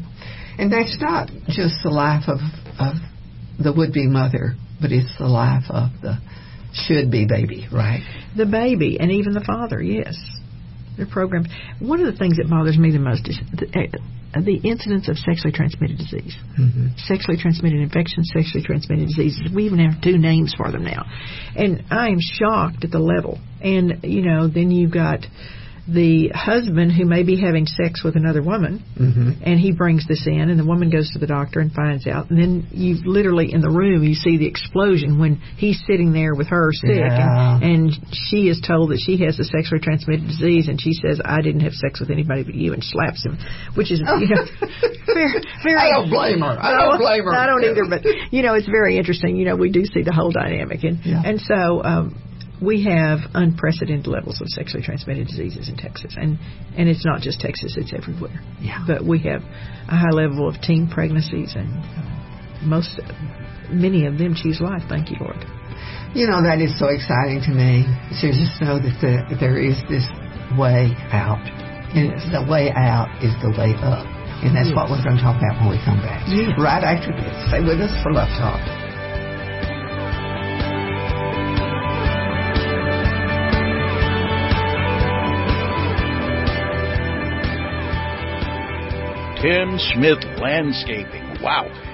And 0.58 0.72
that's 0.72 0.96
not 1.00 1.30
just 1.48 1.74
the 1.82 1.90
life 1.90 2.24
of, 2.28 2.38
of 2.78 2.96
the 3.62 3.72
would 3.72 3.92
be 3.92 4.06
mother, 4.06 4.54
but 4.80 4.92
it's 4.92 5.16
the 5.18 5.28
life 5.28 5.64
of 5.70 5.90
the 6.02 6.18
should 6.74 7.10
be 7.10 7.26
baby, 7.26 7.68
right? 7.72 8.00
The 8.36 8.46
baby 8.46 8.98
and 8.98 9.10
even 9.10 9.34
the 9.34 9.44
father, 9.44 9.80
yes. 9.80 10.16
They're 10.96 11.06
programmed. 11.06 11.48
One 11.80 12.00
of 12.00 12.06
the 12.06 12.18
things 12.18 12.36
that 12.36 12.48
bothers 12.48 12.78
me 12.78 12.90
the 12.90 12.98
most 12.98 13.28
is 13.28 13.38
the, 13.52 13.98
uh, 14.34 14.40
the 14.40 14.56
incidence 14.56 15.08
of 15.08 15.16
sexually 15.16 15.52
transmitted 15.52 15.96
disease. 15.98 16.36
Mm-hmm. 16.58 16.88
Sexually 16.96 17.38
transmitted 17.40 17.80
infections, 17.80 18.30
sexually 18.32 18.64
transmitted 18.64 19.08
diseases. 19.08 19.40
We 19.54 19.64
even 19.64 19.78
have 19.78 20.02
two 20.02 20.18
names 20.18 20.54
for 20.56 20.70
them 20.70 20.84
now. 20.84 21.04
And 21.56 21.84
I 21.90 22.08
am 22.08 22.18
shocked 22.20 22.84
at 22.84 22.90
the 22.90 22.98
level. 22.98 23.38
And, 23.62 24.00
you 24.02 24.22
know, 24.22 24.48
then 24.48 24.70
you've 24.70 24.92
got 24.92 25.20
the 25.88 26.28
husband 26.28 26.92
who 26.92 27.04
may 27.04 27.24
be 27.24 27.40
having 27.40 27.66
sex 27.66 28.04
with 28.04 28.14
another 28.14 28.40
woman 28.40 28.84
Mm-hmm. 28.98 29.42
and 29.42 29.58
he 29.58 29.72
brings 29.72 30.06
this 30.06 30.26
in 30.28 30.48
and 30.48 30.58
the 30.58 30.64
woman 30.64 30.90
goes 30.90 31.10
to 31.12 31.18
the 31.18 31.26
doctor 31.26 31.58
and 31.58 31.72
finds 31.72 32.06
out 32.06 32.30
and 32.30 32.38
then 32.38 32.68
you 32.70 32.96
literally 33.04 33.52
in 33.52 33.60
the 33.60 33.68
room 33.70 34.04
you 34.04 34.14
see 34.14 34.36
the 34.38 34.46
explosion 34.46 35.18
when 35.18 35.36
he's 35.56 35.82
sitting 35.86 36.12
there 36.12 36.34
with 36.36 36.46
her 36.48 36.70
sick 36.72 36.90
Yeah. 36.94 37.56
and, 37.56 37.90
and 37.90 37.92
she 38.12 38.46
is 38.48 38.62
told 38.64 38.90
that 38.90 39.02
she 39.04 39.16
has 39.24 39.40
a 39.40 39.44
sexually 39.44 39.80
transmitted 39.80 40.26
disease 40.28 40.68
and 40.68 40.80
she 40.80 40.92
says 40.92 41.20
I 41.24 41.40
didn't 41.42 41.62
have 41.62 41.72
sex 41.72 41.98
with 41.98 42.10
anybody 42.10 42.44
but 42.44 42.54
you 42.54 42.72
and 42.74 42.84
slaps 42.84 43.24
him 43.24 43.38
which 43.74 43.90
is 43.90 43.98
you 44.00 44.28
know 44.28 44.44
very, 45.06 45.32
very 45.64 45.76
I 45.80 45.90
don't 45.90 46.10
blame 46.10 46.40
her. 46.40 46.56
I 46.62 46.72
don't 46.78 47.00
blame 47.00 47.24
her. 47.24 47.34
I 47.34 47.46
don't 47.46 47.64
either 47.64 47.84
but 47.90 48.04
you 48.30 48.42
know 48.42 48.54
it's 48.54 48.68
very 48.68 48.98
interesting 48.98 49.36
you 49.36 49.46
know 49.46 49.56
we 49.56 49.70
do 49.72 49.84
see 49.84 50.02
the 50.02 50.12
whole 50.12 50.30
dynamic 50.30 50.84
and 50.84 51.04
Yeah. 51.04 51.22
and 51.24 51.40
so 51.40 51.82
um 51.82 52.14
we 52.62 52.84
have 52.84 53.18
unprecedented 53.34 54.06
levels 54.06 54.40
of 54.40 54.48
sexually 54.48 54.82
transmitted 54.82 55.26
diseases 55.26 55.68
in 55.68 55.76
Texas, 55.76 56.14
and 56.16 56.38
and 56.76 56.88
it's 56.88 57.04
not 57.04 57.20
just 57.20 57.40
Texas; 57.40 57.76
it's 57.76 57.92
everywhere. 57.92 58.40
Yeah. 58.60 58.84
But 58.86 59.04
we 59.04 59.18
have 59.20 59.42
a 59.88 59.96
high 59.96 60.14
level 60.14 60.48
of 60.48 60.60
teen 60.62 60.88
pregnancies, 60.88 61.54
and 61.56 61.68
uh, 61.68 62.62
most, 62.62 63.00
many 63.70 64.06
of 64.06 64.18
them 64.18 64.34
choose 64.34 64.60
life. 64.60 64.82
Thank 64.88 65.10
you, 65.10 65.16
Lord. 65.20 65.42
You 66.14 66.28
know, 66.28 66.42
that 66.44 66.60
is 66.60 66.78
so 66.78 66.86
exciting 66.92 67.40
to 67.48 67.52
me 67.56 67.88
to 68.20 68.26
just 68.30 68.60
know 68.60 68.78
that 68.78 68.94
the, 69.00 69.36
there 69.40 69.58
is 69.58 69.80
this 69.88 70.04
way 70.60 70.92
out. 71.10 71.42
And 71.92 72.12
the 72.32 72.44
way 72.50 72.70
out 72.72 73.08
is 73.24 73.32
the 73.42 73.52
way 73.56 73.72
up. 73.80 74.06
And 74.44 74.56
that's 74.56 74.74
what 74.74 74.88
we're 74.88 75.02
going 75.04 75.16
to 75.16 75.22
talk 75.22 75.36
about 75.40 75.60
when 75.60 75.76
we 75.76 75.80
come 75.84 76.00
back. 76.00 76.24
Yes. 76.28 76.52
Right 76.58 76.84
after 76.84 77.12
this. 77.12 77.32
Stay 77.48 77.60
with 77.60 77.80
us 77.80 77.92
for 78.02 78.12
Love 78.12 78.28
Talk. 78.40 78.81
Tim 89.42 89.76
Smith 89.92 90.22
Landscaping. 90.38 91.42
Wow. 91.42 91.66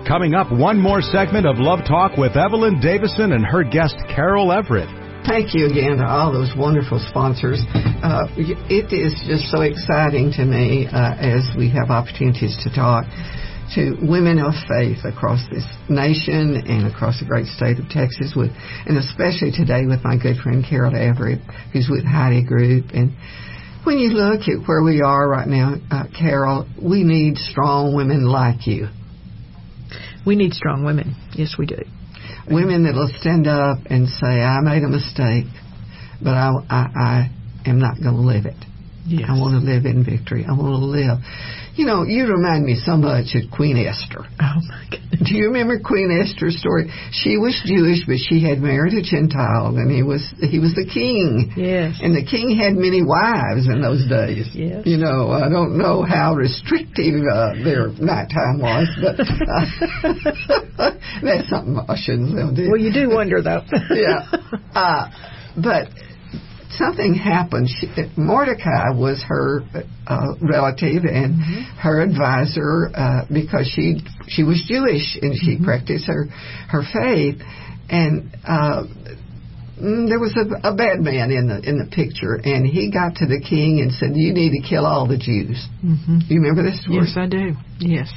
Coming 0.06 0.34
up, 0.34 0.50
one 0.50 0.80
more 0.80 1.00
segment 1.00 1.46
of 1.46 1.60
Love 1.60 1.86
Talk 1.86 2.18
with 2.18 2.36
Evelyn 2.36 2.80
Davison 2.80 3.30
and 3.30 3.46
her 3.46 3.62
guest 3.62 3.94
Carol 4.08 4.50
Everett. 4.50 4.88
Thank 5.24 5.54
you 5.54 5.66
again 5.66 5.98
to 5.98 6.04
all 6.04 6.32
those 6.32 6.52
wonderful 6.58 6.98
sponsors. 6.98 7.62
Uh, 8.02 8.26
it 8.34 8.90
is 8.90 9.14
just 9.28 9.44
so 9.52 9.60
exciting 9.62 10.32
to 10.34 10.44
me 10.44 10.88
uh, 10.90 11.14
as 11.14 11.46
we 11.56 11.70
have 11.70 11.90
opportunities 11.90 12.58
to 12.64 12.70
talk 12.74 13.06
to 13.74 13.96
women 14.02 14.38
of 14.40 14.52
faith 14.66 15.04
across 15.04 15.40
this 15.50 15.64
nation 15.88 16.58
and 16.66 16.86
across 16.86 17.20
the 17.20 17.26
great 17.26 17.46
state 17.46 17.78
of 17.78 17.88
Texas, 17.88 18.34
with, 18.34 18.50
and 18.86 18.98
especially 18.98 19.52
today 19.52 19.86
with 19.86 20.02
my 20.02 20.16
good 20.16 20.36
friend 20.42 20.64
Carol 20.68 20.94
Everett, 20.96 21.38
who's 21.72 21.88
with 21.88 22.04
Heidi 22.04 22.44
Group. 22.44 22.86
And 22.92 23.14
when 23.84 23.98
you 23.98 24.10
look 24.10 24.42
at 24.42 24.66
where 24.66 24.82
we 24.82 25.00
are 25.00 25.28
right 25.28 25.46
now, 25.46 25.76
uh, 25.90 26.04
Carol, 26.18 26.68
we 26.82 27.04
need 27.04 27.38
strong 27.38 27.94
women 27.94 28.26
like 28.26 28.66
you. 28.66 28.88
We 30.26 30.36
need 30.36 30.52
strong 30.52 30.84
women. 30.84 31.16
Yes, 31.32 31.54
we 31.58 31.66
do. 31.66 31.82
women 32.50 32.84
that'll 32.84 33.10
stand 33.20 33.46
up 33.46 33.78
and 33.86 34.08
say, 34.08 34.42
"I 34.42 34.60
made 34.60 34.82
a 34.82 34.88
mistake, 34.88 35.46
but 36.22 36.34
I, 36.34 36.50
I, 36.68 36.86
I 36.96 37.30
am 37.66 37.78
not 37.78 37.94
going 38.02 38.16
to 38.16 38.20
live 38.20 38.46
it. 38.46 38.56
Yes. 39.06 39.28
I 39.28 39.38
want 39.40 39.54
to 39.54 39.64
live 39.64 39.86
in 39.86 40.04
victory. 40.04 40.44
I 40.46 40.52
want 40.52 40.72
to 40.72 40.84
live." 40.84 41.18
You 41.80 41.86
know, 41.86 42.04
you 42.04 42.26
remind 42.26 42.66
me 42.66 42.74
so 42.74 42.94
much 42.98 43.34
of 43.34 43.50
Queen 43.50 43.78
Esther. 43.78 44.26
Oh 44.38 44.60
my 44.68 44.84
goodness. 44.90 45.26
Do 45.26 45.34
you 45.34 45.46
remember 45.46 45.80
Queen 45.80 46.12
Esther's 46.12 46.60
story? 46.60 46.92
She 47.10 47.38
was 47.38 47.56
Jewish, 47.64 48.04
but 48.06 48.18
she 48.20 48.44
had 48.44 48.60
married 48.60 48.92
a 48.92 49.00
Gentile, 49.00 49.72
and 49.78 49.90
he 49.90 50.02
was 50.02 50.20
he 50.44 50.58
was 50.58 50.74
the 50.74 50.84
king. 50.84 51.54
Yes. 51.56 51.96
And 52.02 52.12
the 52.14 52.22
king 52.22 52.52
had 52.54 52.76
many 52.76 53.00
wives 53.00 53.64
in 53.64 53.80
those 53.80 54.06
days. 54.06 54.52
Yes. 54.52 54.84
You 54.84 54.98
know, 54.98 55.30
I 55.32 55.48
don't 55.48 55.78
know 55.78 56.02
how 56.02 56.34
restrictive 56.34 57.24
uh, 57.24 57.56
their 57.64 57.88
nighttime 57.96 58.60
was, 58.60 58.84
but 59.00 59.16
uh, 59.24 60.90
that's 61.24 61.48
something 61.48 61.80
I 61.88 61.96
shouldn't 61.96 62.58
say. 62.58 62.68
Well, 62.68 62.76
you 62.76 62.92
do 62.92 63.08
wonder 63.08 63.40
though. 63.40 63.64
yeah. 63.96 64.28
Uh, 64.74 65.08
but 65.56 65.88
something 66.76 67.14
happened. 67.14 67.68
She, 67.68 67.86
Mordecai 68.16 68.90
was 68.94 69.22
her 69.26 69.62
uh, 70.06 70.34
relative 70.40 71.04
and 71.04 71.40
her 71.78 72.00
advisor 72.00 72.90
uh, 72.94 73.24
because 73.32 73.70
she 73.74 74.00
she 74.28 74.42
was 74.42 74.62
Jewish 74.66 75.18
and 75.20 75.34
she 75.36 75.58
practiced 75.62 76.06
her 76.06 76.26
her 76.68 76.82
faith. 76.82 77.42
And 77.90 78.36
uh, 78.46 78.84
mm, 79.80 80.08
there 80.08 80.20
was 80.20 80.36
a, 80.36 80.68
a 80.68 80.74
bad 80.74 81.00
man 81.00 81.30
in 81.30 81.48
the 81.48 81.60
in 81.68 81.78
the 81.78 81.90
picture, 81.90 82.34
and 82.42 82.66
he 82.66 82.90
got 82.90 83.16
to 83.16 83.26
the 83.26 83.40
king 83.40 83.80
and 83.80 83.92
said, 83.92 84.10
"You 84.14 84.32
need 84.32 84.52
to 84.60 84.68
kill 84.68 84.86
all 84.86 85.06
the 85.06 85.18
Jews." 85.18 85.66
hmm 85.80 86.20
You 86.28 86.40
remember 86.40 86.62
this 86.62 86.80
story? 86.82 87.06
Yes, 87.06 87.14
I 87.16 87.26
do. 87.26 87.54
Yes. 87.80 88.12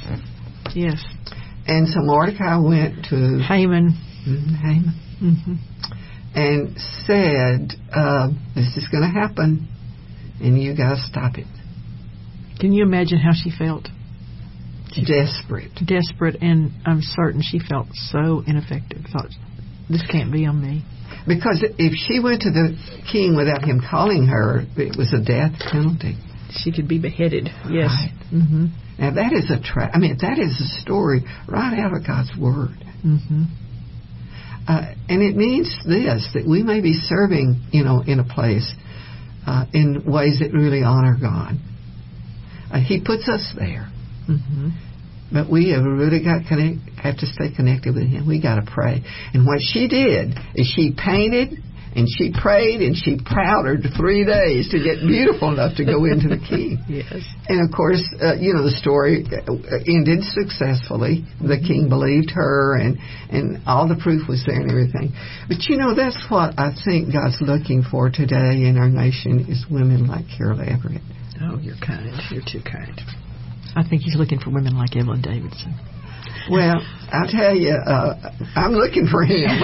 Yes. 0.74 1.04
And 1.66 1.88
so 1.88 2.00
Mordecai 2.02 2.56
went 2.58 3.06
to 3.06 3.42
Haman. 3.42 3.94
Mhm, 4.26 4.56
Haman 4.56 4.94
hmm 5.18 5.54
and 6.34 6.76
said, 7.06 7.72
uh, 7.92 8.28
"This 8.54 8.76
is 8.76 8.88
going 8.88 9.02
to 9.02 9.10
happen, 9.10 9.68
and 10.40 10.60
you 10.60 10.76
got 10.76 10.94
to 10.94 11.02
stop 11.08 11.38
it." 11.38 11.46
Can 12.60 12.72
you 12.72 12.82
imagine 12.84 13.18
how 13.18 13.32
she 13.32 13.50
felt? 13.50 13.88
Desperate. 15.06 15.72
Desperate, 15.84 16.36
and 16.40 16.70
I'm 16.86 17.00
certain 17.02 17.42
she 17.42 17.58
felt 17.58 17.88
so 17.92 18.42
ineffective. 18.46 19.02
Thought, 19.12 19.30
this 19.90 20.04
can't 20.10 20.32
be 20.32 20.46
on 20.46 20.62
me. 20.62 20.84
Because 21.26 21.64
if 21.78 21.92
she 22.06 22.20
went 22.20 22.42
to 22.42 22.50
the 22.50 22.76
king 23.10 23.34
without 23.36 23.64
him 23.64 23.80
calling 23.80 24.26
her, 24.26 24.64
it 24.76 24.96
was 24.96 25.12
a 25.12 25.24
death 25.24 25.52
penalty. 25.70 26.16
She 26.50 26.70
could 26.70 26.86
be 26.86 27.00
beheaded. 27.00 27.48
Yes. 27.68 27.90
Right. 27.90 28.12
hmm 28.30 28.66
Now 28.98 29.10
that 29.14 29.32
is 29.32 29.50
a 29.50 29.60
tra- 29.60 29.90
I 29.92 29.98
mean, 29.98 30.18
that 30.20 30.38
is 30.38 30.60
a 30.60 30.80
story 30.80 31.22
right 31.48 31.78
out 31.80 31.92
of 31.96 32.06
God's 32.06 32.30
word. 32.38 32.76
hmm 33.02 33.44
Uh, 34.66 34.94
and 35.08 35.22
it 35.22 35.36
means 35.36 35.74
this 35.86 36.28
that 36.34 36.46
we 36.48 36.62
may 36.62 36.80
be 36.80 36.94
serving, 36.94 37.60
you 37.72 37.84
know, 37.84 38.02
in 38.06 38.18
a 38.18 38.24
place 38.24 38.70
uh, 39.46 39.66
in 39.72 40.04
ways 40.06 40.38
that 40.40 40.52
really 40.52 40.82
honor 40.82 41.16
God. 41.20 41.54
Uh, 42.72 42.80
he 42.80 43.02
puts 43.04 43.28
us 43.28 43.54
there. 43.58 43.90
hmm 44.26 44.70
But 45.32 45.50
we 45.50 45.70
have 45.70 45.84
really 45.84 46.24
got 46.24 46.46
connect, 46.48 46.78
have 47.02 47.18
to 47.18 47.26
stay 47.26 47.54
connected 47.54 47.94
with 47.94 48.08
Him. 48.08 48.26
We 48.26 48.40
got 48.40 48.56
to 48.56 48.70
pray. 48.70 49.02
And 49.34 49.46
what 49.46 49.60
she 49.60 49.88
did 49.88 50.34
is 50.54 50.72
she 50.74 50.96
painted 50.96 51.58
and 51.94 52.08
she 52.10 52.34
prayed 52.34 52.82
and 52.82 52.96
she 52.96 53.16
powdered 53.22 53.86
three 53.96 54.24
days 54.24 54.68
to 54.70 54.82
get 54.82 54.98
beautiful 55.06 55.52
enough 55.52 55.76
to 55.76 55.84
go 55.84 56.04
into 56.04 56.26
the 56.28 56.42
king. 56.42 56.82
yes. 56.88 57.22
And 57.48 57.62
of 57.62 57.74
course, 57.74 58.02
uh, 58.20 58.34
you 58.34 58.52
know 58.54 58.66
the 58.66 58.74
story 58.74 59.22
uh, 59.22 59.54
ended 59.86 60.26
successfully. 60.34 61.24
The 61.40 61.62
king 61.62 61.88
believed 61.88 62.30
her, 62.34 62.74
and 62.74 62.98
and 63.30 63.62
all 63.66 63.86
the 63.86 63.98
proof 63.98 64.26
was 64.28 64.42
there 64.46 64.60
and 64.60 64.70
everything. 64.70 65.14
But 65.46 65.70
you 65.70 65.78
know 65.78 65.94
that's 65.94 66.18
what 66.28 66.58
I 66.58 66.74
think 66.84 67.14
God's 67.14 67.38
looking 67.40 67.86
for 67.86 68.10
today 68.10 68.66
in 68.66 68.76
our 68.76 68.90
nation 68.90 69.46
is 69.48 69.64
women 69.70 70.06
like 70.06 70.26
Carol 70.36 70.60
Everett. 70.60 71.02
Oh, 71.40 71.58
you're 71.58 71.78
kind. 71.78 72.10
You're 72.30 72.46
too 72.46 72.62
kind. 72.62 72.98
I 73.76 73.82
think 73.86 74.02
He's 74.02 74.16
looking 74.16 74.38
for 74.38 74.50
women 74.50 74.76
like 74.76 74.96
Evelyn 74.96 75.22
Davison. 75.22 75.93
Well, 76.50 76.82
I 77.10 77.26
tell 77.30 77.56
you, 77.56 77.72
uh, 77.72 78.30
I'm 78.54 78.72
looking 78.72 79.06
for 79.06 79.24
him. 79.24 79.48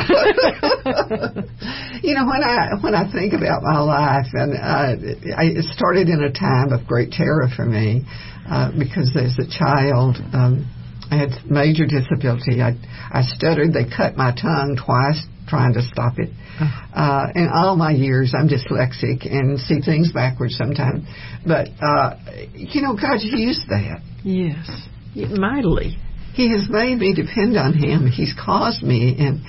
you 2.02 2.14
know, 2.14 2.24
when 2.26 2.42
I 2.42 2.70
when 2.80 2.94
I 2.94 3.04
think 3.12 3.34
about 3.34 3.62
my 3.62 3.80
life, 3.80 4.28
and 4.32 4.54
uh, 4.54 4.96
I, 5.36 5.44
it 5.44 5.66
started 5.76 6.08
in 6.08 6.22
a 6.22 6.32
time 6.32 6.72
of 6.72 6.86
great 6.86 7.12
terror 7.12 7.48
for 7.54 7.66
me 7.66 8.06
uh, 8.48 8.70
because 8.78 9.14
as 9.16 9.38
a 9.38 9.46
child. 9.46 10.16
Um, 10.32 10.64
I 11.12 11.16
had 11.16 11.44
major 11.50 11.86
disability. 11.86 12.62
I 12.62 12.76
I 13.10 13.22
stuttered. 13.22 13.72
They 13.72 13.84
cut 13.84 14.16
my 14.16 14.30
tongue 14.30 14.76
twice 14.78 15.20
trying 15.48 15.74
to 15.74 15.82
stop 15.82 16.16
it. 16.18 16.30
Uh, 16.94 17.26
in 17.34 17.48
all 17.52 17.74
my 17.74 17.90
years, 17.90 18.32
I'm 18.38 18.48
dyslexic 18.48 19.26
and 19.26 19.58
see 19.58 19.80
things 19.80 20.12
backwards 20.12 20.56
sometimes. 20.56 21.08
But 21.44 21.70
uh, 21.82 22.14
you 22.54 22.82
know, 22.82 22.94
God 22.94 23.20
used 23.20 23.66
that. 23.68 24.02
Yes, 24.22 24.70
mightily. 25.14 25.98
He 26.34 26.50
has 26.52 26.68
made 26.68 26.98
me 26.98 27.14
depend 27.14 27.56
on 27.56 27.74
Him. 27.74 28.06
He's 28.06 28.34
caused 28.34 28.82
me. 28.82 29.16
And 29.18 29.40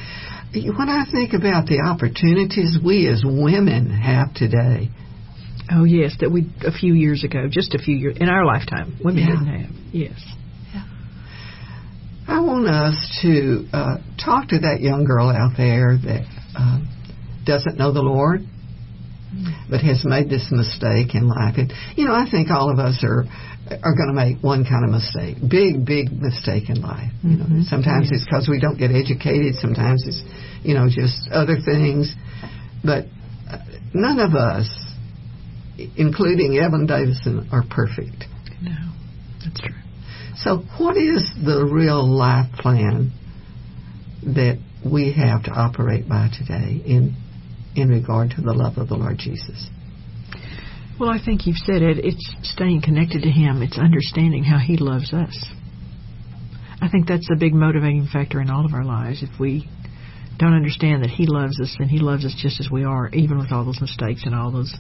when 0.53 0.89
I 0.89 1.05
think 1.09 1.33
about 1.33 1.67
the 1.67 1.81
opportunities 1.85 2.77
we 2.83 3.07
as 3.07 3.23
women 3.25 3.89
have 3.89 4.33
today. 4.33 4.89
Oh, 5.71 5.85
yes, 5.85 6.15
that 6.19 6.29
we, 6.29 6.49
a 6.65 6.71
few 6.71 6.93
years 6.93 7.23
ago, 7.23 7.47
just 7.49 7.73
a 7.75 7.77
few 7.77 7.95
years, 7.95 8.17
in 8.19 8.27
our 8.27 8.45
lifetime, 8.45 8.97
women 9.03 9.23
Yeah. 9.23 9.29
didn't 9.29 9.61
have. 9.61 9.71
Yes. 9.93 10.19
I 12.27 12.39
want 12.39 12.67
us 12.67 13.19
to 13.23 13.65
uh, 13.73 13.97
talk 14.23 14.49
to 14.49 14.59
that 14.59 14.79
young 14.79 15.03
girl 15.05 15.29
out 15.29 15.57
there 15.57 15.97
that 15.97 16.25
uh, 16.55 16.79
doesn't 17.45 17.77
know 17.77 17.91
the 17.91 18.01
Lord, 18.01 18.41
but 19.71 19.79
has 19.81 20.03
made 20.05 20.29
this 20.29 20.49
mistake 20.51 21.15
in 21.15 21.27
life. 21.27 21.55
And 21.57 21.73
you 21.95 22.05
know, 22.05 22.13
I 22.13 22.29
think 22.29 22.51
all 22.51 22.69
of 22.69 22.77
us 22.77 23.03
are 23.03 23.23
are 23.71 23.95
going 23.95 24.09
to 24.09 24.13
make 24.13 24.43
one 24.43 24.65
kind 24.65 24.83
of 24.83 24.91
mistake, 24.91 25.37
big, 25.49 25.85
big 25.85 26.11
mistake 26.11 26.69
in 26.69 26.81
life. 26.81 27.09
You 27.23 27.37
know, 27.37 27.45
Mhm. 27.45 27.63
sometimes 27.63 28.11
it's 28.11 28.25
because 28.25 28.49
we 28.49 28.59
don't 28.59 28.77
get 28.77 28.91
educated. 28.91 29.55
Sometimes 29.55 30.05
it's 30.05 30.21
you 30.63 30.73
know 30.75 30.89
just 30.89 31.29
other 31.31 31.57
things. 31.61 32.13
But 32.83 33.05
uh, 33.49 33.59
none 33.93 34.19
of 34.19 34.35
us, 34.35 34.67
including 35.95 36.57
Evan 36.57 36.85
Davison, 36.85 37.47
are 37.51 37.63
perfect. 37.63 38.25
No, 38.61 38.71
that's 39.43 39.59
true. 39.59 39.75
So, 40.35 40.57
what 40.77 40.97
is 40.97 41.23
the 41.43 41.63
real 41.65 42.05
life 42.05 42.51
plan 42.53 43.11
that 44.23 44.57
we 44.83 45.11
have 45.13 45.43
to 45.43 45.51
operate 45.51 46.09
by 46.09 46.29
today 46.37 46.81
in 46.85 47.15
in 47.75 47.89
regard 47.89 48.31
to 48.31 48.41
the 48.41 48.53
love 48.53 48.77
of 48.77 48.89
the 48.89 48.95
Lord 48.95 49.17
Jesus? 49.17 49.69
Well, 50.99 51.09
I 51.09 51.17
think 51.23 51.47
you've 51.47 51.57
said 51.57 51.81
it. 51.81 51.97
It's 52.03 52.35
staying 52.43 52.81
connected 52.83 53.23
to 53.23 53.29
Him. 53.29 53.61
It's 53.61 53.77
understanding 53.77 54.43
how 54.43 54.59
He 54.59 54.77
loves 54.77 55.13
us. 55.13 55.45
I 56.81 56.89
think 56.89 57.07
that's 57.07 57.29
a 57.31 57.39
big 57.39 57.53
motivating 57.53 58.07
factor 58.11 58.41
in 58.41 58.49
all 58.49 58.65
of 58.65 58.73
our 58.73 58.83
lives. 58.83 59.23
If 59.23 59.39
we 59.39 59.67
don't 60.37 60.53
understand 60.53 61.03
that 61.03 61.09
He 61.09 61.25
loves 61.27 61.59
us 61.59 61.75
and 61.79 61.89
He 61.89 61.99
loves 61.99 62.25
us 62.25 62.35
just 62.39 62.59
as 62.59 62.69
we 62.71 62.83
are, 62.83 63.09
even 63.13 63.37
with 63.37 63.51
all 63.51 63.65
those 63.65 63.81
mistakes 63.81 64.23
and 64.25 64.35
all 64.35 64.51
those 64.51 64.75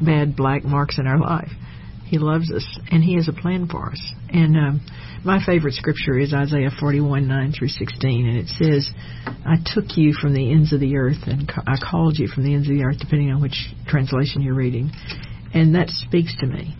bad 0.00 0.36
black 0.36 0.64
marks 0.64 0.98
in 0.98 1.06
our 1.06 1.18
life, 1.18 1.50
He 2.14 2.18
loves 2.20 2.52
us 2.52 2.64
and 2.92 3.02
He 3.02 3.16
has 3.16 3.26
a 3.26 3.32
plan 3.32 3.66
for 3.66 3.90
us. 3.90 4.00
And 4.28 4.56
um, 4.56 4.86
my 5.24 5.44
favorite 5.44 5.74
scripture 5.74 6.16
is 6.16 6.32
Isaiah 6.32 6.70
41 6.78 7.26
9 7.26 7.52
through 7.58 7.68
16, 7.68 8.28
and 8.28 8.38
it 8.38 8.46
says, 8.46 8.88
I 9.26 9.56
took 9.66 9.96
you 9.96 10.12
from 10.12 10.32
the 10.32 10.52
ends 10.52 10.72
of 10.72 10.78
the 10.78 10.96
earth 10.96 11.26
and 11.26 11.48
ca- 11.48 11.64
I 11.66 11.74
called 11.76 12.16
you 12.16 12.28
from 12.28 12.44
the 12.44 12.54
ends 12.54 12.68
of 12.68 12.76
the 12.76 12.84
earth, 12.84 13.00
depending 13.00 13.32
on 13.32 13.42
which 13.42 13.74
translation 13.88 14.42
you're 14.42 14.54
reading. 14.54 14.92
And 15.52 15.74
that 15.74 15.88
speaks 15.88 16.38
to 16.38 16.46
me. 16.46 16.76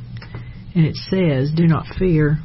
And 0.77 0.87
it 0.87 0.95
says, 0.95 1.51
Do 1.53 1.67
not 1.67 1.87
fear. 1.99 2.39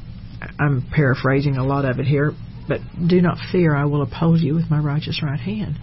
I'm 0.60 0.84
paraphrasing 0.92 1.58
a 1.58 1.66
lot 1.66 1.86
of 1.86 2.00
it 2.00 2.08
here, 2.08 2.32
but 2.68 2.80
do 3.08 3.22
not 3.22 3.38
fear, 3.52 3.76
I 3.76 3.86
will 3.86 4.02
oppose 4.02 4.42
you 4.42 4.56
with 4.56 4.68
my 4.72 4.80
righteous 4.80 5.22
right 5.22 5.40
hand. 5.40 5.76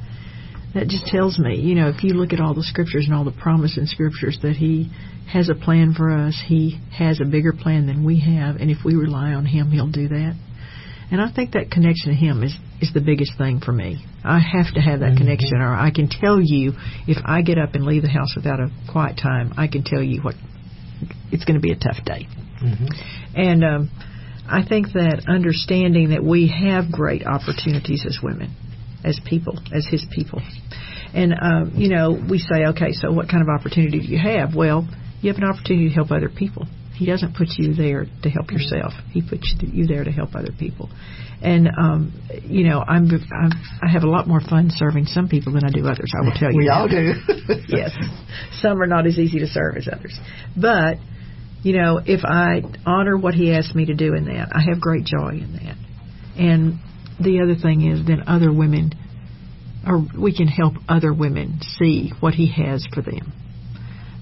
That 0.75 0.89
just 0.89 1.07
tells 1.07 1.39
me, 1.39 1.55
you 1.55 1.77
know, 1.77 1.89
if 1.89 2.03
you 2.03 2.15
look 2.15 2.33
at 2.33 2.41
all 2.41 2.53
the 2.53 2.65
scriptures 2.65 3.05
and 3.07 3.15
all 3.15 3.25
the 3.25 3.31
promise 3.31 3.79
in 3.79 3.87
scriptures 3.87 4.39
that 4.43 4.57
He 4.57 4.91
has 5.33 5.49
a 5.49 5.55
plan 5.55 5.95
for 5.95 6.11
us, 6.11 6.41
He 6.47 6.81
has 6.97 7.21
a 7.21 7.25
bigger 7.25 7.53
plan 7.53 7.87
than 7.87 8.05
we 8.05 8.21
have, 8.21 8.57
and 8.57 8.71
if 8.71 8.79
we 8.85 8.95
rely 8.95 9.33
on 9.33 9.45
Him, 9.47 9.71
He'll 9.71 9.91
do 9.91 10.09
that. 10.09 10.35
And 11.11 11.21
I 11.21 11.31
think 11.31 11.53
that 11.53 11.71
connection 11.71 12.11
to 12.11 12.17
Him 12.17 12.43
is 12.43 12.57
is 12.81 12.93
the 12.93 13.01
biggest 13.01 13.39
thing 13.39 13.61
for 13.65 13.73
me. 13.73 14.05
I 14.23 14.39
have 14.39 14.75
to 14.75 14.81
have 14.81 15.01
that 15.01 15.17
connection, 15.17 15.61
or 15.61 15.75
I 15.75 15.91
can 15.91 16.09
tell 16.09 16.41
you 16.43 16.73
if 17.07 17.17
I 17.25 17.43
get 17.43 17.59
up 17.59 17.75
and 17.75 17.85
leave 17.85 18.03
the 18.03 18.11
house 18.11 18.35
without 18.37 18.61
a 18.61 18.69
quiet 18.91 19.19
time, 19.23 19.55
I 19.57 19.67
can 19.67 19.83
tell 19.83 20.03
you 20.03 20.21
what 20.21 20.35
it's 21.33 21.45
going 21.45 21.55
to 21.55 21.61
be 21.61 21.73
a 21.73 21.77
tough 21.77 22.05
day. 22.05 22.27
And 23.35 23.65
um, 23.65 23.91
I 24.49 24.67
think 24.67 24.93
that 24.93 25.25
understanding 25.29 26.11
that 26.11 26.23
we 26.23 26.49
have 26.49 26.93
great 26.93 27.27
opportunities 27.27 28.05
as 28.07 28.19
women, 28.23 28.55
as 29.05 29.21
people, 29.25 29.59
as 29.73 29.87
His 29.91 30.05
people. 30.11 30.43
And, 31.15 31.33
um, 31.41 31.73
you 31.77 31.89
know, 31.89 32.19
we 32.29 32.39
say, 32.39 32.67
okay, 32.71 32.93
so 32.93 33.13
what 33.13 33.29
kind 33.29 33.43
of 33.43 33.49
opportunity 33.49 34.01
do 34.01 34.07
you 34.07 34.19
have? 34.19 34.55
Well, 34.55 34.87
you 35.23 35.33
have 35.33 35.41
an 35.41 35.49
opportunity 35.49 35.89
to 35.89 35.95
help 35.95 36.11
other 36.11 36.29
people. 36.29 36.67
He 36.95 37.05
doesn't 37.05 37.37
put 37.37 37.49
you 37.59 37.75
there 37.75 38.07
to 38.23 38.31
help 38.31 38.51
yourself. 38.51 38.93
He 39.13 39.21
puts 39.21 39.55
you 39.61 39.87
there 39.87 40.05
to 40.05 40.11
help 40.11 40.35
other 40.35 40.53
people. 40.59 40.89
And 41.43 41.69
um, 41.79 42.13
you 42.43 42.65
know, 42.65 42.81
I'm, 42.81 43.11
I'm 43.11 43.53
I 43.83 43.91
have 43.91 44.03
a 44.03 44.09
lot 44.09 44.27
more 44.27 44.41
fun 44.41 44.71
serving 44.71 45.05
some 45.05 45.29
people 45.29 45.53
than 45.53 45.65
I 45.65 45.71
do 45.71 45.87
others. 45.87 46.11
I 46.17 46.25
will 46.25 46.33
tell 46.33 46.51
you. 46.51 46.57
We 46.57 46.69
all 46.71 46.89
do. 46.89 47.13
yes, 47.69 47.91
some 48.61 48.81
are 48.81 48.87
not 48.87 49.07
as 49.07 49.19
easy 49.19 49.41
to 49.41 49.47
serve 49.47 49.77
as 49.77 49.89
others. 49.93 50.19
But 50.57 50.97
you 51.63 51.77
know, 51.77 52.01
if 52.05 52.25
I 52.25 52.63
honor 52.87 53.19
what 53.19 53.35
He 53.35 53.53
asked 53.53 53.75
me 53.75 53.87
to 53.87 53.95
do 53.95 54.15
in 54.15 54.25
that, 54.27 54.49
I 54.55 54.63
have 54.63 54.81
great 54.81 55.05
joy 55.05 55.31
in 55.31 55.53
that. 55.55 55.77
And 56.39 56.79
the 57.21 57.41
other 57.43 57.55
thing 57.61 57.91
is, 57.91 58.07
then 58.07 58.25
other 58.27 58.53
women, 58.53 58.93
or 59.87 60.03
we 60.19 60.35
can 60.35 60.49
help 60.49 60.75
other 60.89 61.13
women 61.13 61.61
see 61.79 62.13
what 62.21 62.35
He 62.35 62.53
has 62.53 62.87
for 62.95 63.03
them, 63.03 63.33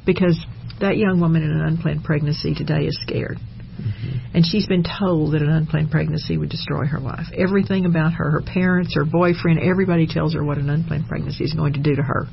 because 0.04 0.44
that 0.80 0.96
young 0.96 1.20
woman 1.20 1.42
in 1.42 1.50
an 1.50 1.60
unplanned 1.60 2.04
pregnancy 2.04 2.54
today 2.54 2.86
is 2.86 2.98
scared. 3.02 3.38
Mm-hmm. 3.38 4.36
And 4.36 4.44
she's 4.46 4.66
been 4.66 4.84
told 4.84 5.34
that 5.34 5.42
an 5.42 5.50
unplanned 5.50 5.90
pregnancy 5.90 6.36
would 6.36 6.48
destroy 6.48 6.86
her 6.86 7.00
life. 7.00 7.26
Everything 7.36 7.86
about 7.86 8.14
her, 8.14 8.30
her 8.30 8.42
parents, 8.42 8.94
her 8.94 9.04
boyfriend, 9.04 9.60
everybody 9.60 10.06
tells 10.06 10.34
her 10.34 10.44
what 10.44 10.58
an 10.58 10.70
unplanned 10.70 11.08
pregnancy 11.08 11.44
is 11.44 11.52
going 11.54 11.74
to 11.74 11.80
do 11.80 11.94
to 11.94 12.02
her. 12.02 12.26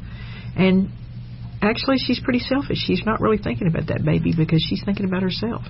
And 0.56 0.90
actually, 1.62 1.98
she's 1.98 2.20
pretty 2.20 2.40
selfish. 2.40 2.78
She's 2.86 3.04
not 3.06 3.22
really 3.22 3.38
thinking 3.38 3.68
about 3.68 3.88
that 3.88 4.04
baby 4.04 4.34
because 4.36 4.66
she's 4.68 4.84
thinking 4.84 5.06
about 5.06 5.24
herself. 5.24 5.64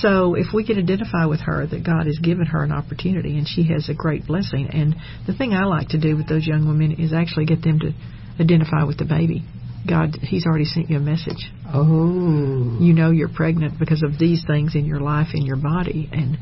So 0.00 0.34
if 0.34 0.46
we 0.54 0.64
can 0.64 0.78
identify 0.78 1.26
with 1.26 1.40
her 1.40 1.66
that 1.66 1.84
God 1.84 2.06
has 2.06 2.18
given 2.18 2.46
her 2.46 2.64
an 2.64 2.72
opportunity 2.72 3.36
and 3.36 3.46
she 3.46 3.64
has 3.68 3.88
a 3.88 3.94
great 3.94 4.26
blessing, 4.26 4.68
and 4.72 4.96
the 5.26 5.34
thing 5.34 5.52
I 5.52 5.64
like 5.64 5.88
to 5.88 6.00
do 6.00 6.16
with 6.16 6.28
those 6.28 6.46
young 6.46 6.66
women 6.66 6.92
is 6.92 7.12
actually 7.12 7.44
get 7.44 7.62
them 7.62 7.78
to 7.80 7.92
identify 8.40 8.84
with 8.84 8.96
the 8.96 9.04
baby. 9.04 9.44
God, 9.88 10.16
He's 10.22 10.46
already 10.46 10.64
sent 10.64 10.90
you 10.90 10.96
a 10.96 11.00
message. 11.00 11.50
Oh. 11.66 12.78
You 12.80 12.92
know 12.92 13.10
you're 13.10 13.28
pregnant 13.28 13.78
because 13.78 14.02
of 14.02 14.18
these 14.18 14.44
things 14.46 14.74
in 14.74 14.84
your 14.84 15.00
life, 15.00 15.28
in 15.34 15.44
your 15.44 15.56
body, 15.56 16.08
and 16.12 16.38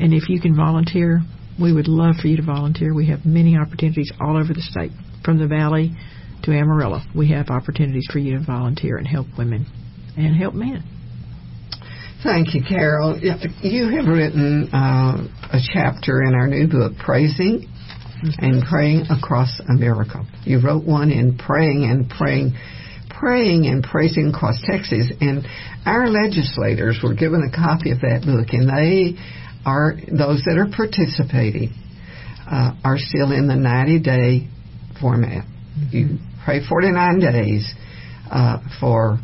And 0.00 0.12
if 0.12 0.28
you 0.28 0.40
can 0.40 0.56
volunteer, 0.56 1.22
we 1.60 1.72
would 1.72 1.86
love 1.86 2.16
for 2.20 2.26
you 2.26 2.38
to 2.38 2.42
volunteer. 2.42 2.92
We 2.92 3.06
have 3.10 3.24
many 3.24 3.56
opportunities 3.56 4.10
all 4.20 4.36
over 4.36 4.52
the 4.52 4.60
state, 4.60 4.90
from 5.24 5.38
the 5.38 5.46
Valley 5.46 5.92
to 6.44 6.52
Amarillo. 6.52 7.00
We 7.14 7.30
have 7.30 7.50
opportunities 7.50 8.08
for 8.12 8.18
you 8.18 8.38
to 8.38 8.44
volunteer 8.44 8.96
and 8.96 9.06
help 9.06 9.26
women 9.36 9.66
and 10.16 10.36
help 10.36 10.54
men. 10.54 10.82
Thank 12.22 12.54
you, 12.54 12.62
Carol. 12.66 13.18
You 13.18 13.96
have 13.96 14.06
written 14.06 14.70
uh, 14.72 15.28
a 15.52 15.58
chapter 15.72 16.22
in 16.22 16.34
our 16.34 16.46
new 16.46 16.66
book, 16.66 16.92
Praising 16.98 17.68
and 18.38 18.62
Praying 18.64 19.06
Across 19.10 19.60
America. 19.68 20.24
You 20.44 20.60
wrote 20.60 20.84
one 20.84 21.10
in 21.10 21.36
Praying 21.36 21.84
and 21.84 22.08
Praying, 22.08 22.54
Praying 23.10 23.66
and 23.66 23.84
Praising 23.84 24.32
Across 24.34 24.62
Texas, 24.64 25.12
and 25.20 25.46
our 25.84 26.08
legislators 26.08 27.00
were 27.02 27.14
given 27.14 27.42
a 27.42 27.54
copy 27.54 27.90
of 27.90 28.00
that 28.00 28.22
book, 28.24 28.48
and 28.52 28.68
they 28.68 29.20
are 29.66 29.94
those 30.08 30.42
that 30.44 30.56
are 30.56 30.68
participating 30.74 31.74
uh, 32.50 32.72
are 32.84 32.98
still 32.98 33.32
in 33.32 33.48
the 33.48 33.56
90 33.56 34.00
day 34.00 34.48
format. 35.00 35.44
You 35.90 36.18
pray 36.44 36.60
49 36.66 37.20
days 37.20 37.72
uh, 38.30 38.58
for 38.80 39.18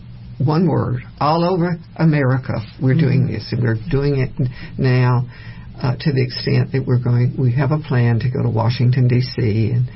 one 0.44 0.68
word 0.68 1.02
all 1.20 1.44
over 1.44 1.76
America. 1.96 2.54
We're 2.82 2.98
doing 2.98 3.26
this, 3.26 3.52
and 3.52 3.62
we're 3.62 3.78
doing 3.90 4.18
it 4.20 4.30
now 4.78 5.28
uh, 5.82 5.96
to 5.96 6.12
the 6.12 6.24
extent 6.24 6.72
that 6.72 6.84
we're 6.86 7.02
going. 7.02 7.36
We 7.38 7.52
have 7.54 7.70
a 7.72 7.78
plan 7.78 8.20
to 8.20 8.30
go 8.30 8.42
to 8.42 8.50
Washington 8.50 9.08
D.C. 9.08 9.72
and 9.74 9.88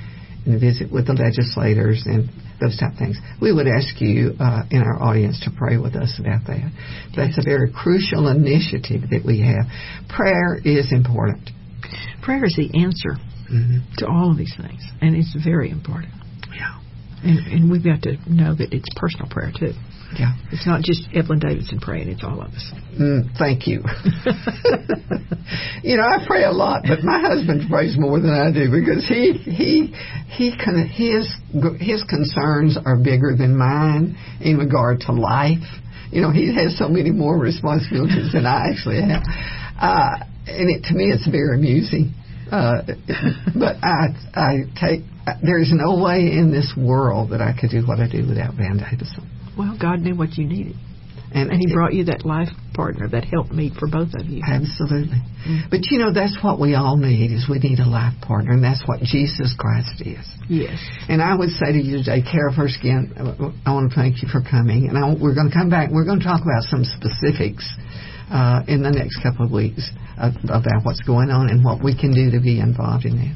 and 0.47 0.61
visit 0.61 0.93
with 0.93 1.07
the 1.07 1.15
legislators 1.15 2.03
and 2.05 2.29
those 2.61 2.77
type 2.79 2.93
of 2.93 2.99
things. 2.99 3.17
We 3.41 3.53
would 3.53 3.67
ask 3.67 4.01
you 4.01 4.37
uh, 4.39 4.65
in 4.71 4.83
our 4.83 5.03
audience 5.03 5.41
to 5.45 5.51
pray 5.57 5.79
with 5.79 5.97
us 5.97 6.21
about 6.21 6.45
that. 6.47 6.69
That's 7.17 7.39
a 7.39 7.43
very 7.43 7.73
crucial 7.73 8.29
initiative 8.29 9.09
that 9.11 9.25
we 9.25 9.41
have. 9.41 9.65
Prayer 10.09 10.61
is 10.63 10.93
important. 10.93 11.49
Prayer 12.23 12.45
is 12.45 12.57
the 12.57 12.69
answer 12.77 13.17
hmm 13.49 13.79
to 13.99 14.07
all 14.07 14.31
of 14.31 14.39
these 14.39 14.55
things, 14.57 14.83
and 15.01 15.15
it's 15.15 15.37
very 15.45 15.71
important. 15.71 16.13
Yeah. 16.55 16.81
And, 17.25 17.39
and 17.49 17.71
we've 17.71 17.83
got 17.83 18.03
to 18.03 18.19
know 18.29 18.55
that 18.55 18.73
it's 18.73 18.89
personal 18.97 19.29
prayer 19.31 19.51
too. 19.51 19.73
Yeah. 20.19 20.35
It's 20.53 20.67
not 20.67 20.83
just 20.83 21.09
Evelyn 21.15 21.39
Davison 21.39 21.81
praying; 21.81 22.09
it's 22.09 22.23
all 22.23 22.43
of 22.43 22.53
us. 22.53 22.73
Mm, 23.01 23.33
thank 23.39 23.67
you. 23.67 23.81
you 25.83 25.97
know, 25.97 26.05
I 26.05 26.19
pray 26.27 26.45
a 26.45 26.53
lot, 26.53 26.83
but 26.87 27.03
my 27.03 27.21
husband 27.21 27.71
prays 27.71 27.97
more 27.99 28.21
than 28.21 28.31
I 28.31 28.53
do 28.53 28.71
because 28.71 29.09
he 29.09 29.33
he 29.33 29.95
he 30.29 30.55
con- 30.55 30.87
his 30.87 31.27
his 31.81 32.05
concerns 32.05 32.77
are 32.85 32.97
bigger 32.97 33.35
than 33.37 33.57
mine 33.57 34.17
in 34.41 34.59
regard 34.59 35.01
to 35.09 35.13
life. 35.13 35.65
You 36.13 36.21
know, 36.21 36.31
he 36.31 36.55
has 36.55 36.79
so 36.79 36.89
many 36.89 37.11
more 37.11 37.39
responsibilities 37.39 38.33
than 38.33 38.47
I 38.47 38.71
actually 38.71 39.01
have, 39.01 39.23
uh, 39.81 40.25
and 40.47 40.71
it 40.71 40.85
to 40.85 40.95
me 40.95 41.11
it's 41.11 41.27
very 41.27 41.57
amusing. 41.57 42.13
Uh, 42.53 42.83
but 43.59 43.83
I 43.83 44.15
I 44.35 44.59
take 44.79 45.01
there 45.43 45.59
is 45.61 45.73
no 45.73 46.03
way 46.03 46.33
in 46.33 46.51
this 46.53 46.73
world 46.77 47.31
that 47.31 47.41
I 47.41 47.53
could 47.59 47.71
do 47.71 47.83
what 47.87 48.01
I 48.01 48.09
do 48.09 48.27
without 48.29 48.55
Van 48.55 48.77
Davison. 48.79 49.29
Well, 49.57 49.77
God 49.81 50.01
knew 50.01 50.17
what 50.17 50.37
you 50.37 50.45
needed, 50.47 50.75
And, 51.33 51.51
and 51.51 51.59
He 51.61 51.71
it- 51.71 51.75
brought 51.75 51.95
you 51.95 52.05
that 52.05 52.25
life 52.27 52.49
partner 52.75 53.07
that 53.09 53.25
helped 53.25 53.53
me 53.53 53.71
for 53.79 53.87
both 53.87 54.11
of 54.19 54.27
you. 54.27 54.43
Absolutely. 54.45 55.19
But 55.71 55.87
you 55.91 55.99
know, 55.99 56.13
that's 56.13 56.37
what 56.43 56.59
we 56.59 56.75
all 56.75 56.97
need 56.97 57.31
is 57.31 57.47
we 57.49 57.59
need 57.61 57.79
a 57.79 57.87
life 57.89 58.15
partner, 58.21 58.53
and 58.53 58.65
that's 58.65 58.83
what 58.87 58.99
Jesus 59.01 59.55
Christ 59.57 60.03
is. 60.03 60.27
Yes. 60.49 60.75
And 61.09 61.23
I 61.23 61.37
would 61.37 61.51
say 61.51 61.71
to 61.73 61.79
you 61.79 61.99
today, 61.99 62.21
Carol, 62.23 62.53
first 62.57 62.81
again, 62.81 63.13
I 63.65 63.71
want 63.73 63.91
to 63.91 63.95
thank 63.95 64.23
you 64.23 64.29
for 64.29 64.43
coming. 64.43 64.89
And 64.89 64.99
I, 64.99 65.15
we're 65.15 65.35
going 65.35 65.49
to 65.51 65.55
come 65.55 65.71
back. 65.71 65.91
We're 65.93 66.05
going 66.05 66.19
to 66.19 66.25
talk 66.27 66.43
about 66.43 66.65
some 66.67 66.83
specifics 66.83 67.63
uh, 68.31 68.63
in 68.67 68.83
the 68.83 68.91
next 68.91 69.23
couple 69.23 69.47
of 69.47 69.53
weeks 69.53 69.87
uh, 70.19 70.33
about 70.51 70.83
what's 70.83 71.01
going 71.07 71.31
on 71.31 71.49
and 71.49 71.63
what 71.65 71.79
we 71.85 71.95
can 71.95 72.11
do 72.13 72.31
to 72.33 72.41
be 72.43 72.59
involved 72.59 73.05
in 73.05 73.17
that. 73.23 73.35